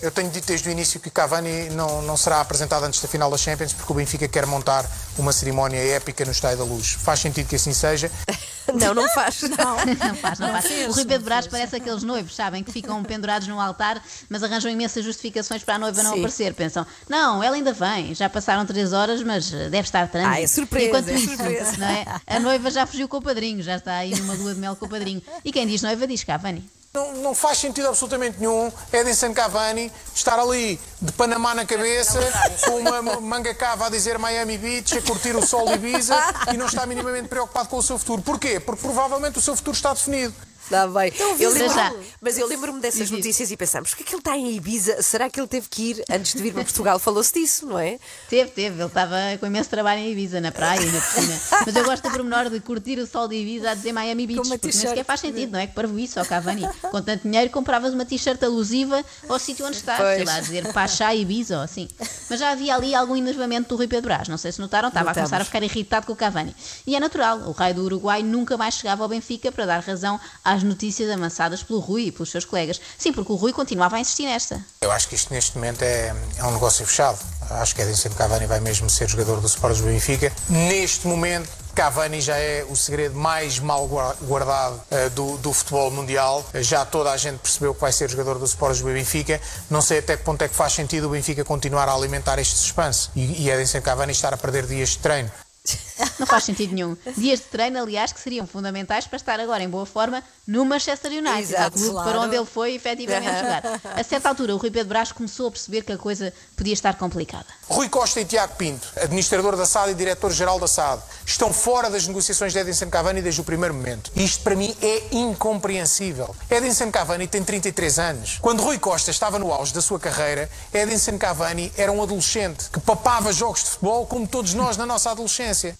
Eu 0.03 0.11
tenho 0.11 0.29
dito 0.29 0.45
desde 0.45 0.67
o 0.67 0.71
início 0.71 0.99
que 0.99 1.09
Cavani 1.09 1.69
não, 1.69 2.01
não 2.01 2.17
será 2.17 2.41
apresentado 2.41 2.83
antes 2.83 2.99
da 2.99 3.07
final 3.07 3.31
da 3.31 3.37
Champions 3.37 3.71
porque 3.71 3.89
o 3.89 3.95
Benfica 3.95 4.27
quer 4.27 4.45
montar 4.45 4.85
uma 5.17 5.31
cerimónia 5.31 5.77
épica 5.77 6.25
no 6.25 6.31
Estádio 6.31 6.57
da 6.57 6.65
Luz. 6.65 6.89
Faz 6.91 7.21
sentido 7.21 7.47
que 7.47 7.55
assim 7.55 7.71
seja. 7.71 8.11
Não, 8.73 8.93
não 8.93 9.09
faz. 9.09 9.41
Não. 9.41 9.75
Não 9.75 10.15
faz, 10.15 10.39
não 10.39 10.49
faz. 10.49 10.65
O 10.87 10.93
Rui 10.93 11.03
Pedro 11.03 11.25
Brás 11.25 11.45
parece 11.47 11.75
aqueles 11.75 12.01
noivos, 12.01 12.33
sabem, 12.33 12.63
que 12.63 12.71
ficam 12.71 13.03
pendurados 13.03 13.45
no 13.45 13.59
altar, 13.59 14.01
mas 14.29 14.41
arranjam 14.41 14.71
imensas 14.71 15.03
justificações 15.03 15.61
para 15.65 15.75
a 15.75 15.79
noiva 15.79 16.01
não 16.01 16.13
Sim. 16.13 16.19
aparecer. 16.19 16.53
Pensam, 16.53 16.87
não, 17.09 17.43
ela 17.43 17.57
ainda 17.57 17.73
vem, 17.73 18.15
já 18.15 18.29
passaram 18.29 18.65
três 18.65 18.93
horas, 18.93 19.21
mas 19.21 19.51
deve 19.51 19.79
estar 19.81 20.07
trânsito. 20.07 20.33
Ah, 20.33 20.41
é 20.41 20.47
surpresa, 20.47 20.87
Enquanto 20.87 21.09
é 21.09 21.13
isso, 21.13 21.27
surpresa. 21.35 21.77
não 21.77 21.87
é? 21.87 22.05
a 22.25 22.39
noiva 22.39 22.71
já 22.71 22.87
fugiu 22.87 23.07
com 23.09 23.17
o 23.17 23.21
padrinho, 23.21 23.61
já 23.61 23.75
está 23.75 23.95
aí 23.95 24.15
numa 24.17 24.33
lua 24.33 24.53
de 24.53 24.61
mel 24.61 24.77
com 24.77 24.85
o 24.85 24.89
padrinho. 24.89 25.21
E 25.43 25.51
quem 25.51 25.67
diz 25.67 25.81
noiva 25.81 26.07
diz 26.07 26.23
Cavani. 26.23 26.63
Não, 26.95 27.11
não 27.23 27.33
faz 27.33 27.57
sentido 27.57 27.87
absolutamente 27.87 28.39
nenhum 28.39 28.71
Edinson 28.93 29.33
Cavani 29.33 29.91
estar 30.13 30.37
ali 30.37 30.79
de 31.01 31.11
Panamá 31.13 31.55
na 31.55 31.65
cabeça, 31.65 32.19
com 32.65 32.77
uma 32.77 33.01
manga 33.19 33.51
cava 33.55 33.87
a 33.87 33.89
dizer 33.89 34.19
Miami 34.19 34.59
Beach, 34.59 34.99
a 34.99 35.01
curtir 35.01 35.35
o 35.35 35.43
sol 35.43 35.65
de 35.65 35.73
Ibiza 35.73 36.15
e 36.53 36.55
não 36.55 36.67
está 36.67 36.85
minimamente 36.85 37.27
preocupado 37.27 37.67
com 37.67 37.77
o 37.77 37.81
seu 37.81 37.97
futuro. 37.97 38.21
Porquê? 38.21 38.59
Porque 38.59 38.83
provavelmente 38.83 39.39
o 39.39 39.41
seu 39.41 39.55
futuro 39.55 39.75
está 39.75 39.91
definido. 39.91 40.35
Está 40.63 40.87
bem. 40.87 41.13
Eu 41.39 41.51
Para 41.51 41.59
lembro- 41.59 41.75
já. 41.75 41.93
mas 42.21 42.37
eu 42.37 42.47
lembro-me 42.47 42.79
dessas 42.79 43.11
notícias 43.11 43.51
e 43.51 43.57
pensamos, 43.57 43.89
porque 43.89 44.03
é 44.03 44.05
que 44.05 44.13
ele 44.13 44.19
está 44.21 44.37
em 44.37 44.55
Ibiza? 44.55 45.01
Será 45.01 45.29
que 45.29 45.39
ele 45.39 45.47
teve 45.47 45.67
que 45.69 45.89
ir 45.91 46.03
antes 46.09 46.33
de 46.33 46.41
vir 46.41 46.53
para 46.53 46.63
Portugal? 46.63 46.97
Falou-se 46.99 47.33
disso, 47.33 47.65
não 47.65 47.77
é? 47.77 47.99
Teve, 48.29 48.49
teve, 48.51 48.75
ele 48.79 48.87
estava 48.87 49.15
com 49.39 49.45
imenso 49.45 49.69
trabalho 49.69 49.99
em 50.01 50.11
Ibiza, 50.11 50.39
na 50.41 50.51
praia 50.51 50.79
e 50.81 50.85
na 50.91 51.01
piscina. 51.01 51.39
Mas 51.65 51.75
eu 51.75 51.83
gosto 51.83 52.03
do 52.03 52.11
pormenor 52.11 52.49
de 52.49 52.59
curtir 52.61 52.97
o 52.99 53.05
sol 53.05 53.27
de 53.27 53.35
Ibiza 53.35 53.71
a 53.71 53.73
dizer 53.75 53.91
Miami 53.91 54.25
Beach, 54.25 54.47
porque 54.47 54.67
nem 54.67 54.71
sequer 54.73 55.03
faz 55.05 55.19
sentido, 55.19 55.51
não 55.51 55.59
é? 55.59 55.67
Que 55.67 55.73
para 55.73 55.87
isso, 55.89 56.19
ao 56.19 56.25
Cavani. 56.25 56.67
Com 56.89 57.01
tanto 57.01 57.23
dinheiro, 57.27 57.49
compravas 57.51 57.93
uma 57.93 58.05
t-shirt 58.05 58.41
alusiva 58.41 59.03
ao 59.27 59.37
sítio 59.39 59.65
onde 59.65 59.77
estás, 59.77 59.99
sei 59.99 60.15
Pois. 60.15 60.25
lá, 60.27 60.35
a 60.35 60.39
dizer 60.39 60.73
Pachá 60.73 61.13
Ibiza 61.13 61.57
ou 61.57 61.63
assim. 61.63 61.87
Mas 62.33 62.39
já 62.39 62.49
havia 62.49 62.73
ali 62.73 62.95
algum 62.95 63.15
enervamento 63.15 63.69
do 63.69 63.75
Rui 63.75 63.87
Pedro 63.87 64.05
Brás, 64.07 64.27
não 64.27 64.39
sei 64.39 64.51
se 64.51 64.59
notaram, 64.59 64.87
estava 64.87 65.11
a 65.11 65.13
começar 65.13 65.35
a 65.35 65.37
Notamos. 65.37 65.47
ficar 65.49 65.61
irritado 65.61 66.07
com 66.07 66.13
o 66.13 66.15
Cavani. 66.15 66.55
E 66.87 66.95
é 66.95 66.99
natural, 66.99 67.37
o 67.41 67.51
raio 67.51 67.75
do 67.75 67.83
Uruguai 67.83 68.23
nunca 68.23 68.57
mais 68.57 68.73
chegava 68.73 69.03
ao 69.03 69.07
Benfica 69.07 69.51
para 69.51 69.67
dar 69.67 69.83
razão 69.83 70.19
às 70.43 70.63
notícias 70.63 71.11
avançadas 71.11 71.61
pelo 71.61 71.77
Rui 71.77 72.05
e 72.05 72.11
pelos 72.11 72.31
seus 72.31 72.43
colegas. 72.43 72.81
Sim, 72.97 73.13
porque 73.13 73.31
o 73.31 73.35
Rui 73.35 73.53
continuava 73.53 73.97
a 73.97 73.99
insistir 73.99 74.25
nesta. 74.25 74.65
Eu 74.81 74.91
acho 74.91 75.07
que 75.07 75.13
isto 75.13 75.31
neste 75.31 75.55
momento 75.55 75.83
é, 75.83 76.15
é 76.35 76.43
um 76.43 76.53
negócio 76.53 76.83
fechado. 76.87 77.19
Acho 77.51 77.75
que 77.75 77.83
Edinson 77.83 78.09
Cavani 78.09 78.47
vai 78.47 78.59
mesmo 78.59 78.89
ser 78.89 79.07
jogador 79.07 79.39
do 79.39 79.45
Sport 79.45 79.77
do 79.77 79.83
Benfica. 79.83 80.33
Neste 80.49 81.05
momento, 81.05 81.47
Cavani 81.75 82.21
já 82.21 82.37
é 82.37 82.63
o 82.69 82.75
segredo 82.75 83.15
mais 83.15 83.59
mal 83.59 83.87
gua- 83.87 84.15
guardado 84.21 84.79
eh, 84.91 85.09
do, 85.09 85.37
do 85.37 85.51
futebol 85.51 85.89
mundial. 85.91 86.45
Eh, 86.53 86.61
Já 86.63 86.85
toda 86.85 87.11
a 87.11 87.17
gente 87.17 87.39
percebeu 87.39 87.73
que 87.73 87.81
vai 87.81 87.91
ser 87.91 88.09
jogador 88.09 88.37
do 88.39 88.45
Sport 88.45 88.77
do 88.79 88.85
Benfica. 88.85 89.41
Não 89.69 89.81
sei 89.81 89.99
até 89.99 90.15
que 90.17 90.23
ponto 90.23 90.41
é 90.43 90.47
que 90.47 90.55
faz 90.55 90.73
sentido 90.73 91.07
o 91.07 91.09
Benfica 91.09 91.43
continuar 91.43 91.89
a 91.89 91.93
alimentar 91.93 92.37
este 92.39 92.55
suspense 92.55 93.09
e, 93.15 93.43
e 93.43 93.49
Edinson 93.49 93.81
Cavani 93.81 94.11
estar 94.11 94.33
a 94.33 94.37
perder 94.37 94.65
dias 94.67 94.89
de 94.89 94.99
treino. 94.99 95.31
Não 96.19 96.27
faz 96.27 96.43
sentido 96.43 96.73
nenhum. 96.73 96.95
Dias 97.17 97.39
de 97.39 97.45
treino, 97.45 97.79
aliás, 97.79 98.11
que 98.11 98.19
seriam 98.19 98.45
fundamentais 98.45 99.07
para 99.07 99.17
estar 99.17 99.39
agora 99.39 99.63
em 99.63 99.69
boa 99.69 99.85
forma 99.85 100.23
no 100.45 100.65
Manchester 100.65 101.11
United, 101.11 101.53
Exato, 101.53 101.71
clube 101.71 101.91
claro. 101.91 102.09
para 102.09 102.19
onde 102.21 102.35
ele 102.35 102.45
foi 102.45 102.75
efetivamente 102.75 103.35
jogar. 103.39 103.63
A 103.95 104.03
certa 104.03 104.29
altura, 104.29 104.53
o 104.53 104.57
Rui 104.57 104.69
Pedro 104.69 104.89
Brás 104.89 105.11
começou 105.11 105.47
a 105.47 105.51
perceber 105.51 105.83
que 105.83 105.91
a 105.91 105.97
coisa 105.97 106.33
podia 106.55 106.73
estar 106.73 106.97
complicada. 106.97 107.45
Rui 107.67 107.87
Costa 107.87 108.19
e 108.19 108.25
Tiago 108.25 108.55
Pinto, 108.55 108.87
administrador 109.01 109.55
da 109.55 109.65
SAD 109.65 109.91
e 109.91 109.95
diretor-geral 109.95 110.59
da 110.59 110.67
SAD, 110.67 111.01
estão 111.25 111.53
fora 111.53 111.89
das 111.89 112.07
negociações 112.07 112.51
de 112.51 112.59
Edinson 112.59 112.89
Cavani 112.89 113.21
desde 113.21 113.41
o 113.41 113.43
primeiro 113.43 113.73
momento. 113.73 114.11
Isto 114.15 114.43
para 114.43 114.55
mim 114.55 114.75
é 114.81 115.03
incompreensível. 115.11 116.35
Edinson 116.49 116.91
Cavani 116.91 117.27
tem 117.27 117.43
33 117.43 117.99
anos. 117.99 118.37
Quando 118.41 118.61
Rui 118.61 118.77
Costa 118.77 119.11
estava 119.11 119.39
no 119.39 119.51
auge 119.51 119.73
da 119.73 119.81
sua 119.81 119.99
carreira, 119.99 120.49
Edinson 120.73 121.17
Cavani 121.17 121.71
era 121.77 121.91
um 121.91 122.03
adolescente 122.03 122.69
que 122.69 122.79
papava 122.79 123.31
jogos 123.31 123.63
de 123.63 123.69
futebol 123.71 124.05
como 124.05 124.27
todos 124.27 124.53
nós 124.53 124.75
na 124.77 124.85
nossa 124.85 125.11
adolescência. 125.11 125.77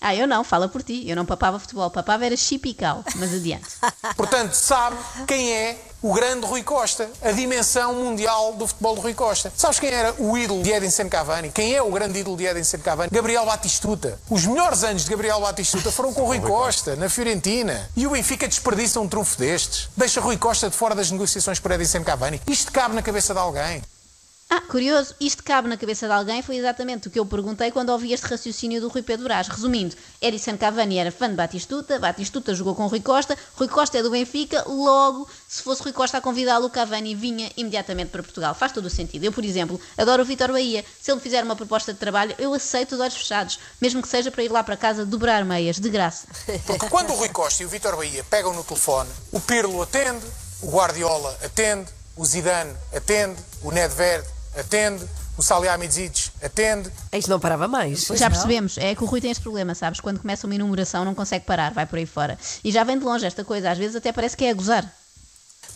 Ah, 0.00 0.14
eu 0.14 0.26
não, 0.26 0.44
fala 0.44 0.68
por 0.68 0.82
ti. 0.82 1.08
Eu 1.08 1.16
não 1.16 1.26
papava 1.26 1.58
futebol, 1.58 1.90
papava 1.90 2.24
era 2.24 2.36
chip 2.36 2.68
e 2.68 2.74
cal, 2.74 3.04
mas 3.16 3.34
adiante. 3.34 3.66
Portanto, 4.16 4.54
sabe 4.54 4.96
quem 5.26 5.52
é 5.52 5.78
o 6.00 6.12
grande 6.12 6.46
Rui 6.46 6.62
Costa, 6.62 7.10
a 7.20 7.32
dimensão 7.32 7.92
mundial 7.94 8.54
do 8.54 8.66
futebol 8.68 8.94
do 8.94 9.00
Rui 9.00 9.14
Costa. 9.14 9.52
Sabes 9.56 9.80
quem 9.80 9.90
era 9.90 10.14
o 10.18 10.38
ídolo 10.38 10.62
de 10.62 10.70
Edinson 10.70 11.08
Cavani? 11.08 11.50
Quem 11.50 11.74
é 11.74 11.82
o 11.82 11.90
grande 11.90 12.20
ídolo 12.20 12.36
de 12.36 12.46
Edinson 12.46 12.78
Cavani? 12.78 13.10
Gabriel 13.10 13.44
Batistuta. 13.44 14.20
Os 14.30 14.46
melhores 14.46 14.84
anos 14.84 15.04
de 15.04 15.10
Gabriel 15.10 15.40
Batistuta 15.40 15.90
foram 15.90 16.14
com 16.14 16.22
o 16.22 16.26
Rui 16.26 16.40
Costa, 16.40 16.94
na 16.94 17.08
Fiorentina. 17.08 17.90
E 17.96 18.06
o 18.06 18.10
Benfica 18.10 18.46
desperdiça 18.46 19.00
um 19.00 19.08
trunfo 19.08 19.36
destes. 19.36 19.88
Deixa 19.96 20.20
Rui 20.20 20.36
Costa 20.36 20.70
de 20.70 20.76
fora 20.76 20.94
das 20.94 21.10
negociações 21.10 21.58
por 21.58 21.72
Edinson 21.72 22.04
Cavani. 22.04 22.40
Isto 22.46 22.70
cabe 22.70 22.94
na 22.94 23.02
cabeça 23.02 23.34
de 23.34 23.40
alguém. 23.40 23.82
Ah, 24.50 24.62
curioso, 24.62 25.14
isto 25.20 25.44
cabe 25.44 25.68
na 25.68 25.76
cabeça 25.76 26.06
de 26.06 26.12
alguém, 26.14 26.40
foi 26.40 26.56
exatamente 26.56 27.06
o 27.06 27.10
que 27.10 27.18
eu 27.18 27.26
perguntei 27.26 27.70
quando 27.70 27.90
ouvi 27.90 28.14
este 28.14 28.28
raciocínio 28.28 28.80
do 28.80 28.88
Rui 28.88 29.02
Pedro 29.02 29.24
Brás. 29.24 29.46
Resumindo, 29.46 29.94
Edison 30.22 30.56
Cavani 30.56 30.96
era 30.96 31.12
fã 31.12 31.28
de 31.28 31.34
Batistuta, 31.34 31.98
Batistuta 31.98 32.54
jogou 32.54 32.74
com 32.74 32.86
Rui 32.86 33.02
Costa, 33.02 33.36
Rui 33.56 33.68
Costa 33.68 33.98
é 33.98 34.02
do 34.02 34.10
Benfica, 34.10 34.64
logo, 34.66 35.28
se 35.46 35.62
fosse 35.62 35.82
Rui 35.82 35.92
Costa 35.92 36.16
a 36.16 36.20
convidá-lo, 36.22 36.70
Cavani 36.70 37.14
vinha 37.14 37.52
imediatamente 37.58 38.08
para 38.08 38.22
Portugal. 38.22 38.54
Faz 38.54 38.72
todo 38.72 38.86
o 38.86 38.90
sentido. 38.90 39.24
Eu, 39.24 39.32
por 39.32 39.44
exemplo, 39.44 39.78
adoro 39.98 40.22
o 40.22 40.26
Vitor 40.26 40.50
Bahia. 40.50 40.82
Se 40.98 41.10
ele 41.10 41.16
me 41.16 41.22
fizer 41.22 41.44
uma 41.44 41.54
proposta 41.54 41.92
de 41.92 41.98
trabalho, 41.98 42.34
eu 42.38 42.54
aceito 42.54 42.96
de 42.96 43.02
olhos 43.02 43.16
fechados, 43.16 43.60
mesmo 43.78 44.00
que 44.00 44.08
seja 44.08 44.30
para 44.30 44.42
ir 44.42 44.50
lá 44.50 44.64
para 44.64 44.78
casa 44.78 45.04
dobrar 45.04 45.44
meias, 45.44 45.78
de 45.78 45.90
graça. 45.90 46.26
Porque 46.66 46.88
quando 46.88 47.10
o 47.10 47.16
Rui 47.16 47.28
Costa 47.28 47.62
e 47.62 47.66
o 47.66 47.68
Vitor 47.68 47.94
Bahia 47.96 48.24
pegam 48.24 48.54
no 48.54 48.64
telefone, 48.64 49.10
o 49.30 49.40
Pirlo 49.40 49.82
atende, 49.82 50.24
o 50.62 50.70
Guardiola 50.70 51.38
atende, 51.44 51.90
o 52.16 52.24
Zidane 52.24 52.74
atende, 52.96 53.38
o 53.62 53.70
Nedved 53.70 54.37
atende, 54.56 55.04
o 55.36 55.42
Salihamidzic 55.42 56.30
atende. 56.42 56.90
Isto 57.12 57.30
não 57.30 57.40
parava 57.40 57.68
mais. 57.68 58.06
já 58.14 58.28
percebemos, 58.28 58.76
é 58.78 58.94
que 58.94 59.02
o 59.02 59.06
Rui 59.06 59.20
tem 59.20 59.30
este 59.30 59.42
problema, 59.42 59.74
sabes? 59.74 60.00
Quando 60.00 60.20
começa 60.20 60.46
uma 60.46 60.54
enumeração 60.54 61.04
não 61.04 61.14
consegue 61.14 61.44
parar, 61.44 61.72
vai 61.72 61.86
por 61.86 61.98
aí 61.98 62.06
fora. 62.06 62.38
E 62.64 62.72
já 62.72 62.82
vem 62.84 62.98
de 62.98 63.04
longe 63.04 63.24
esta 63.24 63.44
coisa, 63.44 63.70
às 63.70 63.78
vezes 63.78 63.96
até 63.96 64.12
parece 64.12 64.36
que 64.36 64.44
é 64.44 64.50
a 64.50 64.54
gozar. 64.54 64.84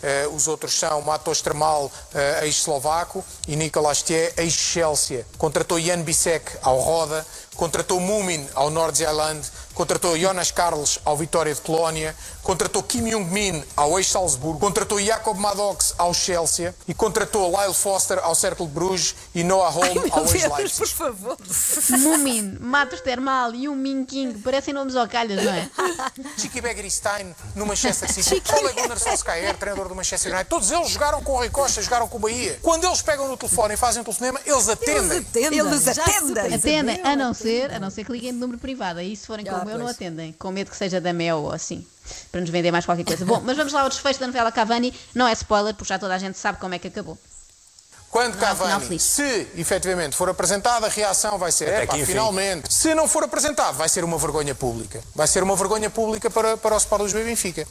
Uh, 0.02 0.34
os 0.34 0.48
outros 0.48 0.76
são 0.76 1.00
Matos 1.02 1.40
Tremal, 1.40 1.84
uh, 1.84 2.44
ex-eslovaco, 2.44 3.24
e 3.46 3.54
Nicolas 3.54 4.02
Thier, 4.02 4.32
ex-Chelsea. 4.36 5.24
Contratou 5.38 5.78
Jan 5.78 6.02
Bisek 6.02 6.58
ao 6.60 6.80
Roda, 6.80 7.24
contratou 7.54 8.00
Mumin 8.00 8.44
ao 8.54 8.68
Nordsjælland, 8.68 9.46
contratou 9.74 10.18
Jonas 10.18 10.50
Carlos 10.50 10.98
ao 11.04 11.16
Vitória 11.16 11.54
de 11.54 11.60
Colónia, 11.60 12.14
contratou 12.42 12.82
Kim 12.82 13.08
Jong-min 13.08 13.62
ao 13.76 13.98
ex-Salzburgo, 13.98 14.58
contratou 14.58 15.00
Jacob 15.00 15.38
Maddox 15.38 15.94
ao 15.98 16.12
Chelsea 16.12 16.74
e 16.88 16.94
contratou 16.94 17.50
Lyle 17.50 17.74
Foster 17.74 18.18
ao 18.22 18.34
Cercle 18.34 18.66
de 18.66 18.72
Bruges 18.72 19.14
e 19.34 19.44
Noah 19.44 19.70
Holm 19.72 20.08
ao 20.10 20.24
ex-Leipzig. 20.24 20.78
por 20.78 20.88
favor. 20.88 21.36
Mumin, 21.98 22.58
Matos 22.60 23.00
Termal 23.00 23.54
e 23.54 23.68
um 23.68 23.74
Min 23.74 24.04
King, 24.04 24.38
parecem 24.40 24.74
nomes 24.74 24.96
ao 24.96 25.08
calhas, 25.08 25.44
não 25.44 25.52
é? 25.52 25.70
Chiqui 26.38 26.60
Begristein 26.60 27.34
no 27.54 27.66
Manchester 27.66 28.12
City, 28.12 28.42
Ole 28.54 28.72
Gunnar 28.72 28.98
Solskjaer, 28.98 29.56
treinador 29.56 29.88
do 29.88 29.94
Manchester 29.94 30.32
United, 30.32 30.48
todos 30.48 30.70
eles 30.70 30.90
jogaram 30.90 31.22
com 31.22 31.32
o 31.32 31.36
Rui 31.36 31.50
Costa, 31.50 31.80
jogaram 31.82 32.08
com 32.08 32.16
o 32.18 32.20
Bahia. 32.20 32.58
Quando 32.62 32.84
eles 32.86 33.02
pegam 33.02 33.28
no 33.28 33.36
telefone 33.36 33.74
e 33.74 33.76
fazem 33.76 34.00
um 34.00 34.04
telefonema, 34.04 34.40
eles 34.44 34.68
atendem. 34.68 35.02
Eles 35.02 35.18
atendem. 35.28 35.58
Eles 35.58 35.88
atendem. 35.88 36.54
Atendem, 36.54 37.00
a 37.04 37.16
não 37.16 37.32
ser, 37.34 37.72
a 37.72 37.78
não 37.78 37.90
ser 37.90 38.04
que 38.04 38.12
liguem 38.12 38.32
de 38.32 38.38
número 38.38 38.58
privado. 38.58 38.98
Aí 39.00 39.16
se 39.16 39.26
forem 39.26 39.44
como 39.44 39.61
eu, 39.70 39.78
não 39.78 39.84
pois. 39.86 39.96
atendem. 39.96 40.32
Com 40.32 40.50
medo 40.50 40.70
que 40.70 40.76
seja 40.76 41.00
da 41.00 41.12
Mel 41.12 41.38
ou 41.38 41.52
assim. 41.52 41.86
Para 42.30 42.40
nos 42.40 42.50
vender 42.50 42.70
mais 42.70 42.84
qualquer 42.84 43.04
coisa. 43.04 43.24
Bom, 43.24 43.40
mas 43.44 43.56
vamos 43.56 43.72
lá 43.72 43.82
ao 43.82 43.88
desfecho 43.88 44.20
da 44.20 44.26
novela 44.26 44.50
Cavani. 44.50 44.92
Não 45.14 45.26
é 45.26 45.32
spoiler, 45.32 45.74
porque 45.74 45.88
já 45.88 45.98
toda 45.98 46.14
a 46.14 46.18
gente 46.18 46.38
sabe 46.38 46.58
como 46.58 46.74
é 46.74 46.78
que 46.78 46.88
acabou. 46.88 47.18
Quando 48.10 48.34
final 48.34 48.54
Cavani, 48.56 48.98
se 48.98 49.48
efetivamente 49.56 50.14
for 50.14 50.28
apresentado, 50.28 50.84
a 50.84 50.88
reação 50.88 51.38
vai 51.38 51.50
ser, 51.50 51.68
Até 51.70 51.84
epá, 51.84 51.94
que 51.94 52.00
enfim." 52.02 52.12
finalmente. 52.12 52.72
Se 52.72 52.94
não 52.94 53.08
for 53.08 53.24
apresentado, 53.24 53.74
vai 53.74 53.88
ser 53.88 54.04
uma 54.04 54.18
vergonha 54.18 54.54
pública. 54.54 55.02
Vai 55.14 55.26
ser 55.26 55.42
uma 55.42 55.56
vergonha 55.56 55.88
pública 55.88 56.28
para, 56.28 56.58
para 56.58 56.74
o 56.74 56.78
Sport 56.78 57.04
Lisboa 57.04 57.22
e 57.22 57.26
Benfica. 57.26 57.66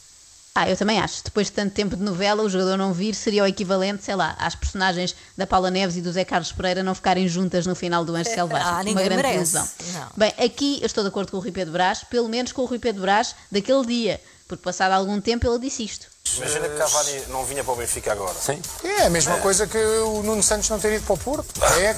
Ah, 0.54 0.68
eu 0.68 0.76
também 0.76 0.98
acho. 1.00 1.24
Depois 1.24 1.46
de 1.46 1.54
tanto 1.54 1.72
tempo 1.72 1.96
de 1.96 2.02
novela, 2.02 2.42
o 2.42 2.48
jogador 2.48 2.76
não 2.76 2.92
vir 2.92 3.14
seria 3.14 3.42
o 3.42 3.46
equivalente, 3.46 4.04
sei 4.04 4.14
lá, 4.14 4.36
às 4.38 4.54
personagens 4.54 5.16
da 5.34 5.46
Paula 5.46 5.70
Neves 5.70 5.96
e 5.96 6.02
do 6.02 6.12
Zé 6.12 6.26
Carlos 6.26 6.52
Pereira 6.52 6.82
não 6.82 6.94
ficarem 6.94 7.26
juntas 7.26 7.64
no 7.66 7.74
final 7.74 8.04
do 8.04 8.14
Anjo 8.14 8.28
Selvagem. 8.28 8.66
Ah, 8.68 8.82
Uma 8.84 9.02
grande 9.02 9.16
merece. 9.16 9.36
ilusão. 9.36 9.68
Não. 9.94 10.08
Bem, 10.14 10.34
aqui 10.38 10.78
eu 10.82 10.86
estou 10.86 11.02
de 11.02 11.08
acordo 11.08 11.30
com 11.30 11.38
o 11.38 11.40
Rui 11.40 11.52
Pedro 11.52 11.72
Brás, 11.72 12.04
pelo 12.04 12.28
menos 12.28 12.52
com 12.52 12.60
o 12.62 12.64
Rui 12.66 12.78
Pedro 12.78 13.00
Brás 13.00 13.34
daquele 13.50 13.86
dia, 13.86 14.20
porque 14.46 14.62
passado 14.62 14.92
algum 14.92 15.18
tempo 15.22 15.46
ele 15.46 15.58
disse 15.58 15.84
isto. 15.84 16.06
Imagina 16.36 16.68
que 16.68 16.76
Cavani 16.76 17.22
não 17.28 17.44
vinha 17.46 17.64
para 17.64 17.72
o 17.72 17.76
Benfica 17.76 18.12
agora. 18.12 18.34
Sim. 18.34 18.60
É 18.84 19.06
a 19.06 19.10
mesma 19.10 19.38
coisa 19.38 19.66
que 19.66 19.78
o 19.78 20.22
Nuno 20.22 20.42
Santos 20.42 20.68
não 20.68 20.78
ter 20.78 20.94
ido 20.96 21.04
para 21.06 21.14
o 21.14 21.18
Porto. 21.18 21.48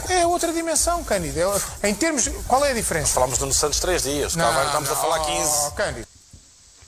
É, 0.08 0.20
é 0.20 0.26
outra 0.26 0.52
dimensão, 0.52 1.02
Cândido. 1.02 1.40
É- 1.82 1.88
em 1.88 1.94
termos. 1.94 2.28
Qual 2.46 2.64
é 2.64 2.70
a 2.70 2.74
diferença? 2.74 3.14
Falámos 3.14 3.36
do 3.38 3.42
Nuno 3.42 3.54
Santos 3.54 3.80
três 3.80 4.04
dias. 4.04 4.34
Cavani 4.36 4.66
estamos 4.66 4.90
a 4.90 4.96
falar 4.96 5.18
15. 5.24 5.50
Oh, 5.66 5.70
Cândido. 5.72 6.06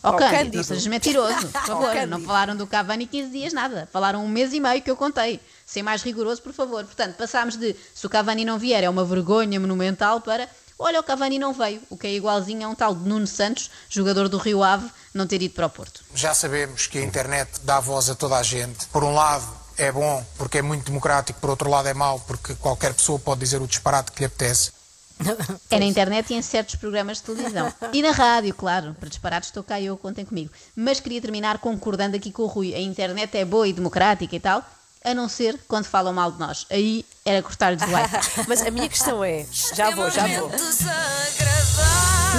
Ó 0.06 0.10
Oh, 0.10 0.16
Cândido, 0.16 0.36
Cândido. 0.38 0.56
não 0.58 0.64
sejas 0.64 0.86
mentiroso, 0.86 1.48
por 1.48 1.66
favor. 1.66 1.92
Cândido. 1.92 2.06
não 2.18 2.20
falaram 2.20 2.56
do 2.56 2.66
Cavani 2.66 3.06
15 3.06 3.30
dias 3.30 3.52
nada. 3.52 3.88
Falaram 3.92 4.24
um 4.24 4.28
mês 4.28 4.52
e 4.52 4.60
meio 4.60 4.80
que 4.82 4.90
eu 4.90 4.96
contei. 4.96 5.40
Ser 5.64 5.82
mais 5.82 6.02
rigoroso, 6.02 6.40
por 6.42 6.52
favor. 6.52 6.84
Portanto, 6.84 7.16
passámos 7.16 7.56
de 7.56 7.74
se 7.94 8.06
o 8.06 8.10
Cavani 8.10 8.44
não 8.44 8.58
vier 8.58 8.84
é 8.84 8.88
uma 8.88 9.04
vergonha 9.04 9.58
monumental 9.58 10.20
para 10.20 10.48
olha, 10.78 11.00
o 11.00 11.02
Cavani 11.02 11.38
não 11.38 11.54
veio, 11.54 11.80
o 11.88 11.96
que 11.96 12.06
é 12.06 12.12
igualzinho 12.12 12.66
a 12.66 12.70
um 12.70 12.74
tal 12.74 12.94
de 12.94 13.08
Nuno 13.08 13.26
Santos, 13.26 13.70
jogador 13.88 14.28
do 14.28 14.36
Rio 14.36 14.62
Ave, 14.62 14.86
não 15.14 15.26
ter 15.26 15.40
ido 15.40 15.54
para 15.54 15.64
o 15.66 15.70
Porto. 15.70 16.02
Já 16.14 16.34
sabemos 16.34 16.86
que 16.86 16.98
a 16.98 17.02
internet 17.02 17.50
dá 17.62 17.80
voz 17.80 18.10
a 18.10 18.14
toda 18.14 18.36
a 18.36 18.42
gente. 18.42 18.84
Por 18.88 19.02
um 19.02 19.14
lado, 19.14 19.46
é 19.78 19.90
bom 19.90 20.22
porque 20.36 20.58
é 20.58 20.62
muito 20.62 20.84
democrático, 20.84 21.40
por 21.40 21.48
outro 21.48 21.70
lado, 21.70 21.88
é 21.88 21.94
mau 21.94 22.20
porque 22.20 22.54
qualquer 22.56 22.92
pessoa 22.92 23.18
pode 23.18 23.40
dizer 23.40 23.60
o 23.62 23.66
disparate 23.66 24.12
que 24.12 24.20
lhe 24.20 24.26
apetece. 24.26 24.70
É 25.70 25.78
na 25.78 25.84
internet 25.84 26.30
e 26.30 26.34
em 26.34 26.42
certos 26.42 26.76
programas 26.76 27.18
de 27.18 27.24
televisão. 27.24 27.72
E 27.92 28.02
na 28.02 28.10
rádio, 28.12 28.54
claro. 28.54 28.94
Para 28.98 29.08
disparados 29.08 29.48
estou 29.48 29.62
cá 29.62 29.80
e 29.80 29.86
eu, 29.86 29.96
contem 29.96 30.24
comigo. 30.24 30.50
Mas 30.74 31.00
queria 31.00 31.20
terminar 31.20 31.58
concordando 31.58 32.16
aqui 32.16 32.30
com 32.30 32.42
o 32.42 32.46
Rui. 32.46 32.74
A 32.74 32.80
internet 32.80 33.36
é 33.36 33.44
boa 33.44 33.66
e 33.66 33.72
democrática 33.72 34.34
e 34.36 34.40
tal, 34.40 34.64
a 35.04 35.14
não 35.14 35.28
ser 35.28 35.58
quando 35.66 35.86
falam 35.86 36.12
mal 36.12 36.30
de 36.32 36.38
nós. 36.38 36.66
Aí 36.70 37.04
era 37.24 37.42
cortar-lhes 37.42 37.82
o 37.82 37.90
like. 37.90 38.14
Mas 38.48 38.62
a 38.62 38.70
minha 38.70 38.88
questão 38.88 39.24
é: 39.24 39.44
já 39.74 39.90
vou, 39.90 40.10
já 40.10 40.26
vou. 40.26 40.50
Tu 40.50 40.58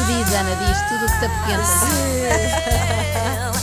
diz, 0.06 0.34
Ana, 0.34 0.56
diz 0.56 0.78
tudo 0.90 1.06
o 1.06 1.10
que 1.12 1.20
te 1.20 1.26
apetece. 1.26 1.88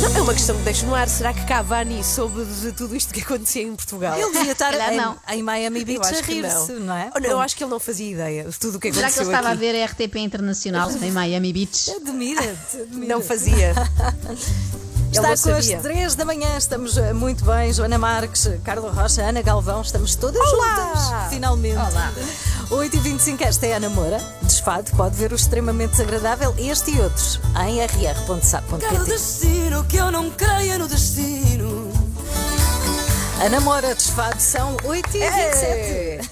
Não, 0.00 0.16
é 0.16 0.22
uma 0.22 0.32
questão 0.32 0.56
que 0.56 0.62
deixo 0.62 0.86
no 0.86 0.94
ar. 0.94 1.08
Será 1.08 1.32
que 1.34 1.44
Cavani 1.44 2.04
soube 2.04 2.44
de 2.44 2.72
tudo 2.72 2.94
isto 2.94 3.12
que 3.12 3.20
acontecia 3.20 3.62
em 3.62 3.74
Portugal? 3.74 4.16
Ele 4.18 4.30
devia 4.32 4.52
estar 4.52 4.70
calhar 4.70 4.92
em, 4.92 4.96
não. 4.96 5.16
em 5.28 5.42
Miami 5.42 5.80
Eu 5.80 5.86
Beach 5.86 6.06
acho 6.06 6.20
a 6.20 6.22
que 6.22 6.32
rir-se, 6.34 6.72
não. 6.74 6.94
é? 6.96 7.10
Não, 7.20 7.30
Eu 7.30 7.40
acho 7.40 7.56
que 7.56 7.64
ele 7.64 7.70
não 7.70 7.80
fazia 7.80 8.10
ideia 8.12 8.44
de 8.44 8.58
tudo 8.58 8.76
o 8.76 8.80
que 8.80 8.92
Será 8.92 9.08
que 9.10 9.18
aconteceu 9.18 9.22
ele 9.24 9.30
estava 9.32 9.48
aqui. 9.54 9.66
a 9.66 9.72
ver 9.72 9.82
a 9.82 9.86
RTP 9.86 10.16
Internacional 10.16 10.90
em 10.90 11.10
Miami 11.10 11.52
Beach? 11.52 11.90
Admira-te. 11.90 12.76
admira-te. 12.76 13.08
Não 13.08 13.20
fazia. 13.20 13.74
Está 15.10 15.28
com 15.28 15.32
as 15.32 15.40
sabia. 15.40 15.80
3 15.80 16.14
da 16.14 16.24
manhã, 16.24 16.56
estamos 16.56 16.96
eh, 16.96 17.12
muito 17.12 17.44
bem. 17.44 17.72
Joana 17.72 17.98
Marques, 17.98 18.48
Carla 18.64 18.90
Rocha, 18.90 19.22
Ana 19.22 19.42
Galvão, 19.42 19.80
estamos 19.80 20.14
todas 20.14 20.40
Olá! 20.52 20.92
juntas, 20.94 21.30
finalmente. 21.30 21.76
Olá. 21.76 22.12
8h25, 22.70 23.40
esta 23.40 23.66
é 23.66 23.74
a 23.74 23.80
Namora. 23.80 24.20
Desfado, 24.42 24.90
pode 24.96 25.16
ver 25.16 25.32
o 25.32 25.34
extremamente 25.36 25.92
desagradável, 25.92 26.54
este 26.58 26.90
e 26.90 27.00
outros, 27.00 27.40
em 27.66 27.80
rr.sap.pt. 27.80 29.04
destino 29.04 29.84
que 29.84 29.96
eu 29.96 30.10
não 30.10 30.30
creia 30.30 30.78
no 30.78 30.86
destino. 30.86 31.37
A 33.40 33.48
Namora, 33.48 33.94
desfado, 33.94 34.40
são 34.40 34.76
8h27. 34.78 36.28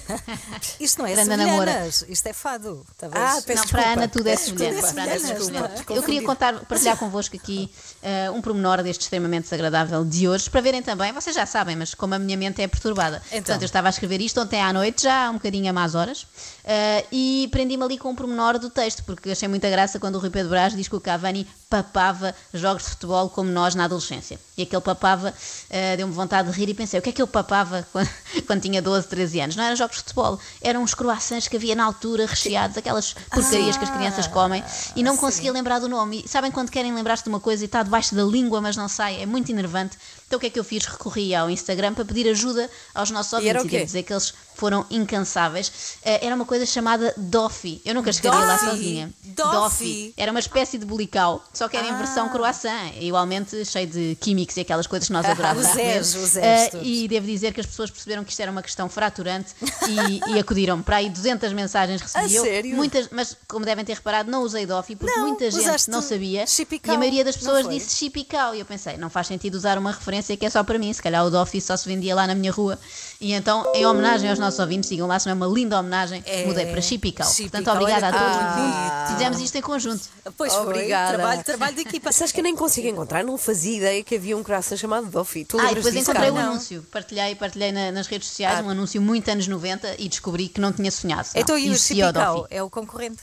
Isto 0.77 0.99
não 0.99 1.07
é 1.07 1.13
Grande 1.13 1.29
semelhanas, 1.29 2.05
isto 2.09 2.27
é 2.27 2.33
fado. 2.33 2.85
tá 2.97 3.07
vês? 3.07 3.23
Ah, 3.23 3.41
peço 3.45 3.63
não, 3.63 3.69
para 3.69 3.81
a. 3.81 3.93
Ana 3.93 4.07
tudo 4.09 4.27
é 4.27 4.35
semelhante. 4.35 4.81
Para 4.93 5.03
Ana 5.03 5.13
é. 5.13 5.97
Eu 5.97 6.03
queria 6.03 6.21
contar, 6.23 6.65
partilhar 6.65 6.97
convosco 6.97 7.35
aqui 7.37 7.71
eh, 8.03 8.29
um 8.31 8.41
pormenor 8.41 8.83
deste 8.83 9.03
extremamente 9.03 9.43
desagradável 9.43 10.03
de 10.03 10.27
hoje, 10.27 10.49
para 10.49 10.59
verem 10.59 10.81
também, 10.83 11.13
vocês 11.13 11.33
já 11.33 11.45
sabem, 11.45 11.77
mas 11.77 11.93
como 11.93 12.13
a 12.13 12.19
minha 12.19 12.35
mente 12.35 12.61
é 12.61 12.67
perturbada. 12.67 13.21
Então. 13.27 13.37
Portanto, 13.37 13.61
eu 13.61 13.65
estava 13.67 13.87
a 13.87 13.91
escrever 13.91 14.19
isto 14.19 14.41
ontem 14.41 14.61
à 14.61 14.73
noite, 14.73 15.03
já 15.03 15.27
há 15.27 15.29
um 15.29 15.35
bocadinho 15.35 15.69
a 15.69 15.73
más 15.73 15.95
horas, 15.95 16.27
eh, 16.69 17.05
e 17.13 17.47
prendi-me 17.49 17.81
ali 17.81 17.97
com 17.97 18.09
um 18.09 18.15
pormenor 18.15 18.59
do 18.59 18.69
texto, 18.69 19.01
porque 19.05 19.31
achei 19.31 19.47
muita 19.47 19.69
graça 19.69 20.01
quando 20.01 20.15
o 20.15 20.19
Rui 20.19 20.29
Pedro 20.29 20.49
Brás 20.49 20.75
diz 20.75 20.89
que 20.89 20.95
o 20.97 20.99
Cavani 20.99 21.47
papava 21.69 22.35
jogos 22.53 22.83
de 22.83 22.89
futebol 22.89 23.29
como 23.29 23.49
nós 23.49 23.73
na 23.73 23.85
adolescência. 23.85 24.37
E 24.57 24.63
aquele 24.63 24.81
papava 24.81 25.33
eh, 25.69 25.95
deu-me 25.95 26.13
vontade 26.13 26.51
de 26.51 26.57
rir 26.57 26.67
e 26.67 26.73
pensei, 26.73 26.99
o 26.99 27.01
que 27.01 27.09
é 27.09 27.11
que 27.13 27.21
eu 27.21 27.27
papava 27.27 27.87
quando, 27.93 28.09
quando 28.45 28.61
tinha 28.61 28.81
12, 28.81 29.07
13 29.07 29.39
anos? 29.39 29.55
Não 29.55 29.63
eram 29.63 29.77
jogos 29.77 29.95
de 29.95 30.03
futebol, 30.03 30.37
eram 30.61 30.83
uns 30.83 30.93
croissants 30.93 31.47
que 31.47 31.55
havia 31.55 31.73
na 31.73 31.85
altura, 31.85 32.25
recheados, 32.25 32.77
aquelas 32.77 33.13
porcarias 33.13 33.77
que 33.77 33.85
as 33.85 33.89
crianças 33.89 34.27
comem, 34.27 34.61
e 34.93 35.03
não 35.03 35.13
me 35.13 35.19
conseguia 35.19 35.53
lembrar 35.53 35.79
do 35.79 35.87
nome. 35.87 36.23
E 36.25 36.27
sabem 36.27 36.51
quando 36.51 36.69
querem 36.69 36.93
lembrar-se 36.93 37.23
de 37.23 37.29
uma 37.29 37.39
coisa 37.39 37.63
e 37.63 37.65
está 37.65 37.81
debaixo 37.81 38.13
da 38.13 38.23
língua, 38.23 38.59
mas 38.59 38.75
não 38.75 38.89
sai? 38.89 39.21
É 39.21 39.25
muito 39.25 39.49
enervante. 39.49 39.97
Então 40.27 40.37
o 40.37 40.39
que 40.39 40.47
é 40.47 40.49
que 40.49 40.59
eu 40.59 40.63
fiz? 40.63 40.85
Recorri 40.85 41.33
ao 41.33 41.49
Instagram 41.49 41.93
para 41.93 42.03
pedir 42.05 42.27
ajuda 42.29 42.69
aos 42.93 43.09
nossos 43.11 43.31
E 43.33 43.35
ouvintes 43.35 43.63
o 43.63 43.67
e 43.67 43.69
devo 43.69 43.85
dizer 43.85 44.03
que 44.03 44.11
eles 44.13 44.33
foram 44.55 44.85
incansáveis. 44.89 45.71
Eh, 46.03 46.25
era 46.25 46.35
uma 46.35 46.43
coisa 46.45 46.65
chamada 46.65 47.13
Doffy. 47.15 47.79
Eu 47.85 47.93
nunca 47.93 48.11
chegaria 48.11 48.39
lá 48.45 48.57
sozinha. 48.57 49.09
Doffy? 49.23 50.13
Era 50.17 50.31
uma 50.31 50.39
espécie 50.39 50.77
de 50.77 50.85
bulical, 50.85 51.43
só 51.53 51.67
que 51.69 51.77
era 51.77 51.87
em 51.87 51.91
Ah. 51.91 51.97
versão 51.97 52.27
croissant, 52.29 52.91
igualmente 52.99 53.63
cheio 53.65 53.87
de 53.87 54.17
químicos 54.19 54.57
e 54.57 54.61
aquelas 54.61 54.87
coisas 54.87 55.07
que 55.07 55.13
nós 55.13 55.25
adorávamos. 55.25 55.67
os 56.01 56.15
os 56.15 56.29
Zés 56.31 56.73
Eh, 56.73 56.79
e 56.83 57.07
devo 57.07 57.25
dizer 57.27 57.53
que 57.53 57.61
as 57.61 57.65
pessoas 57.67 57.89
perceberam 57.91 58.23
que 58.23 58.31
isto 58.31 58.39
era 58.41 58.51
uma 58.51 58.63
questão 58.63 58.89
fraturante 58.89 59.53
e, 59.87 60.31
e 60.33 60.39
acudiram. 60.39 60.81
Para 60.81 60.97
aí 60.97 61.09
200 61.09 61.53
mensagens 61.53 62.01
recebi 62.01 62.25
A 62.25 62.37
eu. 62.37 62.43
sério? 62.43 62.75
Muitas, 62.75 63.07
mas 63.11 63.37
como 63.47 63.63
devem 63.63 63.85
ter 63.85 63.93
reparado, 63.93 64.29
não 64.31 64.41
usei 64.43 64.65
Doffy 64.65 64.95
porque 64.95 65.15
Não, 65.15 65.27
muita 65.27 65.49
gente 65.51 65.87
não 65.89 66.01
sabia. 66.01 66.45
chipicau, 66.47 66.93
E 66.93 66.95
a 66.95 66.99
maioria 66.99 67.23
das 67.23 67.37
pessoas 67.37 67.69
disse 67.69 67.95
chipicau. 67.95 68.55
E 68.55 68.59
eu 68.59 68.65
pensei, 68.65 68.97
não 68.97 69.09
faz 69.09 69.27
sentido 69.27 69.55
usar 69.55 69.77
uma 69.77 69.91
referência 69.91 70.16
que 70.37 70.45
é 70.45 70.49
só 70.49 70.63
para 70.63 70.77
mim. 70.79 70.91
Se 70.93 71.01
calhar 71.01 71.25
o 71.25 71.35
Office 71.41 71.63
só 71.63 71.75
se 71.77 71.87
vendia 71.87 72.15
lá 72.15 72.25
na 72.27 72.33
minha 72.35 72.51
rua. 72.51 72.77
E 73.19 73.33
então, 73.33 73.71
em 73.73 73.85
homenagem 73.85 74.29
aos 74.29 74.37
nossos 74.39 74.59
ouvintes, 74.59 74.87
sigam 74.89 75.07
lá, 75.07 75.17
se 75.19 75.25
não 75.25 75.31
é 75.31 75.35
uma 75.35 75.47
linda 75.47 75.79
homenagem, 75.79 76.23
mudei 76.45 76.65
para 76.67 76.81
Chipical. 76.81 77.27
Chipical, 77.27 77.61
Portanto, 77.63 77.81
obrigada 77.81 78.05
a 78.07 78.09
olha, 78.09 78.19
todos. 78.19 78.37
ah. 78.41 79.07
Fizemos 79.11 79.39
isto 79.41 79.55
em 79.57 79.61
conjunto. 79.61 80.03
Pois 80.37 80.53
foi, 80.53 80.61
Obrigada. 80.63 81.15
trabalho, 81.17 81.43
trabalho 81.43 81.75
de 81.75 81.81
equipa. 81.81 82.11
Sabes 82.11 82.31
que 82.31 82.39
eu 82.39 82.43
nem 82.43 82.55
consigo 82.55 82.87
encontrar, 82.87 83.23
não 83.23 83.37
fazia 83.37 83.77
ideia 83.77 84.03
que 84.03 84.15
havia 84.15 84.37
um 84.37 84.43
coração 84.43 84.77
chamado 84.77 85.07
Doffy. 85.07 85.45
Tu 85.45 85.59
Ah, 85.59 85.71
e 85.71 85.75
depois 85.75 85.93
disso, 85.93 86.11
encontrei 86.11 86.29
o 86.29 86.33
Carla? 86.35 86.49
anúncio. 86.51 86.85
Partilhei, 86.91 87.35
partilhei 87.35 87.71
na- 87.71 87.91
nas 87.91 88.05
redes 88.07 88.27
sociais 88.27 88.59
Ah. 88.59 88.63
um 88.63 88.69
anúncio 88.69 89.01
muito 89.01 89.29
anos 89.31 89.47
90 89.47 89.95
e 89.97 90.07
descobri 90.07 90.47
que 90.49 90.61
não 90.61 90.71
tinha 90.71 90.91
sonhado. 90.91 91.27
Não. 91.33 91.41
Então, 91.41 91.57
e 91.57 91.69
o 91.69 91.71
Existia 91.73 92.05
Chipical 92.07 92.45
é 92.51 92.61
o 92.61 92.69
concorrente? 92.69 93.17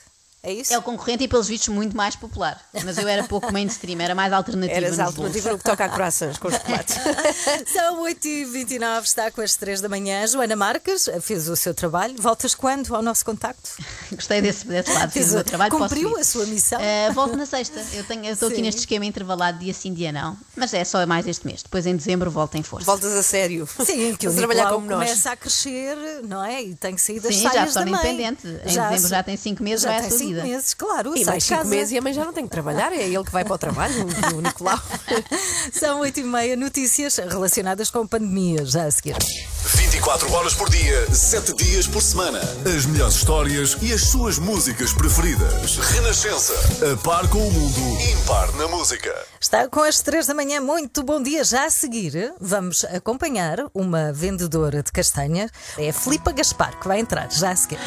É 0.45 0.53
isso? 0.53 0.75
É 0.75 0.79
o 0.79 0.83
concorrente 0.83 1.25
e 1.25 1.29
pelos 1.29 1.49
vistos 1.49 1.69
muito 1.69 1.97
mais 1.97 2.15
popular. 2.15 2.61
Mas 2.85 2.99
eu 2.99 3.09
era 3.09 3.25
pouco 3.25 3.51
mainstream, 3.51 3.99
era 3.99 4.15
mais 4.15 4.31
alternativa. 4.31 4.77
Eras 4.77 4.99
nos 4.99 5.01
alternativa 5.01 5.53
no 5.53 5.59
que 5.59 5.65
toca 5.65 5.87
a 5.87 5.89
corações 5.89 6.37
com 6.37 6.51
chocolate. 6.51 6.93
São 7.73 8.05
8h29, 8.05 9.03
está 9.05 9.31
com 9.31 9.41
as 9.41 9.57
3 9.57 9.81
da 9.81 9.89
manhã. 9.89 10.27
Joana 10.27 10.55
Marques 10.55 11.09
fez 11.23 11.49
o 11.49 11.57
seu 11.57 11.73
trabalho. 11.73 12.15
Voltas 12.21 12.55
quando 12.55 12.95
ao 12.95 13.01
nosso 13.01 13.25
contacto? 13.25 13.71
Gostei 14.13 14.43
desse, 14.43 14.67
desse 14.67 14.93
lado, 14.93 15.11
fiz 15.11 15.23
Fez 15.23 15.31
o 15.33 15.35
meu 15.37 15.45
trabalho. 15.45 15.71
Cumpriu 15.71 16.15
a 16.19 16.25
sua 16.25 16.45
missão? 16.45 16.79
Eh, 16.79 17.11
volto 17.13 17.37
na 17.37 17.47
sexta. 17.47 17.83
Eu 17.95 18.05
estou 18.33 18.49
aqui 18.49 18.61
neste 18.61 18.81
esquema 18.81 19.07
intervalado 19.07 19.59
dia 19.59 19.73
sim, 19.73 19.95
dia 19.95 20.13
não. 20.13 20.37
Mas 20.55 20.75
é 20.75 20.85
só 20.85 21.07
mais 21.07 21.27
este 21.27 21.47
mês. 21.47 21.63
Depois 21.63 21.87
em 21.87 21.97
dezembro 21.97 22.31
volto 22.31 22.57
em 22.57 22.63
força. 22.63 22.85
Voltas 22.85 23.13
a 23.15 23.23
sério. 23.23 23.67
Sim, 23.83 24.15
que 24.21 24.29
o 24.29 24.35
trabalhar 24.35 24.69
como 24.69 24.87
nós. 24.87 24.99
começa 24.99 25.31
a 25.31 25.37
crescer, 25.37 25.97
não 26.23 26.45
é? 26.45 26.63
E 26.63 26.75
tem 26.75 26.95
que 26.95 27.01
sair 27.01 27.21
das 27.21 27.35
Sim, 27.35 27.43
já 27.43 27.51
saias 27.51 27.69
estou 27.69 27.85
da 27.85 27.91
mãe. 27.91 28.01
independente. 28.01 28.47
Em 28.47 28.91
dezembro 28.91 29.09
já 29.09 29.23
tem 29.23 29.37
cinco 29.37 29.63
meses, 29.63 29.83
já 29.83 29.91
vai 29.91 30.01
tem 30.03 30.11
cinco 30.35 30.43
vida. 30.43 30.55
meses, 30.55 30.75
claro. 30.75 31.15
E 31.15 31.25
sai 31.25 31.35
mais 31.35 31.45
5 31.45 31.59
casa. 31.59 31.71
meses 31.71 31.93
e 31.93 31.99
a 31.99 32.03
mãe 32.03 32.13
já 32.13 32.25
não 32.25 32.33
tem 32.33 32.45
que 32.45 32.51
trabalhar, 32.51 32.93
é 32.93 33.03
ele 33.03 33.25
que 33.25 33.31
vai 33.33 33.45
para 33.45 33.55
o 33.55 33.59
trabalho, 33.59 33.95
o 34.37 34.41
Nicolau. 34.41 34.79
São 35.73 36.01
8 36.01 36.21
e 36.21 36.25
meia 36.25 36.57
notícias 36.57 37.17
relacionadas 37.17 37.91
com 37.91 38.01
a 38.01 38.07
pandemia, 38.07 38.65
já 38.65 38.85
a 38.85 38.91
seguir. 38.91 39.17
24 39.65 40.31
horas 40.33 40.55
por 40.55 40.69
dia, 40.69 41.07
7 41.13 41.55
dias 41.55 41.87
por 41.87 42.03
semana. 42.03 42.39
As 42.77 42.85
melhores 42.85 43.15
histórias 43.15 43.77
e 43.81 43.93
as 43.93 44.03
suas 44.03 44.39
músicas 44.39 44.93
preferidas. 44.93 45.77
Renascença. 45.77 46.53
A 46.93 46.97
par 46.99 47.29
com 47.29 47.39
o 47.39 47.51
mundo, 47.51 47.81
impar 48.11 48.53
na 48.57 48.69
música. 48.69 49.15
Está 49.41 49.69
com 49.69 49.83
as 49.83 50.01
3 50.01 50.27
da 50.27 50.35
manhã, 50.35 50.61
muito 50.61 51.03
bom 51.03 51.23
dia. 51.23 51.45
Já 51.45 51.65
a 51.67 51.71
seguir, 51.71 52.35
vamos 52.41 52.85
acompanhar 52.85 53.59
uma 53.73 54.13
vendedora 54.13 54.83
de 54.83 54.93
castanhas. 54.93 55.51
É 55.79 55.89
a 55.89 55.93
Filipa 55.93 56.33
Gaspar, 56.33 56.79
que 56.79 56.89
vai 56.89 57.01
entrar 57.01 57.31
já 57.31 57.51
a 57.51 57.57
seguir. 57.57 57.79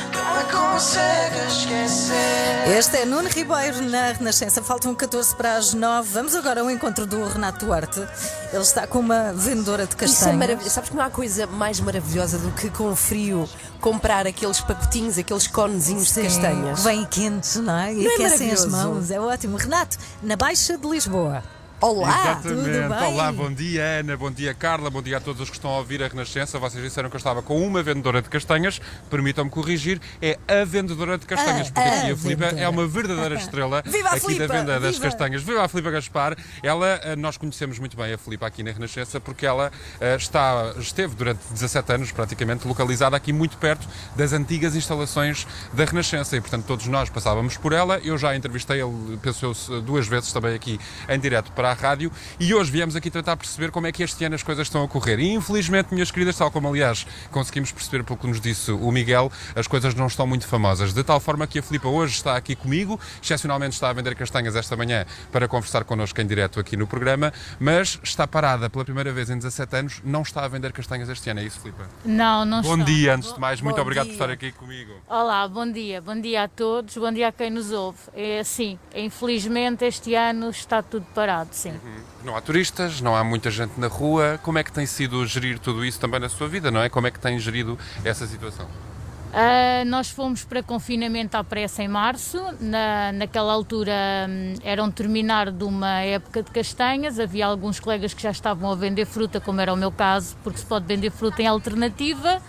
Este 2.78 2.98
é 2.98 3.06
Nuno 3.06 3.30
Ribeiro 3.30 3.82
na 3.84 4.13
Renascença. 4.13 4.63
Faltam 4.63 4.94
14 4.96 5.36
para 5.36 5.58
as 5.58 5.74
9. 5.74 6.10
Vamos 6.12 6.36
agora 6.36 6.62
ao 6.62 6.72
encontro 6.72 7.06
do 7.06 7.24
Renato 7.28 7.66
Duarte. 7.66 8.00
Ele 8.52 8.62
está 8.62 8.88
com 8.88 9.00
uma 9.00 9.34
vendedora 9.34 9.86
de 9.86 9.96
castanhas. 9.96 10.20
Isso 10.20 10.30
é 10.30 10.34
maravilhoso. 10.34 10.70
Sabes 10.74 10.90
que 10.90 10.96
não 10.96 11.04
há 11.04 11.10
coisa 11.10 11.48
mais 11.48 11.66
maravilhosa 11.80 12.38
do 12.39 12.51
que 12.51 12.69
com 12.69 12.95
frio 12.95 13.47
comprar 13.82 14.25
aqueles 14.25 14.60
pacotinhos, 14.62 15.17
aqueles 15.17 15.47
conezinhos 15.47 16.13
de 16.13 16.21
castanhas. 16.23 16.84
Vêm 16.84 17.06
quentes, 17.06 17.56
não 17.58 17.77
é? 17.77 17.93
E 17.93 18.03
Não 18.03 18.12
é 18.12 18.13
aquecem 18.15 18.51
as 18.51 18.65
maravilhoso? 18.65 18.69
mãos. 18.95 19.12
É 19.12 19.19
ótimo. 19.19 19.58
Renato, 19.58 19.97
na 20.23 20.36
Baixa 20.36 20.77
de 20.77 20.88
Lisboa. 20.88 21.43
Olá, 21.80 22.40
tudo 22.42 22.68
Exatamente. 22.68 22.90
bem? 23.02 23.13
Olá, 23.13 23.32
bom 23.32 23.54
dia 23.54 23.84
Ana, 24.00 24.18
bom 24.18 24.32
dia 24.32 24.52
Carla, 24.52 24.90
bom 24.90 25.00
dia 25.00 25.18
a 25.18 25.20
todos 25.20 25.44
os 25.44 25.50
que 25.52 25.58
estão 25.58 25.70
a 25.70 25.78
ouvir 25.78 26.02
a 26.02 26.08
Renascença. 26.08 26.58
Vocês 26.58 26.84
disseram 26.84 27.08
que 27.08 27.16
eu 27.16 27.20
estava 27.20 27.44
com 27.44 27.62
uma 27.62 27.84
vendedora 27.84 28.20
de 28.20 28.28
castanhas, 28.30 28.82
permitam-me 29.12 29.52
corrigir, 29.52 30.02
é 30.20 30.40
a 30.48 30.66
vendedora 30.66 31.20
de 31.20 31.28
castanhas, 31.28 31.68
A- 31.68 31.72
porque 31.72 31.88
a 31.88 32.00
aqui 32.02 32.12
a 32.13 32.18
Filipa 32.18 32.46
é 32.46 32.68
uma 32.68 32.88
verdadeira 32.88 33.36
estrela 33.38 33.84
Viva 33.86 34.10
a 34.10 34.13
aqui 34.13 34.22
Filipa, 34.26 34.48
da 34.48 34.54
venda 34.56 34.80
das 34.80 34.96
viva! 34.96 35.06
castanhas. 35.06 35.44
Viva 35.44 35.63
a 35.63 35.68
Filipa 35.68 35.92
Gaspar! 35.92 36.36
Ela, 36.63 37.00
eh, 37.04 37.16
nós 37.16 37.38
conhecemos 37.38 37.78
muito 37.78 37.96
bem 37.96 38.12
a 38.12 38.18
Filipa 38.18 38.48
aqui 38.48 38.63
na 38.63 38.72
Renascença 38.72 39.20
porque 39.20 39.46
ela 39.46 39.72
eh, 40.02 40.16
está, 40.16 40.74
esteve 40.80 41.13
durante 41.13 41.42
17 41.52 41.94
anos 41.94 42.12
praticamente 42.12 42.68
localizada 42.68 43.16
aqui 43.16 43.32
muito 43.32 43.56
perto 43.58 43.88
das 44.16 44.34
antigas 44.34 44.76
instalações 44.76 45.46
da 45.74 45.86
Renascença 45.86 46.36
e 46.36 46.42
portanto 46.42 46.66
todos 46.66 46.88
nós 46.88 47.08
passávamos 47.12 47.56
por 47.56 47.72
ela. 47.72 48.00
Eu 48.00 48.18
já 48.18 48.36
entrevistei 48.36 48.82
ele, 48.82 49.20
penso 49.22 49.46
eu, 49.70 49.82
duas 49.84 50.08
vezes 50.08 50.34
também 50.34 50.56
aqui 50.56 50.80
em 51.08 51.20
direto 51.20 51.52
para 51.52 51.66
a 51.71 51.73
rádio 51.73 52.12
e 52.39 52.53
hoje 52.53 52.71
viemos 52.71 52.95
aqui 52.95 53.10
tentar 53.10 53.36
perceber 53.38 53.71
como 53.71 53.88
é 53.88 53.91
que 53.91 54.03
este 54.03 54.23
ano 54.25 54.36
as 54.36 54.43
coisas 54.43 54.67
estão 54.67 54.84
a 54.84 54.88
correr. 54.88 55.19
E 55.19 55.34
infelizmente, 55.34 55.93
minhas 55.93 56.12
queridas, 56.12 56.38
tal 56.38 56.49
como 56.51 56.67
aliás 56.67 57.06
conseguimos 57.32 57.71
perceber 57.71 58.03
pelo 58.03 58.17
que 58.17 58.27
nos 58.27 58.39
disse 58.41 58.71
o 58.71 58.91
Miguel, 58.91 59.32
as 59.56 59.67
coisas 59.67 59.93
não 59.95 60.08
estão 60.08 60.25
muito 60.27 60.47
famosas. 60.47 60.93
De 60.93 61.03
tal 61.03 61.19
forma 61.19 61.45
que 61.47 61.60
a 61.60 61.63
Filipa 61.63 61.88
hoje 61.88 62.15
está 62.15 62.36
aqui 62.36 62.56
comigo, 62.56 62.99
excepcionalmente 63.21 63.73
está 63.75 63.89
a 63.89 63.93
vender 63.93 64.15
castanhas 64.15 64.56
esta 64.56 64.75
manhã 64.75 65.06
para 65.32 65.47
conversar 65.47 65.84
connosco 65.84 66.19
em 66.21 66.27
direto 66.27 66.60
aqui 66.60 66.75
no 66.77 66.88
programa, 66.88 67.32
mas 67.60 67.99
está 68.03 68.27
parada 68.27 68.69
pela 68.69 68.84
primeira 68.86 69.12
vez 69.12 69.30
em 69.30 69.36
17 69.38 69.75
anos, 69.75 70.01
não 70.03 70.21
está 70.21 70.43
a 70.43 70.47
vender 70.47 70.71
castanhas 70.71 71.10
este 71.10 71.30
ano, 71.30 71.39
é 71.39 71.43
isso, 71.43 71.60
Filipa? 71.60 71.88
Não, 72.06 72.45
não 72.45 72.62
Bom 72.62 72.73
estou. 72.73 72.86
dia, 72.86 73.15
antes 73.15 73.34
de 73.34 73.39
mais, 73.39 73.62
muito 73.62 73.75
Bom 73.75 73.82
obrigado 73.82 74.06
por 74.08 74.13
dia. 74.13 74.21
estar 74.23 74.30
aqui 74.32 74.51
comigo. 74.51 74.93
Olá, 75.08 75.47
bom 75.47 75.69
dia. 75.71 76.01
Bom 76.01 76.19
dia 76.19 76.43
a 76.43 76.47
todos, 76.47 76.95
bom 76.97 77.12
dia 77.12 77.27
a 77.27 77.32
quem 77.32 77.49
nos 77.49 77.71
ouve. 77.71 77.97
É 78.13 78.39
assim, 78.39 78.77
infelizmente 78.95 79.86
este 79.86 80.13
ano 80.15 80.49
está 80.49 80.82
tudo 80.82 81.06
parado, 81.13 81.49
sim. 81.58 81.74
Não 82.24 82.36
há 82.36 82.41
turistas, 82.41 83.02
não 83.02 83.15
há 83.15 83.24
muita 83.24 83.50
gente 83.50 83.80
na 83.80 83.88
rua. 83.88 84.39
Como 84.43 84.58
é 84.58 84.63
que 84.63 84.72
tem 84.72 84.86
sido 84.86 85.26
gerir 85.26 85.60
tudo 85.60 85.84
isso 85.84 86.00
também 86.00 86.20
na 86.20 86.30
sua 86.30 86.48
vida, 86.48 86.72
não 86.72 86.82
é? 86.82 86.89
Como 86.89 87.08
é 87.08 87.12
que 87.12 87.20
tem 87.20 87.38
gerido 87.39 87.78
essa 88.06 88.26
situação? 88.26 88.67
Ah, 89.34 89.84
nós 89.86 90.10
fomos 90.10 90.43
para 90.43 90.63
confinamento 90.63 91.36
à 91.36 91.43
pressa 91.43 91.84
em 91.84 91.88
março. 91.88 92.41
Na, 92.60 93.12
naquela 93.12 93.54
altura 93.54 93.93
hum, 94.28 94.56
era 94.63 94.84
um 94.84 94.89
terminar 94.89 95.52
de 95.52 95.63
uma 95.63 96.02
época 96.02 96.41
de 96.41 96.52
castanhas. 96.52 97.20
Havia 97.20 97.46
alguns 97.46 97.80
colegas 97.80 98.13
que 98.13 98.22
já 98.24 98.32
estavam 98.32 98.72
a 98.72 98.76
vender 98.76 99.06
fruta, 99.06 99.39
como 99.39 99.60
era 99.60 99.74
o 99.74 99.78
meu 99.78 99.91
caso, 99.91 100.36
porque 100.43 100.60
se 100.60 100.65
pode 100.65 100.86
vender 100.86 101.12
fruta 101.12 101.41
em 101.41 101.48
alternativa. 101.48 102.41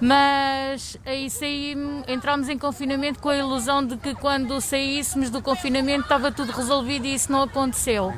Mas 0.00 0.96
aí 1.04 1.28
saí, 1.28 1.76
entramos 2.08 2.48
em 2.48 2.56
confinamento 2.56 3.20
com 3.20 3.28
a 3.28 3.36
ilusão 3.36 3.84
de 3.84 3.98
que 3.98 4.14
quando 4.14 4.58
saíssemos 4.60 5.28
do 5.28 5.42
confinamento 5.42 6.04
estava 6.04 6.32
tudo 6.32 6.52
resolvido 6.52 7.04
e 7.04 7.14
isso 7.14 7.30
não 7.30 7.42
aconteceu. 7.42 8.12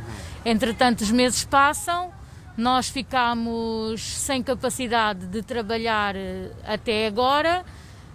Entretanto, 0.44 1.00
os 1.00 1.10
meses 1.10 1.44
passam, 1.44 2.12
nós 2.56 2.88
ficámos 2.88 4.00
sem 4.00 4.42
capacidade 4.42 5.26
de 5.26 5.42
trabalhar 5.42 6.14
eh, 6.14 6.50
até 6.64 7.06
agora. 7.06 7.64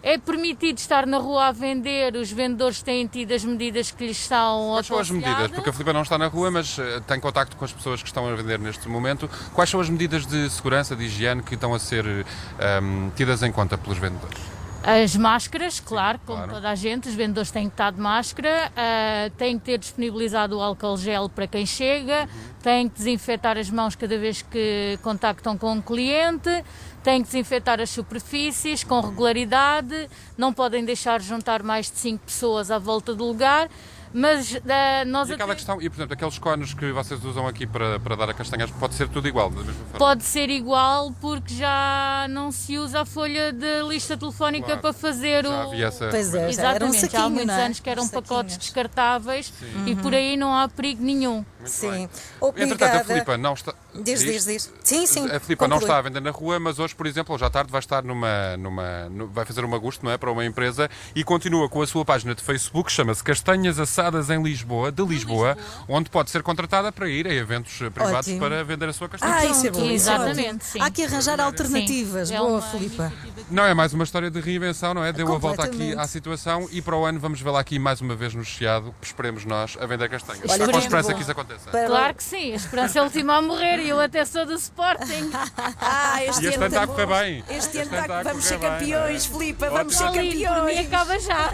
É 0.09 0.17
permitido 0.17 0.77
estar 0.77 1.05
na 1.05 1.17
rua 1.17 1.47
a 1.47 1.51
vender, 1.51 2.15
os 2.15 2.31
vendedores 2.31 2.81
têm 2.81 3.05
tido 3.07 3.33
as 3.33 3.43
medidas 3.43 3.91
que 3.91 4.07
lhes 4.07 4.15
são 4.15 4.69
Quais 4.71 4.87
são 4.87 4.99
as 4.99 5.09
medidas? 5.09 5.51
Porque 5.51 5.69
a 5.69 5.73
Filipa 5.73 5.91
não 5.91 6.01
está 6.01 6.17
na 6.17 6.27
rua, 6.27 6.49
mas 6.49 6.79
eh, 6.79 7.01
tem 7.05 7.19
contacto 7.19 7.57
com 7.57 7.65
as 7.65 7.73
pessoas 7.73 8.01
que 8.01 8.07
estão 8.07 8.25
a 8.25 8.33
vender 8.33 8.57
neste 8.57 8.87
momento. 8.87 9.29
Quais 9.53 9.69
são 9.69 9.81
as 9.81 9.89
medidas 9.89 10.25
de 10.25 10.49
segurança, 10.49 10.95
de 10.95 11.03
higiene 11.03 11.43
que 11.43 11.55
estão 11.55 11.73
a 11.73 11.79
ser 11.79 12.05
ehm, 12.05 13.09
tidas 13.17 13.43
em 13.43 13.51
conta 13.51 13.77
pelos 13.77 13.97
vendedores? 13.97 14.56
As 14.83 15.15
máscaras, 15.15 15.79
claro, 15.79 16.19
como 16.25 16.37
claro. 16.37 16.53
toda 16.53 16.69
a 16.69 16.75
gente, 16.75 17.09
os 17.09 17.15
vendedores 17.15 17.51
têm 17.51 17.67
que 17.67 17.73
estar 17.73 17.91
de 17.91 17.99
máscara, 17.99 18.71
ah, 18.75 19.29
têm 19.37 19.59
que 19.59 19.65
ter 19.65 19.77
disponibilizado 19.77 20.57
o 20.57 20.61
álcool 20.61 20.95
gel 20.97 21.27
para 21.27 21.45
quem 21.45 21.65
chega, 21.65 22.29
têm 22.61 22.87
que 22.87 22.95
desinfetar 22.95 23.57
as 23.57 23.69
mãos 23.69 23.95
cada 23.95 24.17
vez 24.17 24.41
que 24.41 24.97
contactam 25.01 25.57
com 25.57 25.73
um 25.73 25.81
cliente, 25.81 26.63
têm 27.03 27.21
que 27.21 27.27
desinfetar 27.27 27.81
as 27.81 27.89
superfícies 27.89 28.83
com 28.83 29.01
regularidade, 29.01 30.09
não 30.37 30.53
podem 30.53 30.85
deixar 30.85 31.21
juntar 31.21 31.63
mais 31.63 31.91
de 31.91 31.97
5 31.97 32.25
pessoas 32.25 32.71
à 32.71 32.77
volta 32.77 33.13
do 33.13 33.25
lugar, 33.25 33.69
mas 34.13 34.55
ah, 34.69 35.05
nós 35.05 35.29
E 35.29 35.33
aquela 35.33 35.51
até- 35.51 35.55
questão, 35.55 35.81
e 35.81 35.89
por 35.89 35.95
exemplo, 35.97 36.13
aqueles 36.13 36.37
cones 36.39 36.73
que 36.73 36.91
vocês 36.91 37.23
usam 37.23 37.47
aqui 37.47 37.65
para, 37.67 37.99
para 37.99 38.15
dar 38.15 38.29
a 38.29 38.33
castanhas, 38.33 38.69
pode 38.71 38.95
ser 38.95 39.07
tudo 39.09 39.27
igual, 39.27 39.49
da 39.49 39.57
mesma 39.57 39.73
forma? 39.73 39.97
Pode 39.99 40.23
ser 40.23 40.49
igual 40.49 41.11
porque 41.21 41.53
já 41.53 42.25
não 42.29 42.51
se 42.51 42.77
usa 42.77 43.01
a 43.01 43.05
folha 43.05 43.51
de 43.51 43.81
lista 43.87 44.17
telefónica 44.17 44.65
Claro. 44.65 44.81
para 44.81 44.93
fazer 44.93 45.43
Já 45.45 45.65
o. 45.65 45.71
havia 45.71 45.85
essa 45.87 46.07
Pois 46.09 46.33
é, 46.33 46.51
já 46.51 46.73
era 46.73 46.85
um 46.85 46.89
Exatamente, 46.89 46.93
já 46.93 47.07
há 47.07 47.09
saquinho, 47.21 47.29
muitos 47.35 47.55
é? 47.55 47.65
anos 47.65 47.79
que 47.79 47.89
eram 47.89 48.03
Uns 48.03 48.11
pacotes 48.11 48.57
descartáveis 48.57 49.53
e 49.85 49.91
Uhum. 49.91 49.95
por 49.97 50.13
aí 50.13 50.35
não 50.37 50.53
há 50.53 50.67
perigo 50.67 51.03
nenhum. 51.03 51.45
Sim. 51.67 52.03
Entretanto, 52.03 52.41
a 52.41 52.47
Obrigada. 52.47 53.03
Filipa 53.06 53.38
não 53.38 53.53
está. 53.53 53.73
Diz, 53.95 54.19
diz, 54.21 54.45
diz. 54.45 54.73
Sim, 54.84 55.06
sim. 55.06 55.30
A 55.30 55.39
Filipa 55.39 55.67
não 55.67 55.77
está 55.77 55.97
a 55.97 56.01
vender 56.01 56.21
na 56.21 56.32
rua, 56.32 56.60
mas 56.60 56.80
hoje, 56.80 56.95
por 56.95 57.06
exemplo, 57.08 57.34
hoje 57.34 57.45
à 57.45 57.49
tarde 57.49 57.71
vai 57.71 57.80
estar 57.80 58.03
numa. 58.03 58.56
numa 58.58 59.10
vai 59.32 59.45
fazer 59.45 59.63
uma 59.65 59.77
gusto, 59.77 60.06
não 60.06 60.12
é? 60.12 60.17
Para 60.17 60.32
uma 60.32 60.45
empresa 60.45 60.89
e 61.15 61.23
continua 61.23 61.67
com 61.69 61.82
a 61.82 61.88
sua 61.88 62.06
página 62.06 62.34
de 62.36 62.41
Facebook, 62.41 62.91
chama-se 62.91 63.23
Castanhas 63.23 63.80
Assadas 63.80 64.30
em 64.30 64.41
Lisboa, 64.41 64.91
de 64.91 65.03
Lisboa, 65.03 65.58
onde 65.88 66.10
pode 66.10 66.30
ser 66.30 66.43
contratada 66.43 66.91
para 66.91 67.10
ir 67.10 67.27
a 67.27 67.34
eventos 67.34 67.77
privados 67.77 68.27
Ótimo. 68.27 68.39
para 68.39 68.63
vender 68.63 68.89
a 68.89 68.93
sua 68.93 69.10
castanha. 69.10 69.34
Ah, 69.34 69.45
isso 69.45 69.67
é 69.67 69.71
bom. 69.71 69.82
é 69.82 69.93
Exatamente, 69.93 70.65
sim. 70.65 70.82
Há 70.82 70.89
que 70.89 71.03
arranjar 71.03 71.39
alternativas. 71.39 72.30
Sim. 72.30 72.36
É 72.36 72.38
Boa, 72.38 72.51
uma 72.51 72.62
Filipa. 72.62 73.12
Não, 73.49 73.63
é 73.63 73.73
mais 73.73 73.93
uma 73.93 74.03
história 74.03 74.30
de 74.30 74.39
reinvenção, 74.39 74.93
não 74.93 75.03
é? 75.03 75.12
Deu 75.12 75.34
a 75.34 75.38
volta 75.38 75.63
aqui 75.63 75.93
à 75.97 76.08
situação 76.08 76.67
e 76.71 76.82
para 76.82 76.95
o 76.95 77.06
ano 77.06 77.19
vamos 77.19 77.41
vê-la 77.41 77.60
aqui 77.60 77.80
mais 77.80 78.01
uma 78.01 78.15
vez 78.15 78.34
no 78.34 78.43
Chiado, 78.43 78.93
esperemos 79.01 79.45
nós, 79.45 79.77
a 79.80 79.86
vender 79.86 80.10
castanhas. 80.10 80.43
Olha, 80.43 80.53
Está 80.53 80.65
com 80.65 80.71
muito 80.71 80.84
esperança 80.84 81.13
que 81.13 81.21
isso 81.21 81.32
aconteça. 81.32 81.56
Claro 81.87 82.13
que 82.15 82.23
sim, 82.23 82.53
a 82.53 82.55
esperança 82.55 82.99
é 82.99 83.01
a 83.01 83.03
última 83.03 83.35
a 83.37 83.41
morrer 83.41 83.79
e 83.79 83.89
eu 83.89 83.99
até 83.99 84.23
sou 84.25 84.45
do 84.45 84.53
Sporting. 84.55 85.31
Ah, 85.79 86.23
E 86.23 86.27
este 86.29 86.47
ano 86.47 86.65
está 86.65 86.83
a 86.83 86.87
correr 86.87 87.05
bem. 87.07 87.43
Este 87.49 87.79
ano 87.79 87.91
ano 87.93 88.01
está- 88.01 88.19
a 88.19 88.23
vamos 88.23 88.45
ser 88.45 88.57
bem, 88.57 88.69
campeões, 88.69 89.27
não 89.29 89.35
é? 89.35 89.39
Filipa, 89.39 89.69
vamos 89.69 89.95
ser 89.97 90.03
campeões. 90.05 90.79
acaba 90.87 91.19
já. 91.19 91.51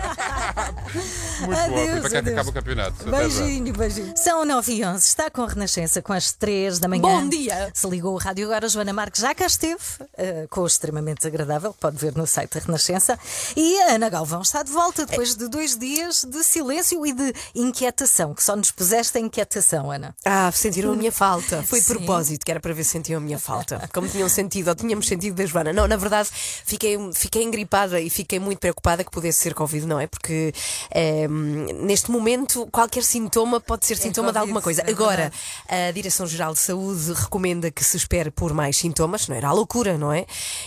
Muito 1.41 1.57
bom, 1.69 1.81
Adeus, 1.81 1.99
para 1.99 2.01
que 2.01 2.05
é 2.05 2.09
que 2.09 2.17
adeus. 2.17 2.33
acaba 2.33 2.49
o 2.49 2.53
campeonato. 2.53 3.09
Beijinho, 3.09 3.73
beijinho. 3.73 4.13
São 4.17 4.45
9 4.45 4.73
e 4.73 4.85
11, 4.85 5.05
está 5.05 5.29
com 5.29 5.41
a 5.43 5.47
Renascença 5.47 6.01
com 6.01 6.13
as 6.13 6.31
3 6.31 6.79
da 6.79 6.87
manhã. 6.87 7.01
Bom 7.01 7.27
dia. 7.29 7.71
Se 7.73 7.87
ligou 7.87 8.13
o 8.13 8.17
rádio 8.17 8.45
agora, 8.47 8.67
Joana 8.69 8.93
Marques 8.93 9.21
já 9.21 9.33
cá 9.35 9.45
esteve, 9.45 9.81
eh, 10.17 10.47
com 10.49 10.61
o 10.61 10.67
extremamente 10.67 11.17
desagradável, 11.17 11.73
que 11.73 11.79
pode 11.79 11.97
ver 11.97 12.15
no 12.15 12.25
site 12.27 12.53
da 12.53 12.59
Renascença. 12.65 13.17
E 13.55 13.81
a 13.81 13.93
Ana 13.95 14.09
Galvão 14.09 14.41
está 14.41 14.63
de 14.63 14.71
volta 14.71 15.05
depois 15.05 15.35
de 15.35 15.47
dois 15.47 15.77
dias 15.77 16.23
de 16.23 16.43
silêncio 16.43 17.05
e 17.05 17.13
de 17.13 17.33
inquietação, 17.55 18.33
que 18.33 18.43
só 18.43 18.55
nos 18.55 18.71
puseste 18.71 19.17
a 19.17 19.21
inquietação, 19.21 19.91
Ana. 19.95 20.15
Ah, 20.25 20.51
sentiram 20.51 20.93
a 20.93 20.95
minha 20.95 21.11
falta. 21.11 21.63
Foi 21.67 21.79
de 21.79 21.85
Sim. 21.85 21.93
propósito, 21.95 22.45
que 22.45 22.51
era 22.51 22.59
para 22.59 22.73
ver 22.73 22.83
se 22.83 22.91
sentiam 22.91 23.19
a 23.19 23.21
minha 23.21 23.39
falta. 23.39 23.89
Como 23.93 24.07
tinham 24.07 24.29
sentido, 24.29 24.69
ou 24.69 24.75
tínhamos 24.75 25.07
sentido 25.07 25.35
da 25.35 25.45
Joana. 25.45 25.73
Não, 25.73 25.87
na 25.87 25.95
verdade, 25.95 26.29
fiquei, 26.31 26.97
fiquei 27.13 27.43
engripada 27.43 27.99
e 27.99 28.09
fiquei 28.09 28.39
muito 28.39 28.59
preocupada 28.59 29.03
que 29.03 29.11
pudesse 29.11 29.39
ser 29.39 29.53
Covid, 29.53 29.85
não 29.85 29.99
é? 29.99 30.07
Porque 30.07 30.53
eh, 30.91 31.27
neste 31.27 32.11
momento, 32.11 32.67
qualquer 32.71 33.03
sintoma 33.03 33.59
pode 33.59 33.85
ser 33.85 33.97
sintoma 33.97 34.31
de 34.31 34.37
alguma 34.37 34.61
coisa. 34.61 34.81
é 34.81 34.91
Agora, 34.91 35.31
a 35.67 35.91
Direção-Geral 35.91 36.53
de 36.53 36.59
Saúde 36.59 37.13
recomenda 37.13 37.71
que 37.71 37.83
se 37.83 37.97
espere 37.97 38.31
por 38.31 38.53
mais 38.53 38.77
sintomas, 38.77 39.27
não 39.27 39.35
era 39.35 39.47
a 39.47 39.51
loucura, 39.51 39.97
não 39.97 40.11
é? 40.11 40.25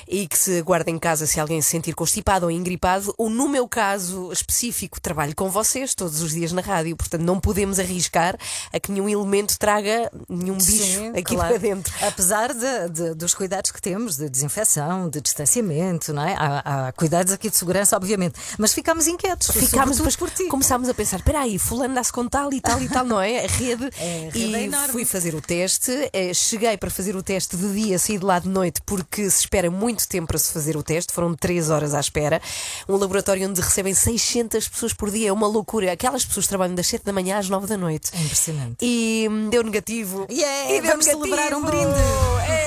E 0.08 0.26
que 0.26 0.38
se 0.38 0.62
guarde 0.62 0.90
em 0.90 0.98
casa 0.98 1.26
se 1.26 1.40
alguém 1.40 1.60
se 1.60 1.70
sentir 1.70 1.94
constipado 1.94 2.46
ou 2.46 2.50
engripado. 2.50 3.14
Ou 3.18 3.30
no 3.30 3.48
meu 3.48 3.68
caso 3.68 4.32
específico, 4.32 5.00
trabalho 5.00 5.34
com 5.34 5.50
vocês 5.50 5.94
todos 5.94 6.22
os 6.22 6.32
dias 6.32 6.52
na 6.52 6.62
rádio, 6.62 6.96
portanto 6.96 7.22
não 7.22 7.40
podemos 7.40 7.78
arriscar 7.78 8.36
a 8.72 8.80
que 8.80 8.92
nenhum 8.92 9.08
elemento 9.20 9.58
traga 9.58 10.10
nenhum 10.28 10.56
bicho 10.56 10.70
Sim, 10.72 11.08
aqui 11.10 11.34
claro. 11.34 11.48
para 11.50 11.58
dentro. 11.58 11.92
Apesar 12.02 12.52
de- 12.52 12.88
de- 12.90 13.14
dos 13.14 13.34
cuidados 13.34 13.70
que 13.70 13.80
temos 13.80 14.16
de 14.16 14.28
desinfecção, 14.28 15.08
de 15.08 15.20
distanciamento, 15.20 16.12
não 16.12 16.22
é? 16.22 16.34
Há, 16.38 16.88
há 16.88 16.92
cuidados 16.92 17.32
aqui 17.32 17.48
de 17.50 17.56
segurança, 17.56 17.96
obviamente. 17.96 18.34
Mas 18.58 18.72
ficámos 18.72 19.06
inquietos. 19.06 19.48
Ficámos 19.50 19.96
depois 19.96 20.16
por 20.16 20.30
ti. 20.30 20.46
começámos 20.48 20.88
a 20.88 20.94
pensar: 20.94 21.16
espera 21.18 21.40
aí, 21.40 21.58
fulano 21.58 21.94
dá-se 21.94 22.12
com 22.12 22.26
tal 22.28 22.52
e 22.52 22.60
tal 22.60 22.80
e 22.82 22.88
tal, 22.88 23.04
não 23.04 23.20
é? 23.20 23.44
A 23.44 23.48
rede. 23.48 23.90
É, 23.98 24.28
a 24.28 24.32
rede 24.32 24.38
e 24.38 24.54
é 24.54 24.62
enorme. 24.64 24.92
fui 24.92 25.04
fazer 25.04 25.34
o 25.34 25.40
teste. 25.40 25.92
eh, 26.12 26.32
cheguei 26.34 26.76
para 26.76 26.90
fazer 26.90 27.16
o 27.16 27.22
teste 27.22 27.56
de 27.56 27.72
dia, 27.72 27.98
saí 27.98 28.18
de 28.18 28.24
lá 28.24 28.38
de 28.38 28.48
noite, 28.48 28.80
porque 28.84 29.28
se 29.30 29.40
espera 29.40 29.70
muito 29.70 30.06
tempo 30.08 30.28
para 30.28 30.38
se 30.38 30.52
fazer 30.52 30.76
o 30.76 30.82
teste. 30.82 31.12
Foram 31.12 31.34
três 31.34 31.70
horas 31.70 31.94
à 31.94 32.00
espera. 32.00 32.40
Um 32.88 32.96
laboratório 32.96 33.48
onde 33.48 33.60
recebem 33.60 33.94
600 33.94 34.68
pessoas 34.68 34.92
por 34.92 35.10
dia. 35.10 35.28
É 35.28 35.32
uma 35.32 35.46
loucura. 35.46 35.92
Aquelas 35.92 36.24
pessoas 36.24 36.46
trabalham 36.46 36.74
das 36.74 36.86
7 36.86 37.04
da 37.04 37.12
manhã 37.12 37.38
às 37.38 37.48
9 37.48 37.66
da 37.66 37.76
noite. 37.76 38.10
É 38.14 38.20
impressionante. 38.20 38.76
E 38.80 38.95
hum, 39.30 39.48
deu 39.50 39.62
negativo. 39.62 40.26
Yeah, 40.30 40.72
e 40.72 40.80
vamos 40.80 41.04
celebrar 41.04 41.54
um 41.54 41.62
brinde. 41.62 42.00
É, 42.48 42.62
e 42.62 42.65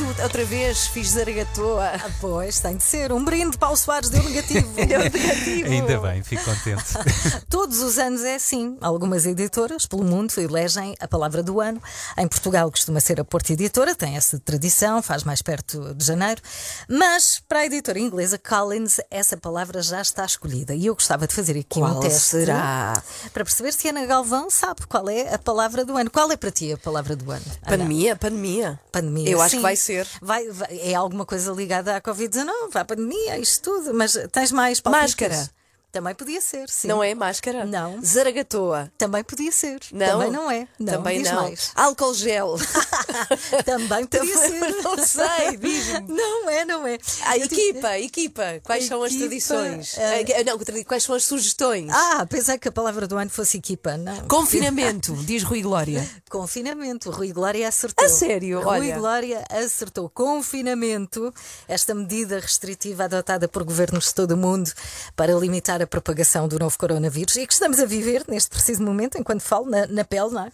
fiz 0.00 0.22
outra 0.22 0.44
vez, 0.44 0.86
fiz 0.86 1.08
zaragatoa. 1.10 1.92
Ah, 1.94 2.10
pois, 2.20 2.58
tem 2.60 2.76
de 2.76 2.82
ser. 2.82 3.12
Um 3.12 3.24
brinde, 3.24 3.58
Paulo 3.58 3.76
Soares 3.76 4.08
deu 4.08 4.22
negativo. 4.22 4.68
Deu 4.74 4.98
negativo. 4.98 5.70
Ainda 5.70 5.98
bem, 6.00 6.22
fico 6.22 6.44
contente. 6.44 6.84
Todos 7.48 7.80
os 7.80 7.98
anos 7.98 8.22
é 8.22 8.36
assim. 8.36 8.76
Algumas 8.80 9.26
editoras 9.26 9.86
pelo 9.86 10.04
mundo 10.04 10.32
elegem 10.38 10.94
a 11.00 11.06
palavra 11.06 11.42
do 11.42 11.60
ano. 11.60 11.80
Em 12.16 12.26
Portugal 12.26 12.70
costuma 12.70 13.00
ser 13.00 13.20
a 13.20 13.24
Porta 13.24 13.52
Editora, 13.52 13.94
tem 13.94 14.16
essa 14.16 14.38
tradição, 14.38 15.02
faz 15.02 15.22
mais 15.22 15.42
perto 15.42 15.94
de 15.94 16.04
janeiro. 16.04 16.40
Mas 16.88 17.42
para 17.46 17.60
a 17.60 17.66
editora 17.66 17.98
inglesa 17.98 18.38
Collins, 18.38 19.00
essa 19.10 19.36
palavra 19.36 19.82
já 19.82 20.00
está 20.00 20.24
escolhida. 20.24 20.74
E 20.74 20.86
eu 20.86 20.94
gostava 20.94 21.26
de 21.26 21.34
fazer 21.34 21.52
aqui 21.52 21.80
Qual 21.80 21.96
um 21.96 22.00
teste 22.00 22.20
será? 22.20 23.02
para 23.32 23.44
perceber 23.44 23.72
se 23.72 23.88
Ana 23.88 24.06
Galvão 24.06 24.48
sabe 24.50 24.86
qual 24.86 25.08
é 25.08 25.34
a 25.34 25.38
palavra 25.38 25.84
do 25.84 25.96
ano. 25.96 26.10
Qual 26.10 26.30
é 26.30 26.36
para 26.36 26.50
ti 26.50 26.72
a 26.72 26.78
palavra 26.78 27.14
do 27.14 27.30
ano? 27.30 27.44
Ana? 27.46 27.76
Pandemia, 27.76 28.16
pandemia. 28.16 28.80
Pandemia. 28.90 29.30
Eu 29.30 29.40
acho 29.40 29.50
sim. 29.50 29.56
que 29.58 29.62
vai 29.62 29.76
ser. 29.76 29.89
Vai, 30.20 30.48
vai- 30.48 30.78
é 30.78 30.94
alguma 30.94 31.24
coisa 31.26 31.52
ligada 31.52 31.96
à 31.96 32.00
Covid-19, 32.00 32.50
à 32.74 32.84
pandemia, 32.84 33.38
isto 33.38 33.62
tudo. 33.70 33.94
Mas 33.94 34.16
tens 34.32 34.52
mais 34.52 34.80
palpites? 34.80 35.02
Máscara. 35.16 35.50
Também 35.92 36.14
podia 36.14 36.40
ser, 36.40 36.68
sim. 36.68 36.86
Não 36.86 37.02
é 37.02 37.14
máscara? 37.16 37.64
Não. 37.66 38.00
Zaragatoa. 38.04 38.92
Também 38.96 39.24
podia 39.24 39.50
ser. 39.50 39.80
Não. 39.92 40.06
Também 40.06 40.30
não 40.30 40.50
é. 40.50 40.68
Não, 40.78 40.92
Também 40.94 41.20
não. 41.22 41.34
mais. 41.34 41.72
Álcool 41.74 42.14
gel. 42.14 42.56
Também 43.66 44.06
podia 44.06 44.34
Também, 44.34 44.60
ser. 44.60 44.82
Não 44.82 44.98
sei, 45.06 45.56
diz-me. 45.56 46.00
Não 46.20 46.48
é, 46.50 46.64
não 46.64 46.86
é. 46.86 46.98
A 47.26 47.36
Eu 47.38 47.48
tive- 47.48 47.70
equipa, 47.70 47.98
equipa. 47.98 48.42
Quais 48.64 48.84
são 48.86 49.02
as 49.02 49.10
Equipa, 49.12 49.26
tradições? 49.28 49.96
Eh, 49.98 50.44
Não, 50.44 50.58
quais 50.84 51.02
são 51.04 51.14
as 51.14 51.24
sugestões? 51.24 51.90
Ah, 51.92 52.26
pensei 52.28 52.58
que 52.58 52.68
a 52.68 52.72
palavra 52.72 53.06
do 53.06 53.16
ano 53.16 53.30
fosse 53.30 53.56
equipa. 53.58 53.96
Não. 53.96 54.26
Confinamento, 54.28 55.14
diz 55.24 55.42
Rui 55.42 55.62
Glória. 55.62 56.08
Confinamento. 56.28 57.10
Rui 57.10 57.32
Glória 57.32 57.66
acertou. 57.68 58.04
A 58.04 58.08
sério? 58.08 58.58
Rui 58.60 58.66
Olha. 58.90 58.98
Glória 58.98 59.44
acertou. 59.50 60.08
Confinamento, 60.08 61.32
esta 61.68 61.94
medida 61.94 62.38
restritiva 62.38 63.04
adotada 63.04 63.48
por 63.48 63.62
governos 63.64 64.06
de 64.06 64.14
todo 64.14 64.32
o 64.32 64.36
mundo 64.36 64.70
para 65.16 65.32
limitar 65.34 65.79
a 65.82 65.86
propagação 65.86 66.48
do 66.48 66.58
novo 66.58 66.76
coronavírus 66.78 67.36
e 67.36 67.46
que 67.46 67.52
estamos 67.52 67.78
a 67.80 67.86
viver 67.86 68.24
neste 68.28 68.50
preciso 68.50 68.82
momento, 68.82 69.18
enquanto 69.18 69.42
falo, 69.42 69.68
na, 69.68 69.86
na 69.86 70.04
pele, 70.04 70.30
não 70.30 70.46
é? 70.46 70.52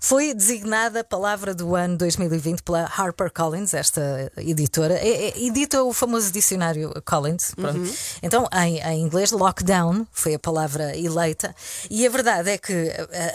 foi 0.00 0.32
designada 0.34 1.00
a 1.00 1.04
palavra 1.04 1.54
do 1.54 1.74
ano 1.74 1.96
2020 1.96 2.62
pela 2.62 2.84
HarperCollins, 2.84 3.74
esta 3.74 4.30
editora. 4.36 4.94
É- 4.94 5.28
é- 5.28 5.42
edita 5.42 5.82
o 5.82 5.92
famoso 5.92 6.30
dicionário 6.30 6.92
Collins. 7.04 7.52
Uhum. 7.58 7.92
Então, 8.22 8.48
em, 8.52 8.78
em 8.78 9.00
inglês, 9.02 9.32
lockdown 9.32 10.06
foi 10.12 10.34
a 10.34 10.38
palavra 10.38 10.96
eleita. 10.96 11.54
E 11.90 12.06
a 12.06 12.10
verdade 12.10 12.50
é 12.50 12.58
que 12.58 12.72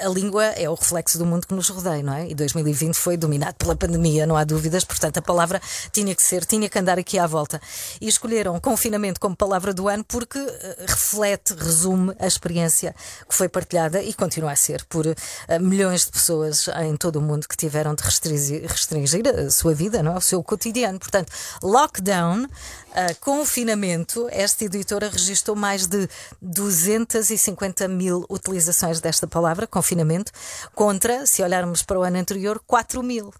a, 0.01 0.07
a 0.07 0.09
língua 0.09 0.45
é 0.45 0.69
o 0.69 0.73
reflexo 0.73 1.17
do 1.17 1.25
mundo 1.25 1.47
que 1.47 1.53
nos 1.53 1.69
rodeia, 1.69 2.03
não 2.03 2.13
é? 2.13 2.29
E 2.29 2.35
2020 2.35 2.95
foi 2.95 3.17
dominado 3.17 3.55
pela 3.55 3.75
pandemia, 3.75 4.25
não 4.25 4.35
há 4.35 4.43
dúvidas. 4.43 4.83
Portanto, 4.83 5.17
a 5.17 5.21
palavra 5.21 5.61
tinha 5.91 6.13
que 6.15 6.23
ser, 6.23 6.45
tinha 6.45 6.69
que 6.69 6.79
andar 6.79 6.97
aqui 6.97 7.19
à 7.19 7.27
volta. 7.27 7.61
E 7.99 8.07
escolheram 8.07 8.59
confinamento 8.59 9.19
como 9.19 9.35
palavra 9.35 9.73
do 9.73 9.87
ano 9.87 10.03
porque 10.03 10.37
eh, 10.39 10.85
reflete, 11.33 11.53
resume 11.53 12.15
a 12.19 12.27
experiência 12.27 12.95
que 13.27 13.35
foi 13.35 13.49
partilhada 13.49 14.01
e 14.01 14.13
continua 14.13 14.51
a 14.51 14.55
ser 14.55 14.83
por 14.85 15.05
eh, 15.05 15.59
milhões 15.59 16.05
de 16.05 16.11
pessoas 16.11 16.67
em 16.83 16.95
todo 16.95 17.17
o 17.17 17.21
mundo 17.21 17.47
que 17.47 17.57
tiveram 17.57 17.95
de 17.95 18.03
restringir, 18.03 19.27
a 19.27 19.49
sua 19.49 19.73
vida, 19.73 20.03
não 20.03 20.13
é? 20.13 20.17
o 20.17 20.21
seu 20.21 20.43
cotidiano. 20.43 20.99
Portanto, 20.99 21.31
lockdown, 21.61 22.47
eh, 22.95 23.13
confinamento, 23.15 24.27
esta 24.31 24.65
editora 24.65 25.09
registrou 25.09 25.55
mais 25.55 25.87
de 25.87 26.07
250 26.41 27.87
mil 27.87 28.25
utilizações 28.29 28.99
desta 28.99 29.27
palavra, 29.27 29.67
confinamento, 29.67 30.31
contra, 30.75 31.25
se 31.25 31.41
olharmos 31.41 31.83
para 31.83 31.99
o 31.99 32.03
ano 32.03 32.17
anterior, 32.17 32.61
4 32.65 33.01
mil. 33.01 33.33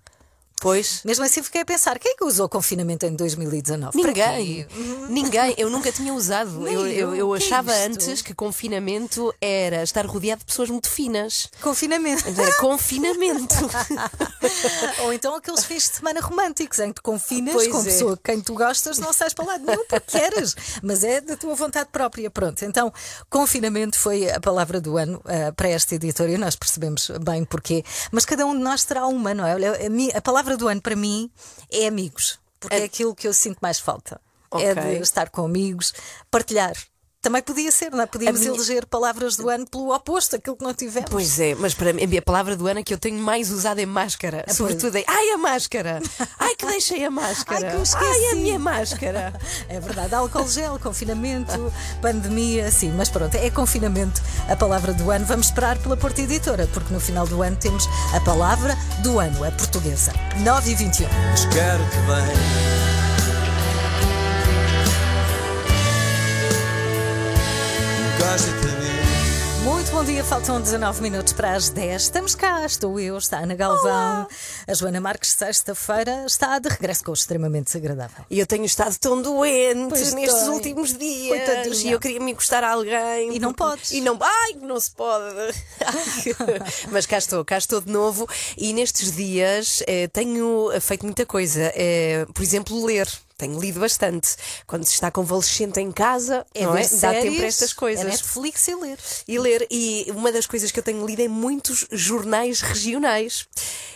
Pois. 0.63 1.02
Mesmo 1.04 1.26
assim 1.26 1.43
fiquei 1.43 1.60
a 1.60 1.65
pensar, 1.65 1.99
quem 1.99 2.13
é 2.13 2.15
que 2.15 2.23
usou 2.23 2.47
confinamento 2.47 3.06
em 3.06 3.13
2019? 3.13 3.99
Para 4.02 4.08
Ninguém. 4.08 4.63
quê? 4.63 4.67
Ninguém. 5.10 5.54
Eu 5.58 5.69
nunca 5.69 5.91
tinha 5.91 6.13
usado. 6.13 6.65
Eu, 6.65 6.88
eu, 6.88 7.13
eu. 7.13 7.36
é 7.36 7.38
achava 7.38 7.73
isto? 7.73 7.86
antes 7.86 8.21
que 8.21 8.34
confinamento 8.34 9.36
era 9.41 9.84
estar 9.84 10.06
rodeado 10.06 10.39
de 10.39 10.45
pessoas 10.45 10.69
muito 10.69 10.89
finas. 10.89 11.49
Confinamento. 11.62 12.23
Era 12.30 12.56
confinamento. 12.56 13.56
Ou 15.04 15.12
então 15.12 15.36
aqueles 15.36 15.65
fins 15.65 15.89
de 15.89 15.97
semana 15.97 16.21
românticos 16.21 16.80
em 16.80 16.93
que 16.93 16.95
te 16.95 17.02
confinas 17.02 17.54
Pois 17.54 17.67
com 17.67 17.80
a 17.80 17.82
é. 17.82 17.84
pessoa 17.84 18.15
que 18.15 18.23
quem 18.23 18.39
tu 18.39 18.54
gostas, 18.54 18.97
não 18.99 19.12
sais 19.12 19.34
para 19.34 19.45
lá 19.45 19.58
nenhum 19.58 19.84
porque 19.89 20.17
queres, 20.17 20.56
mas 20.82 21.04
é 21.04 21.19
da 21.19 21.36
tua 21.36 21.56
vontade 21.56 21.89
própria. 21.91 22.32
Pronto, 22.32 22.63
então 22.63 22.93
confinamento 23.30 23.99
foi 23.99 24.32
a 24.32 24.39
palavra 24.39 24.80
do 24.80 24.97
ano 24.97 25.21
ah, 25.26 25.52
para 25.52 25.67
esta 25.67 25.95
editora 25.95 26.32
e 26.32 26.38
nós 26.38 26.56
percebemos 26.56 27.12
bem 27.21 27.43
porquê. 27.43 27.84
Mas 28.13 28.23
cada 28.23 28.45
um 28.45 28.56
de 28.56 28.63
nós 28.63 28.86
terá 28.86 29.06
uma, 29.08 29.34
não 29.34 29.45
é? 29.45 29.56
A, 29.56 30.17
a 30.17 30.21
palavra 30.21 30.52
do 30.57 30.67
ano 30.67 30.81
para 30.81 30.95
mim 30.95 31.29
é 31.71 31.87
amigos, 31.87 32.39
porque 32.59 32.75
é, 32.75 32.83
aquilo 32.83 33.15
que 33.15 33.27
eu 33.27 33.33
sinto 33.33 33.59
mais 33.61 33.79
falta. 33.79 34.19
É 34.55 34.71
Ok. 34.71 34.97
de 34.97 35.01
estar 35.01 35.29
com 35.29 35.43
amigos, 35.45 35.93
partilhar. 36.29 36.73
Também 37.23 37.41
podia 37.41 37.71
ser, 37.71 37.89
não 37.89 38.01
é? 38.01 38.05
Podíamos 38.05 38.41
minha- 38.41 38.53
eleger 38.53 38.86
palavras 38.86 39.38
do 39.38 39.49
ano 39.49 39.65
pelo 39.65 39.95
oposto, 39.95 40.36
aquilo 40.36 40.57
que 40.57 40.63
não 40.63 40.73
tivemos. 40.73 41.09
Pois 41.09 41.39
é, 41.39 41.55
mas 41.55 41.73
para 41.73 41.93
mim 41.93 42.03
a 42.17 42.21
palavra 42.21 42.55
do 42.57 42.67
ano 42.67 42.83
que 42.83 42.93
eu 42.93 42.97
tenho 42.97 43.17
mais 43.17 43.49
usada 43.49 43.81
é 43.81 43.86
máscara. 43.86 44.43
pois. 44.45 44.57
Sobretudo 44.57 44.97
é, 44.97 45.05
ai 45.07 45.29
a 45.31 45.38
máscara! 45.38 46.01
Ai 46.38 46.53
que 46.57 46.65
deixei 46.65 47.05
a 47.05 47.09
máscara! 47.09 47.65
Ai, 47.67 47.71
que 47.71 47.77
eu 47.77 47.83
esqueci. 47.83 48.05
Ai 48.05 48.31
a 48.33 48.36
minha 48.36 48.59
máscara! 48.59 49.33
É 49.69 49.79
verdade, 49.79 50.13
álcool 50.13 50.47
gel, 50.47 50.77
confinamento, 50.77 51.73
pandemia, 52.01 52.69
sim, 52.69 52.91
mas 52.95 53.07
pronto, 53.09 53.33
é 53.36 53.49
confinamento 53.49 54.21
a 54.49 54.55
palavra 54.55 54.93
do 54.93 55.09
ano. 55.09 55.25
Vamos 55.25 55.47
esperar 55.47 55.77
pela 55.77 55.95
Porta 55.95 56.21
Editora, 56.21 56.67
porque 56.73 56.93
no 56.93 56.99
final 56.99 57.25
do 57.25 57.41
ano 57.41 57.55
temos 57.55 57.88
a 58.13 58.19
palavra 58.19 58.77
do 59.01 59.17
ano, 59.19 59.43
a 59.45 59.51
portuguesa. 59.51 60.12
9 60.43 60.71
e 60.71 60.75
21. 60.75 61.07
Espero 61.33 61.83
que 61.89 61.97
bem. 61.97 62.82
Muito 69.63 69.91
bom 69.91 70.03
dia, 70.03 70.23
faltam 70.23 70.59
19 70.59 71.03
minutos 71.03 71.33
para 71.33 71.51
as 71.51 71.69
10. 71.69 72.01
Estamos 72.01 72.33
cá, 72.33 72.65
estou 72.65 72.99
eu, 72.99 73.15
está 73.15 73.37
a 73.37 73.41
Ana 73.41 73.53
Galvão. 73.53 74.27
A 74.67 74.73
Joana 74.73 74.99
Marques, 74.99 75.29
sexta-feira, 75.33 76.25
está 76.25 76.57
de 76.57 76.67
regresso 76.67 77.03
com 77.03 77.11
o 77.11 77.13
extremamente 77.13 77.65
desagradável. 77.65 78.25
E 78.31 78.39
eu 78.39 78.47
tenho 78.47 78.65
estado 78.65 78.97
tão 78.97 79.21
doente 79.21 79.89
Pois 79.89 80.13
nestes 80.15 80.47
últimos 80.47 80.97
dias. 80.97 81.37
Coitadinha. 81.37 81.91
E 81.91 81.91
eu 81.91 81.99
queria 81.99 82.19
me 82.19 82.31
encostar 82.31 82.63
a 82.63 82.71
alguém. 82.71 83.35
E 83.35 83.39
não 83.39 83.53
podes. 83.53 83.91
E 83.91 84.01
não, 84.01 84.17
ai, 84.19 84.55
não 84.59 84.79
se 84.79 84.89
pode. 84.89 85.53
Mas 86.91 87.05
cá 87.05 87.19
estou, 87.19 87.45
cá 87.45 87.59
estou 87.59 87.81
de 87.81 87.91
novo. 87.91 88.27
E 88.57 88.73
nestes 88.73 89.15
dias 89.15 89.83
eh, 89.85 90.07
tenho 90.07 90.71
feito 90.81 91.05
muita 91.05 91.23
coisa. 91.23 91.71
Eh, 91.75 92.25
por 92.33 92.41
exemplo, 92.41 92.83
ler. 92.83 93.07
Tenho 93.43 93.60
lido 93.60 93.79
bastante. 93.82 94.36
Quando 94.65 94.86
se 94.86 94.93
está 94.93 95.12
convalescente 95.12 95.79
em 95.79 95.91
casa, 95.91 96.45
É 96.53 96.63
não 96.63 96.77
é? 96.77 96.88
dá 96.88 97.12
tempo 97.13 97.38
para 97.38 97.45
estas 97.47 97.73
coisas. 97.73 98.06
é 98.06 98.08
Netflix 98.10 98.67
e 98.69 98.75
ler. 98.75 98.97
E 99.27 99.39
ler. 99.39 99.67
E 99.69 100.08
uma 100.15 100.32
das 100.32 100.45
coisas 100.47 100.72
que 100.72 100.80
eu 100.80 100.84
tenho 100.84 101.05
lido 101.05 101.22
é 101.22 101.28
muitos 101.28 101.86
jornais 101.91 102.61
regionais. 102.61 103.45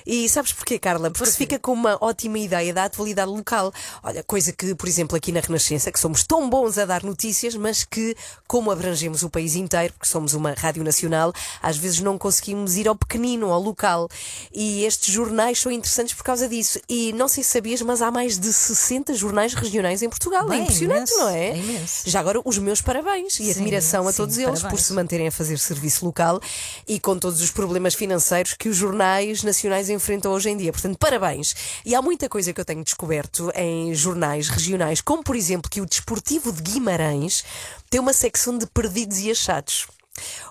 E 0.06 0.28
sabes 0.30 0.52
porquê, 0.54 0.78
Carla? 0.80 1.10
Porque 1.12 1.30
se 1.32 1.38
fica 1.38 1.58
com 1.60 1.72
uma 1.74 1.98
ótima 2.02 2.40
ideia 2.40 2.74
da 2.74 2.86
atualidade 2.86 3.30
local. 3.30 3.74
Olha, 4.04 4.24
coisa 4.24 4.52
que, 4.52 4.74
por 4.76 4.88
exemplo, 4.88 5.16
aqui 5.16 5.32
na 5.32 5.40
Renascença, 5.40 5.92
que 5.92 6.00
somos 6.00 6.24
tão 6.24 6.50
bons 6.50 6.78
a 6.78 6.86
dar 6.86 7.04
notícias, 7.04 7.56
mas 7.56 7.84
que, 7.84 8.16
como 8.48 8.72
abrangemos 8.72 9.24
o 9.24 9.30
país 9.30 9.56
inteiro, 9.56 9.94
porque 9.94 10.08
somos 10.08 10.34
uma 10.34 10.54
rádio 10.54 10.84
nacional, 10.84 11.34
às 11.62 11.78
vezes 11.78 12.00
não 12.02 12.18
conseguimos 12.18 12.76
ir 12.76 12.88
ao 12.88 12.96
pequenino, 12.96 13.52
ao 13.52 13.62
local. 13.62 14.10
E 14.54 14.84
estes 14.84 15.14
jornais 15.14 15.60
são 15.60 15.72
interessantes 15.72 16.14
por 16.14 16.24
causa 16.24 16.48
disso. 16.48 16.80
E 16.90 17.14
não 17.14 17.28
sei 17.28 17.44
se 17.44 17.52
sabias, 17.52 17.82
mas 17.82 18.02
há 18.02 18.10
mais 18.12 18.38
de 18.38 18.52
60 18.52 19.14
jornais 19.14 19.37
regionais 19.54 20.02
em 20.02 20.10
Portugal. 20.10 20.48
Bem, 20.48 20.60
é 20.60 20.64
impressionante, 20.64 21.12
imenso, 21.12 21.18
não 21.18 21.30
é? 21.30 21.50
é 21.50 21.58
imenso. 21.58 22.10
Já 22.10 22.20
agora, 22.20 22.42
os 22.44 22.58
meus 22.58 22.82
parabéns 22.82 23.40
e 23.40 23.46
Sim, 23.46 23.52
admiração 23.52 24.08
a 24.08 24.12
sim, 24.12 24.18
todos 24.18 24.38
eles 24.38 24.52
por 24.54 24.62
parabéns. 24.62 24.86
se 24.86 24.94
manterem 24.94 25.28
a 25.28 25.32
fazer 25.32 25.58
serviço 25.60 26.06
local 26.06 26.40
e 26.88 27.00
com 27.00 27.18
todos 27.18 27.42
os 27.42 27.52
problemas 27.52 27.94
financeiros 27.94 28.54
que 28.54 28.70
os 28.70 28.76
jornais 28.76 29.44
nacionais 29.44 29.90
enfrentam 29.90 30.32
hoje 30.32 30.50
em 30.50 30.58
dia. 30.58 30.72
Portanto, 30.72 30.98
parabéns. 30.98 31.56
E 31.86 31.94
há 31.96 32.02
muita 32.02 32.28
coisa 32.30 32.54
que 32.54 32.60
eu 32.62 32.66
tenho 32.66 32.84
descoberto 32.84 33.52
em 33.56 33.94
jornais 33.94 34.50
regionais, 34.50 35.02
como 35.02 35.24
por 35.24 35.36
exemplo 35.36 35.70
que 35.70 35.82
o 35.82 35.86
Desportivo 35.86 36.52
de 36.52 36.62
Guimarães 36.62 37.44
tem 37.90 38.00
uma 38.00 38.14
secção 38.14 38.58
de 38.58 38.66
perdidos 38.68 39.20
e 39.20 39.32
achados, 39.32 39.88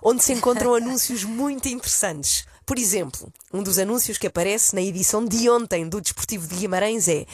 onde 0.03 0.23
se 0.23 0.33
encontram 0.33 0.73
anúncios 0.77 1.25
muito 1.25 1.69
interessantes. 1.69 2.45
Por 2.65 2.79
exemplo, 2.79 3.33
um 3.53 3.63
dos 3.63 3.79
anúncios 3.79 4.19
que 4.19 4.27
aparece 4.27 4.75
na 4.75 4.83
edição 4.83 5.25
de 5.25 5.49
ontem 5.49 5.89
do 5.89 6.01
Desportivo 6.01 6.49
de 6.49 6.57
Guimarães 6.57 7.07
é 7.07 7.25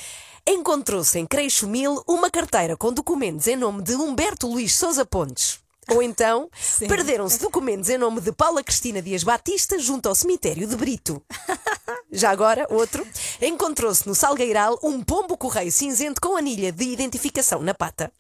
Encontrou-se 0.47 1.17
em 1.17 1.25
Creixo 1.25 1.69
Mil 1.69 2.03
uma 2.07 2.29
carteira 2.29 2.77
com 2.77 2.93
documentos 2.93 3.47
em 3.47 3.55
nome 3.55 3.81
de 3.81 3.95
Humberto 3.95 4.49
Luís 4.49 4.75
Sousa 4.75 5.05
Pontes. 5.05 5.61
Ou 5.89 6.03
então, 6.03 6.51
perderam-se 6.89 7.39
documentos 7.39 7.89
em 7.89 7.97
nome 7.97 8.21
de 8.21 8.33
Paula 8.33 8.63
Cristina 8.63 9.01
Dias 9.01 9.23
Batista 9.23 9.79
junto 9.79 10.09
ao 10.09 10.17
cemitério 10.17 10.67
de 10.67 10.75
Brito. 10.75 11.23
Já 12.13 12.31
agora, 12.31 12.67
outro, 12.69 13.07
encontrou-se 13.41 14.07
no 14.07 14.15
Salgueiral 14.15 14.79
um 14.83 15.03
pombo 15.03 15.35
correio 15.37 15.73
cinzento 15.73 16.21
com 16.21 16.37
anilha 16.37 16.71
de 16.71 16.85
identificação 16.85 17.63
na 17.63 17.73
pata. 17.73 18.13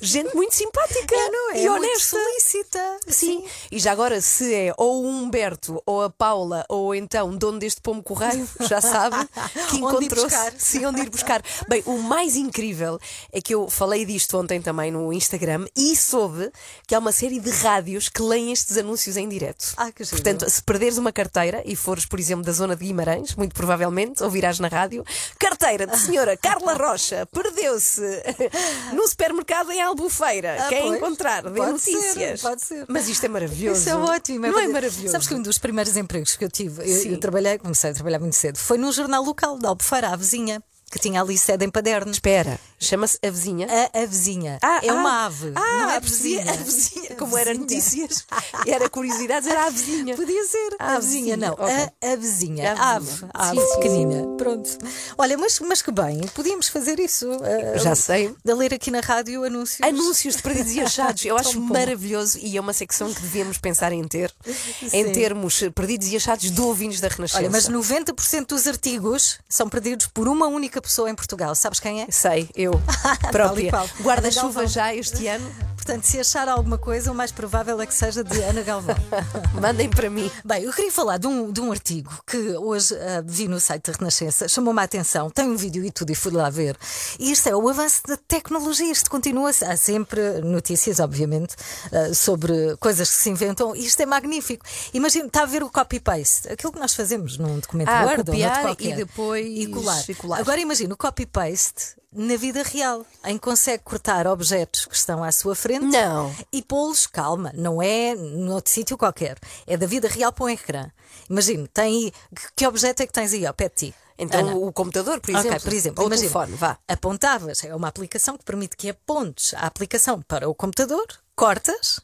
Gente 0.00 0.34
muito 0.34 0.54
simpática 0.54 1.16
não 1.32 1.52
é? 1.52 1.62
e 1.62 1.68
Muito 1.70 1.84
honesta. 1.84 2.18
solícita. 2.18 2.98
Sim. 3.08 3.44
E 3.72 3.78
já 3.78 3.92
agora, 3.92 4.20
se 4.20 4.54
é 4.54 4.74
ou 4.76 5.02
o 5.02 5.08
Humberto 5.08 5.82
ou 5.86 6.02
a 6.02 6.10
Paula 6.10 6.66
ou 6.68 6.94
então 6.94 7.34
dono 7.34 7.58
deste 7.58 7.80
pombo 7.80 8.02
correio, 8.02 8.46
já 8.60 8.80
sabe 8.80 9.16
que 9.70 9.78
encontrou-se. 9.78 10.36
Sim, 10.58 10.84
onde 10.84 11.00
ir 11.00 11.08
buscar. 11.08 11.42
Bem, 11.66 11.82
o 11.86 11.96
mais 11.98 12.36
incrível 12.36 12.98
é 13.32 13.40
que 13.40 13.54
eu 13.54 13.70
falei 13.70 14.04
disto 14.04 14.36
ontem 14.38 14.60
também 14.60 14.90
no 14.90 15.10
Instagram 15.14 15.64
e 15.74 15.96
soube 15.96 16.50
que 16.86 16.94
há 16.94 16.98
uma 16.98 17.12
série 17.12 17.40
de 17.40 17.50
rádios 17.50 18.10
que 18.10 18.20
leem 18.20 18.52
estes 18.52 18.76
anúncios 18.76 19.16
em 19.16 19.26
direto. 19.26 19.72
Ah, 19.78 19.90
que 19.90 20.04
giro. 20.04 20.16
Portanto, 20.16 20.50
se 20.50 20.62
perderes 20.62 20.98
uma 20.98 21.10
carteira 21.12 21.62
e 21.64 21.74
fores, 21.74 22.04
por 22.04 22.20
exemplo, 22.20 22.44
da 22.44 22.52
zona 22.52 22.76
de 22.76 22.84
Guimarães, 22.84 23.25
muito 23.34 23.54
provavelmente, 23.54 24.22
ouvirás 24.22 24.58
na 24.60 24.68
rádio, 24.68 25.04
carteira 25.38 25.86
de 25.86 25.98
senhora 25.98 26.36
Carla 26.40 26.74
Rocha 26.74 27.26
perdeu-se 27.26 28.02
no 28.92 29.06
supermercado 29.08 29.72
em 29.72 29.80
Albufeira. 29.80 30.56
Ah, 30.60 30.68
Quer 30.68 30.82
pois. 30.82 30.96
encontrar? 30.96 31.42
Dê 31.42 31.50
Pode 31.58 31.72
notícias. 31.72 32.14
ser, 32.14 32.40
pode 32.40 32.62
ser. 32.64 32.84
Mas 32.88 33.08
isto 33.08 33.24
é 33.24 33.28
maravilhoso. 33.28 33.80
Isso 33.80 33.90
é 33.90 33.96
ótimo. 33.96 34.46
Não 34.46 34.58
é 34.58 34.68
maravilhoso? 34.68 35.12
Sabes 35.12 35.26
que 35.26 35.34
um 35.34 35.42
dos 35.42 35.58
primeiros 35.58 35.96
empregos 35.96 36.36
que 36.36 36.44
eu 36.44 36.50
tive, 36.50 36.82
eu, 36.82 37.12
eu 37.12 37.20
trabalhei, 37.20 37.58
comecei 37.58 37.90
a 37.90 37.94
trabalhar 37.94 38.18
muito 38.18 38.36
cedo, 38.36 38.58
foi 38.58 38.78
num 38.78 38.92
jornal 38.92 39.22
local 39.24 39.58
da 39.58 39.68
Albufeira, 39.70 40.08
a 40.10 40.16
vizinha, 40.16 40.62
que 40.90 40.98
tinha 40.98 41.20
ali 41.20 41.36
sede 41.36 41.64
em 41.64 41.70
Paderno. 41.70 42.10
Espera, 42.12 42.58
chama-se 42.78 43.18
a 43.24 43.30
vizinha? 43.30 43.66
A, 43.92 44.02
a 44.02 44.06
vizinha. 44.06 44.58
Ah, 44.62 44.80
é 44.82 44.88
ah, 44.88 44.94
uma 44.94 45.26
ave. 45.26 45.52
Ah, 45.54 45.60
não 45.60 45.90
é 45.90 45.96
a 45.96 46.00
vizinha. 46.00 46.40
vizinha. 46.44 46.52
A 46.52 46.56
vizinha. 46.64 47.10
A 47.10 47.14
Como 47.16 47.36
era 47.36 47.50
vizinha. 47.52 47.60
notícias, 47.76 48.26
era 48.66 48.88
curiosidades, 48.88 49.48
era 49.48 49.66
a 49.66 49.70
vizinha. 49.70 50.14
Podia 50.16 50.44
ser. 50.46 50.76
Ah, 50.78 50.94
a 50.94 50.98
vizinha, 50.98 51.36
não. 51.36 51.52
ok. 51.54 51.64
A, 51.66 52.12
a 52.12 52.16
vizinha. 52.16 52.72
A 52.72 52.94
A 52.94 52.98
vizinha. 52.98 53.20
ave. 53.20 53.30
A 53.34 53.48
ave 53.50 53.60
Sim, 53.60 53.66
sim, 53.66 53.74
pequenina. 53.76 54.36
Pronto. 54.36 54.78
Olha, 55.18 55.36
mas, 55.38 55.58
mas 55.60 55.82
que 55.82 55.90
bem, 55.90 56.20
podíamos 56.34 56.68
fazer 56.68 56.98
isso. 57.00 57.26
eh, 57.42 57.78
Já 57.78 57.94
sei. 57.94 58.34
De 58.44 58.54
ler 58.54 58.72
aqui 58.72 58.90
na 58.90 59.00
rádio 59.00 59.44
anúncios. 59.44 59.80
Anúncios 59.86 60.36
de 60.36 60.42
perdidos 60.42 60.72
e 60.72 60.80
achados. 60.80 61.24
Eu 61.24 61.36
acho 61.38 61.60
bom. 61.60 61.72
maravilhoso 61.74 62.38
e 62.40 62.56
é 62.56 62.60
uma 62.60 62.72
secção 62.72 63.12
que 63.12 63.20
devíamos 63.20 63.58
pensar 63.58 63.92
em 63.92 64.06
ter, 64.06 64.32
em 64.92 65.04
Sim. 65.04 65.12
termos 65.12 65.60
perdidos 65.74 66.08
e 66.08 66.16
achados 66.16 66.50
de 66.50 66.60
ouvintes 66.60 67.00
da 67.00 67.08
Renascença. 67.08 67.38
Olha, 67.38 67.50
mas 67.50 67.68
90% 67.68 68.46
dos 68.46 68.66
artigos 68.66 69.38
são 69.48 69.68
perdidos 69.68 70.06
por 70.06 70.28
uma 70.28 70.46
única 70.46 70.75
pessoa 70.80 71.10
em 71.10 71.14
Portugal. 71.14 71.54
Sabes 71.54 71.80
quem 71.80 72.02
é? 72.02 72.06
Sei, 72.10 72.48
eu 72.54 72.72
própria. 73.30 73.70
Guarda-chuva 74.02 74.66
já 74.66 74.94
este 74.94 75.26
ano? 75.26 75.75
Portanto, 75.86 76.02
se 76.02 76.18
achar 76.18 76.48
alguma 76.48 76.76
coisa, 76.76 77.12
o 77.12 77.14
mais 77.14 77.30
provável 77.30 77.80
é 77.80 77.86
que 77.86 77.94
seja 77.94 78.24
de 78.24 78.42
Ana 78.42 78.60
Galvão. 78.62 78.96
Mandem 79.62 79.88
para 79.88 80.10
mim. 80.10 80.28
Bem, 80.44 80.64
eu 80.64 80.72
queria 80.72 80.90
falar 80.90 81.16
de 81.16 81.28
um, 81.28 81.52
de 81.52 81.60
um 81.60 81.70
artigo 81.70 82.10
que 82.26 82.36
hoje 82.56 82.92
ah, 82.96 83.22
vi 83.24 83.46
no 83.46 83.60
site 83.60 83.92
da 83.92 83.96
Renascença, 83.96 84.48
chamou-me 84.48 84.80
a 84.80 84.82
atenção, 84.82 85.30
tem 85.30 85.46
um 85.48 85.56
vídeo 85.56 85.84
e 85.84 85.92
tudo, 85.92 86.10
e 86.10 86.16
fui 86.16 86.32
lá 86.32 86.50
ver. 86.50 86.76
E 87.20 87.30
isto 87.30 87.48
é 87.48 87.54
o 87.54 87.68
avanço 87.68 88.02
da 88.04 88.16
tecnologia. 88.16 88.90
Isto 88.90 89.08
continua. 89.08 89.50
Há 89.50 89.76
sempre 89.76 90.40
notícias, 90.40 90.98
obviamente, 90.98 91.54
ah, 91.92 92.12
sobre 92.12 92.76
coisas 92.80 93.08
que 93.08 93.22
se 93.22 93.30
inventam, 93.30 93.72
isto 93.76 94.00
é 94.02 94.06
magnífico. 94.06 94.66
Imagina, 94.92 95.28
está 95.28 95.42
a 95.42 95.46
ver 95.46 95.62
o 95.62 95.70
copy-paste, 95.70 96.48
aquilo 96.48 96.72
que 96.72 96.80
nós 96.80 96.96
fazemos 96.96 97.38
num 97.38 97.60
documento 97.60 97.90
Ah, 97.90 98.02
Word 98.06 98.22
ou 98.22 98.24
copiar 98.26 98.48
noutro 98.50 98.68
qualquer. 98.70 98.88
e 98.88 98.96
depois 98.96 99.46
e 99.46 99.66
colar. 99.68 100.04
e 100.08 100.14
colar. 100.16 100.40
Agora 100.40 100.60
imagina 100.60 100.92
o 100.94 100.96
copy-paste 100.96 101.94
na 102.12 102.36
vida 102.36 102.62
real, 102.62 103.04
em 103.24 103.34
que 103.36 103.44
consegue 103.44 103.82
cortar 103.82 104.26
objetos 104.26 104.86
que 104.86 104.94
estão 104.96 105.22
à 105.22 105.30
sua 105.30 105.54
frente 105.54 105.86
Não. 105.86 106.34
e 106.52 106.62
pô-los, 106.62 107.06
calma, 107.06 107.52
não 107.54 107.82
é 107.82 108.14
noutro 108.14 108.72
sítio 108.72 108.96
qualquer, 108.96 109.38
é 109.66 109.76
da 109.76 109.86
vida 109.86 110.08
real 110.08 110.32
para 110.32 110.44
um 110.44 110.48
ecrã. 110.48 110.90
Imagina, 111.28 111.68
tem 111.72 112.12
que, 112.54 112.66
objeto 112.66 113.02
é 113.02 113.06
que 113.06 113.12
tens 113.12 113.32
aí, 113.32 113.46
ó, 113.46 113.52
pé 113.52 113.68
de 113.68 113.74
ti? 113.74 113.94
Então, 114.18 114.40
Ana. 114.40 114.56
o 114.56 114.72
computador, 114.72 115.20
por 115.20 115.30
exemplo. 115.30 115.60
por 115.60 115.72
exemplo, 115.72 116.02
Ou 116.02 116.08
o 116.08 116.14
telefone, 116.14 116.54
vá. 116.56 116.78
Apontavas, 116.88 117.62
é 117.64 117.74
uma 117.74 117.88
aplicação 117.88 118.38
que 118.38 118.44
permite 118.44 118.76
que 118.76 118.88
apontes 118.88 119.52
a 119.54 119.66
aplicação 119.66 120.22
para 120.22 120.48
o 120.48 120.54
computador, 120.54 121.06
cortas 121.34 122.00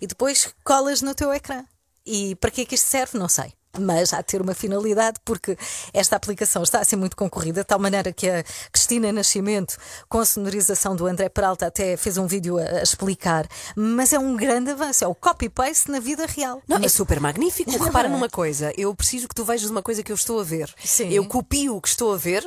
e 0.00 0.06
depois 0.06 0.54
colas 0.62 1.00
no 1.00 1.14
teu 1.14 1.32
ecrã. 1.32 1.64
E 2.04 2.34
para 2.36 2.50
que 2.50 2.60
é 2.60 2.64
que 2.66 2.74
isto 2.74 2.86
serve? 2.86 3.18
Não 3.18 3.28
sei. 3.28 3.52
Mas 3.78 4.12
há 4.12 4.18
de 4.18 4.26
ter 4.26 4.40
uma 4.40 4.54
finalidade, 4.54 5.18
porque 5.24 5.56
esta 5.92 6.16
aplicação 6.16 6.62
está 6.62 6.80
a 6.80 6.84
ser 6.84 6.96
muito 6.96 7.16
concorrida, 7.16 7.60
de 7.60 7.66
tal 7.66 7.78
maneira 7.78 8.12
que 8.12 8.28
a 8.28 8.44
Cristina 8.72 9.12
Nascimento, 9.12 9.76
com 10.08 10.18
a 10.18 10.24
sonorização 10.24 10.94
do 10.96 11.06
André 11.06 11.28
Peralta, 11.28 11.66
até 11.66 11.96
fez 11.96 12.18
um 12.18 12.26
vídeo 12.26 12.58
a, 12.58 12.62
a 12.62 12.82
explicar. 12.82 13.46
Mas 13.74 14.12
é 14.12 14.18
um 14.18 14.36
grande 14.36 14.70
avanço, 14.70 15.04
é 15.04 15.06
o 15.06 15.14
copy-paste 15.14 15.90
na 15.90 16.00
vida 16.00 16.26
real. 16.26 16.62
Não, 16.66 16.78
é 16.78 16.88
super 16.88 17.20
magnífico. 17.20 17.70
Repara 17.82 18.08
numa 18.08 18.28
coisa. 18.28 18.72
Eu 18.76 18.94
preciso 18.94 19.28
que 19.28 19.34
tu 19.34 19.44
vejas 19.44 19.70
uma 19.70 19.82
coisa 19.82 20.02
que 20.02 20.12
eu 20.12 20.16
estou 20.16 20.40
a 20.40 20.44
ver. 20.44 20.72
Sim. 20.84 21.08
Eu 21.10 21.26
copio 21.26 21.76
o 21.76 21.80
que 21.80 21.88
estou 21.88 22.12
a 22.12 22.16
ver, 22.16 22.46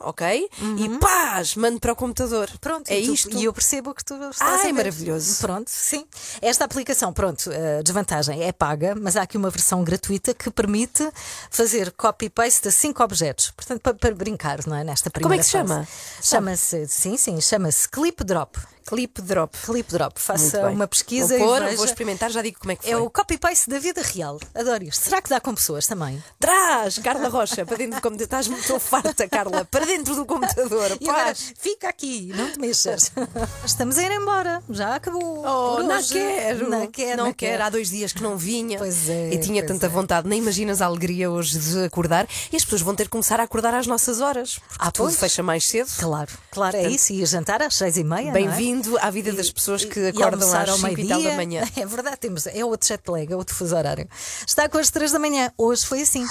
ok? 0.00 0.48
E 0.78 0.98
paz, 0.98 1.54
mando 1.54 1.80
para 1.80 1.92
o 1.92 1.96
computador. 1.96 2.50
Pronto, 2.60 2.88
é 2.90 2.98
e 3.00 3.06
tu- 3.06 3.14
isto. 3.14 3.36
E 3.36 3.44
eu 3.44 3.52
percebo 3.52 3.94
que 3.94 4.04
tu 4.04 4.14
estás 4.14 4.40
Ah, 4.40 4.64
a 4.64 4.68
é 4.68 4.72
maravilhoso. 4.72 5.38
Pronto, 5.40 5.68
sim. 5.70 6.04
Esta 6.42 6.64
aplicação, 6.64 7.12
pronto, 7.12 7.50
a 7.50 7.82
desvantagem 7.82 8.42
é 8.42 8.52
paga, 8.52 8.94
mas 8.94 9.16
há 9.16 9.22
aqui 9.22 9.36
uma 9.36 9.50
versão 9.50 9.82
gratuita 9.84 10.34
que 10.34 10.50
permite 10.50 11.08
fazer 11.50 11.90
copy-paste 11.92 12.62
de 12.68 12.72
cinco 12.72 13.02
objetos. 13.02 13.50
Portanto, 13.52 13.80
para, 13.80 13.94
para 13.94 14.14
brincar, 14.14 14.66
não 14.66 14.76
é? 14.76 14.84
Nesta 14.84 15.10
primeira 15.10 15.36
é 15.36 15.38
que 15.38 15.44
se 15.44 15.52
chama? 15.52 15.86
Chama-se, 16.22 16.86
sim, 16.88 17.16
sim, 17.16 17.40
chama-se 17.40 17.88
Clip 17.88 18.22
Drop. 18.24 18.58
Clip 18.86 19.20
Drop. 19.22 19.56
Clip 19.64 19.90
Drop. 19.90 20.20
Faça 20.20 20.68
uma 20.68 20.86
pesquisa 20.86 21.38
vou 21.38 21.48
pôr, 21.48 21.62
e 21.62 21.64
veja. 21.64 21.76
vou 21.76 21.84
experimentar, 21.86 22.30
já 22.30 22.42
digo 22.42 22.58
como 22.58 22.72
é 22.72 22.76
que 22.76 22.82
foi. 22.82 22.92
É 22.92 22.96
o 22.96 23.08
copy-paste 23.10 23.68
da 23.70 23.78
vida 23.78 24.02
real. 24.02 24.38
Adoro 24.54 24.84
isto. 24.84 25.02
Será 25.04 25.20
que 25.22 25.28
dá 25.30 25.40
com 25.40 25.54
pessoas 25.54 25.86
também? 25.86 26.22
Traz, 26.38 26.98
Carla 26.98 27.28
Rocha, 27.28 27.64
para 27.64 27.76
dentro 27.76 27.96
do 27.96 28.02
computador. 28.02 28.24
Estás 28.24 28.48
muito 28.48 28.78
farta, 28.80 29.28
Carla, 29.28 29.64
para 29.64 29.84
dentro 29.86 30.14
do 30.14 30.24
computador. 30.26 30.98
Paz. 31.04 31.52
fica 31.58 31.88
aqui, 31.88 32.32
não 32.34 32.50
te 32.50 32.58
mexas. 32.58 33.12
Estamos 33.64 33.98
a 33.98 34.02
ir 34.02 34.12
embora. 34.12 34.62
Já 34.70 34.96
acabou. 34.96 35.44
Oh, 35.44 35.82
não 35.82 36.02
quero. 36.02 36.70
Não 36.70 36.86
quero. 36.86 37.24
não 37.24 37.32
quero. 37.32 37.62
Há 37.62 37.70
dois 37.70 37.90
dias 37.90 38.12
que 38.12 38.22
não 38.22 38.36
vinha. 38.36 38.78
Pois 38.78 39.08
é, 39.08 39.32
E 39.32 39.38
tinha 39.38 39.64
tanta 39.66 39.86
é. 39.86 39.88
vontade. 39.88 40.28
Nem 40.28 40.40
imaginas 40.40 40.80
a 40.82 40.86
alegria 40.86 41.30
hoje 41.30 41.58
de 41.58 41.84
acordar. 41.84 42.26
E 42.52 42.56
as 42.56 42.64
pessoas 42.64 42.82
vão 42.82 42.94
ter 42.94 43.04
que 43.04 43.10
começar 43.10 43.40
a 43.40 43.44
acordar 43.44 43.74
às 43.74 43.86
nossas 43.86 44.20
horas. 44.20 44.58
Ah, 44.78 44.90
tudo 44.90 45.06
pois. 45.06 45.18
fecha 45.18 45.42
mais 45.42 45.66
cedo. 45.66 45.90
Claro, 45.98 46.30
claro, 46.50 46.76
é 46.76 46.80
Portanto, 46.80 46.94
isso. 46.96 47.12
E 47.12 47.22
a 47.22 47.26
jantar 47.26 47.62
às 47.62 47.74
seis 47.76 47.96
e 47.96 48.04
meia. 48.04 48.32
não 48.32 48.36
é? 48.38 48.42
Bem-vindo 48.74 48.98
à 48.98 49.10
vida 49.10 49.32
das 49.32 49.50
pessoas 49.50 49.84
que 49.84 50.00
E 50.00 50.08
acordam 50.08 50.40
almoçar 50.40 50.64
às 50.64 50.70
ao 50.70 50.78
5 50.78 51.00
e 51.00 51.06
tal 51.06 51.22
da 51.22 51.36
manhã. 51.36 51.62
É 51.76 51.86
verdade, 51.86 52.16
temos, 52.18 52.46
é 52.46 52.64
outro 52.64 52.88
jet 52.88 53.02
lag, 53.08 53.32
é 53.32 53.36
outro 53.36 53.54
fuso 53.54 53.76
horário. 53.76 54.08
Está 54.46 54.68
com 54.68 54.78
as 54.78 54.90
três 54.90 55.12
da 55.12 55.18
manhã. 55.18 55.52
Hoje 55.56 55.86
foi 55.86 56.02
assim. 56.02 56.26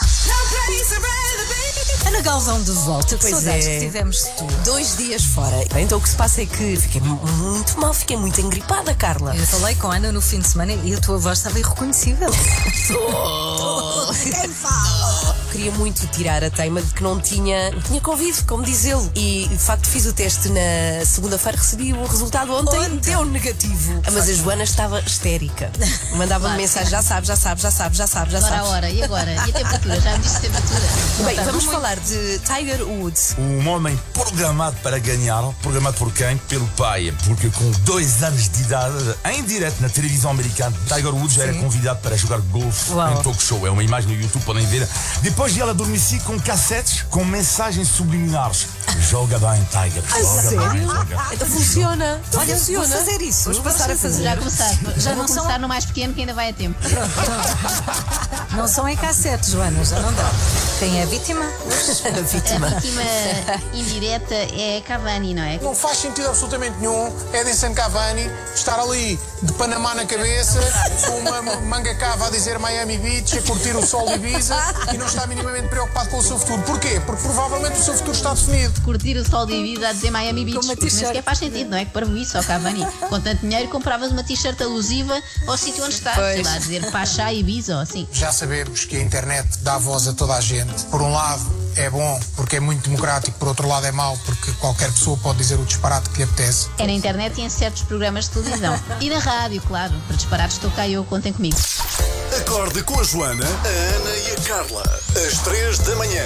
Ana 2.05 2.21
Galvão 2.21 2.61
de 2.61 2.71
volta. 2.71 3.17
Pois 3.17 3.33
saudades 3.33 3.67
é. 3.67 3.79
que 3.79 3.85
tivemos 3.85 4.23
tu. 4.37 4.45
Dois 4.65 4.97
dias 4.97 5.23
fora. 5.23 5.55
Então 5.79 5.97
o 5.99 6.01
que 6.01 6.09
se 6.09 6.15
passa 6.15 6.41
é 6.41 6.45
que 6.45 6.75
fiquei 6.75 7.01
muito 7.01 7.79
mal, 7.79 7.93
fiquei 7.93 8.17
muito 8.17 8.41
engripada, 8.41 8.93
Carla. 8.95 9.35
Eu 9.35 9.45
falei 9.45 9.75
com 9.75 9.87
a 9.87 9.95
Ana 9.95 10.11
no 10.11 10.21
fim 10.21 10.39
de 10.39 10.47
semana 10.47 10.73
e 10.73 10.93
a 10.93 10.99
tua 10.99 11.17
voz 11.17 11.37
estava 11.37 11.57
irreconhecível. 11.59 12.29
Quem 14.23 14.49
fala? 14.49 15.32
Queria 15.53 15.71
muito 15.73 16.07
tirar 16.07 16.43
a 16.43 16.49
teima 16.49 16.81
de 16.81 16.91
que 16.93 17.03
não 17.03 17.19
tinha, 17.19 17.69
não 17.69 17.79
tinha 17.79 18.01
Covid, 18.01 18.43
como 18.45 18.63
diz 18.63 18.85
ele. 18.85 19.07
E 19.15 19.47
de 19.47 19.57
facto 19.59 19.87
fiz 19.87 20.05
o 20.07 20.13
teste 20.13 20.49
na 20.49 21.05
segunda-feira, 21.05 21.57
recebi 21.59 21.93
o 21.93 22.05
resultado 22.07 22.51
ontem, 22.55 22.97
deu 22.97 23.23
negativo. 23.23 24.01
Ah, 24.07 24.09
Mas 24.11 24.27
a 24.29 24.33
Joana 24.33 24.63
estava 24.63 24.99
histérica. 25.01 25.71
Mandava-me 26.15 26.43
Claro. 26.43 26.57
mensagem, 26.61 26.89
já 26.89 27.01
sabe, 27.01 27.27
já 27.27 27.35
sabe, 27.35 27.61
já 27.61 27.71
sabe, 27.71 27.95
já 27.95 28.07
sabe, 28.07 28.31
já 28.31 28.37
Agora 28.39 28.57
a 28.57 28.63
hora, 28.65 28.89
e 28.89 29.03
agora? 29.03 29.31
E 29.31 29.37
a 29.37 29.43
temperatura? 29.53 30.01
Já 30.01 30.11
me 30.17 30.19
disse 30.23 30.39
temperatura? 30.41 30.81
Bem, 31.25 31.35
Não, 31.37 31.45
vamos 31.45 31.63
falar 31.65 31.95
de 31.99 32.39
Tiger 32.39 32.81
Woods. 32.87 33.35
Um 33.37 33.67
homem 33.69 33.97
programado 34.13 34.75
para 34.81 34.97
ganhar, 34.99 35.43
programado 35.61 35.97
por 35.97 36.11
quem? 36.11 36.35
Pelo 36.49 36.65
pai, 36.69 37.13
porque 37.25 37.49
com 37.51 37.69
dois 37.85 38.23
anos 38.23 38.49
de 38.49 38.61
idade, 38.63 39.15
em 39.33 39.43
direto 39.43 39.79
na 39.81 39.89
televisão 39.89 40.31
americana, 40.31 40.75
Tiger 40.87 41.13
Woods 41.13 41.35
já 41.35 41.43
era 41.43 41.53
convidado 41.53 41.99
para 42.01 42.17
jogar 42.17 42.39
golfe 42.41 42.91
em 42.91 43.21
talk 43.21 43.41
show. 43.41 43.65
É 43.67 43.69
uma 43.69 43.83
imagem 43.83 44.09
no 44.15 44.19
YouTube, 44.21 44.43
podem 44.43 44.65
ver. 44.65 44.87
Depois 45.21 45.42
de 45.51 45.59
ela 45.61 45.71
adormecer 45.71 46.21
com 46.23 46.39
cassetes 46.39 47.01
com 47.09 47.23
mensagens 47.25 47.87
subliminares. 47.89 48.67
Joga 48.99 49.37
bem, 49.39 49.67
Tiger. 49.71 50.03
Ah, 50.11 50.19
Joga 50.21 50.41
sério? 50.41 50.69
bem, 50.71 50.83
joga. 50.87 51.25
Então 51.33 51.47
funciona. 51.47 52.21
Olha, 52.37 52.55
funciona. 52.55 52.87
vou 52.87 52.97
fazer 52.97 53.21
isso. 53.21 53.43
Vamos 53.45 53.59
passar 53.59 53.91
a 53.91 53.95
fazer. 53.97 54.23
Já 54.23 54.37
começar. 54.37 54.73
Já 54.97 55.09
não 55.11 55.17
vou 55.17 55.27
são- 55.27 55.37
começar 55.43 55.59
no 55.59 55.67
mais 55.67 55.85
pequeno 55.85 56.13
que 56.13 56.21
ainda 56.21 56.33
vai 56.33 56.49
a 56.49 56.53
tempo. 56.53 56.77
Não 58.53 58.67
são 58.67 58.87
em 58.87 58.95
cassete, 58.95 59.49
Joana, 59.49 59.83
já 59.83 59.99
não 59.99 60.13
dá. 60.13 60.29
Quem 60.77 60.99
é 60.99 61.03
a 61.03 61.05
vítima? 61.07 61.43
A 61.43 62.21
vítima. 62.21 62.67
A 62.67 62.69
vítima 62.79 63.01
indireta 63.73 64.35
é 64.35 64.79
Cavani, 64.85 65.33
não 65.33 65.41
é? 65.41 65.57
Não 65.59 65.73
faz 65.73 65.97
sentido 65.97 66.27
absolutamente 66.27 66.77
nenhum 66.77 67.11
Edinson 67.33 67.73
Cavani 67.73 68.29
estar 68.53 68.79
ali 68.79 69.19
de 69.41 69.53
Panamá 69.53 69.95
na 69.95 70.05
cabeça, 70.05 70.59
com 71.07 71.17
uma 71.17 71.41
manga 71.61 71.95
cava 71.95 72.27
a 72.27 72.29
dizer 72.29 72.59
Miami 72.59 72.97
Beach, 72.99 73.39
a 73.39 73.41
curtir 73.41 73.75
o 73.75 73.85
sol 73.85 74.05
de 74.07 74.13
Ibiza 74.13 74.55
e 74.93 74.97
não 74.97 75.07
está 75.07 75.25
minimamente 75.33 75.67
preocupado 75.69 76.09
com 76.09 76.17
o 76.17 76.23
seu 76.23 76.37
futuro. 76.37 76.61
Porquê? 76.63 76.99
Porque 77.05 77.21
provavelmente 77.23 77.79
o 77.79 77.83
seu 77.83 77.93
futuro 77.93 78.15
está 78.15 78.33
definido. 78.33 78.81
Curtir 78.81 79.17
o 79.17 79.29
sol 79.29 79.45
de 79.45 79.53
Ibiza 79.53 79.89
a 79.89 79.93
dizer 79.93 80.11
Miami 80.11 80.45
Beach. 80.45 80.57
Com 80.59 80.65
uma 80.65 80.75
porque 80.75 80.93
nem 80.93 81.05
sequer 81.05 81.23
faz 81.23 81.37
sentido, 81.39 81.69
não 81.69 81.77
é? 81.77 81.85
Que 81.85 81.91
para 81.91 82.05
isso, 82.05 82.37
ao 82.37 82.43
Cavani. 82.43 82.85
Com 83.09 83.19
tanto 83.19 83.41
dinheiro, 83.41 83.69
compravas 83.69 84.11
uma 84.11 84.23
t-shirt 84.23 84.59
alusiva 84.61 85.19
ao 85.47 85.57
sítio 85.57 85.83
onde 85.83 85.95
estás. 85.95 86.15
Sei 86.15 86.33
Pois. 86.35 86.45
lá, 86.47 86.53
a 86.53 86.59
dizer 86.59 86.91
Pachá 86.91 87.33
Ibiza 87.33 87.75
ou 87.75 87.81
assim. 87.81 88.07
Já 88.11 88.31
sabemos 88.31 88.85
que 88.85 88.95
a 88.95 89.01
internet 89.01 89.47
dá 89.59 89.77
voz 89.77 90.07
a 90.07 90.13
toda 90.13 90.35
a 90.35 90.41
gente. 90.41 90.83
Por 90.85 91.01
um 91.01 91.11
lado, 91.11 91.43
é 91.75 91.89
bom 91.89 92.19
porque 92.35 92.57
é 92.57 92.59
muito 92.59 92.89
democrático, 92.89 93.37
por 93.37 93.47
outro 93.47 93.67
lado, 93.67 93.85
é 93.85 93.91
mau 93.91 94.17
porque 94.25 94.51
qualquer 94.53 94.91
pessoa 94.91 95.17
pode 95.17 95.37
dizer 95.37 95.59
o 95.59 95.65
disparate 95.65 96.09
que 96.09 96.17
lhe 96.17 96.23
apetece. 96.23 96.69
É 96.77 96.85
na 96.85 96.93
internet 96.93 97.39
e 97.39 97.43
em 97.43 97.49
certos 97.49 97.83
programas 97.83 98.25
de 98.25 98.31
televisão. 98.31 98.79
E 99.01 99.09
na 99.09 99.19
rádio, 99.19 99.61
claro. 99.67 99.93
Para 100.07 100.15
disparados 100.15 100.55
estou 100.55 100.71
cá 100.71 100.87
e 100.87 100.93
eu, 100.93 101.03
contem 101.03 101.33
comigo. 101.33 101.57
Acorde 102.39 102.81
com 102.83 102.99
a 102.99 103.03
Joana, 103.03 103.45
a 103.45 103.95
Ana 103.95 104.15
e 104.27 104.31
a 104.31 104.35
Carla. 104.47 104.83
Às 105.27 105.39
3 105.39 105.79
da 105.79 105.95
manhã. 105.95 106.25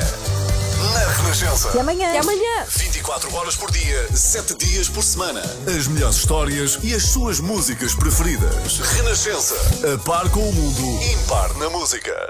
Na 0.93 0.99
Renascença. 0.99 1.69
Até 1.69 1.79
amanhã. 1.79 2.09
Até 2.09 2.19
amanhã. 2.19 2.65
24 2.75 3.35
horas 3.35 3.55
por 3.55 3.71
dia, 3.71 4.07
7 4.15 4.55
dias 4.55 4.87
por 4.87 5.03
semana. 5.03 5.41
As 5.67 5.87
melhores 5.87 6.17
histórias 6.17 6.77
e 6.83 6.93
as 6.93 7.03
suas 7.03 7.39
músicas 7.39 7.95
preferidas. 7.95 8.79
Renascença. 8.95 9.55
A 9.93 9.97
par 10.03 10.29
com 10.29 10.47
o 10.47 10.53
mundo, 10.53 11.03
impar 11.03 11.53
na 11.55 11.69
música. 11.69 12.29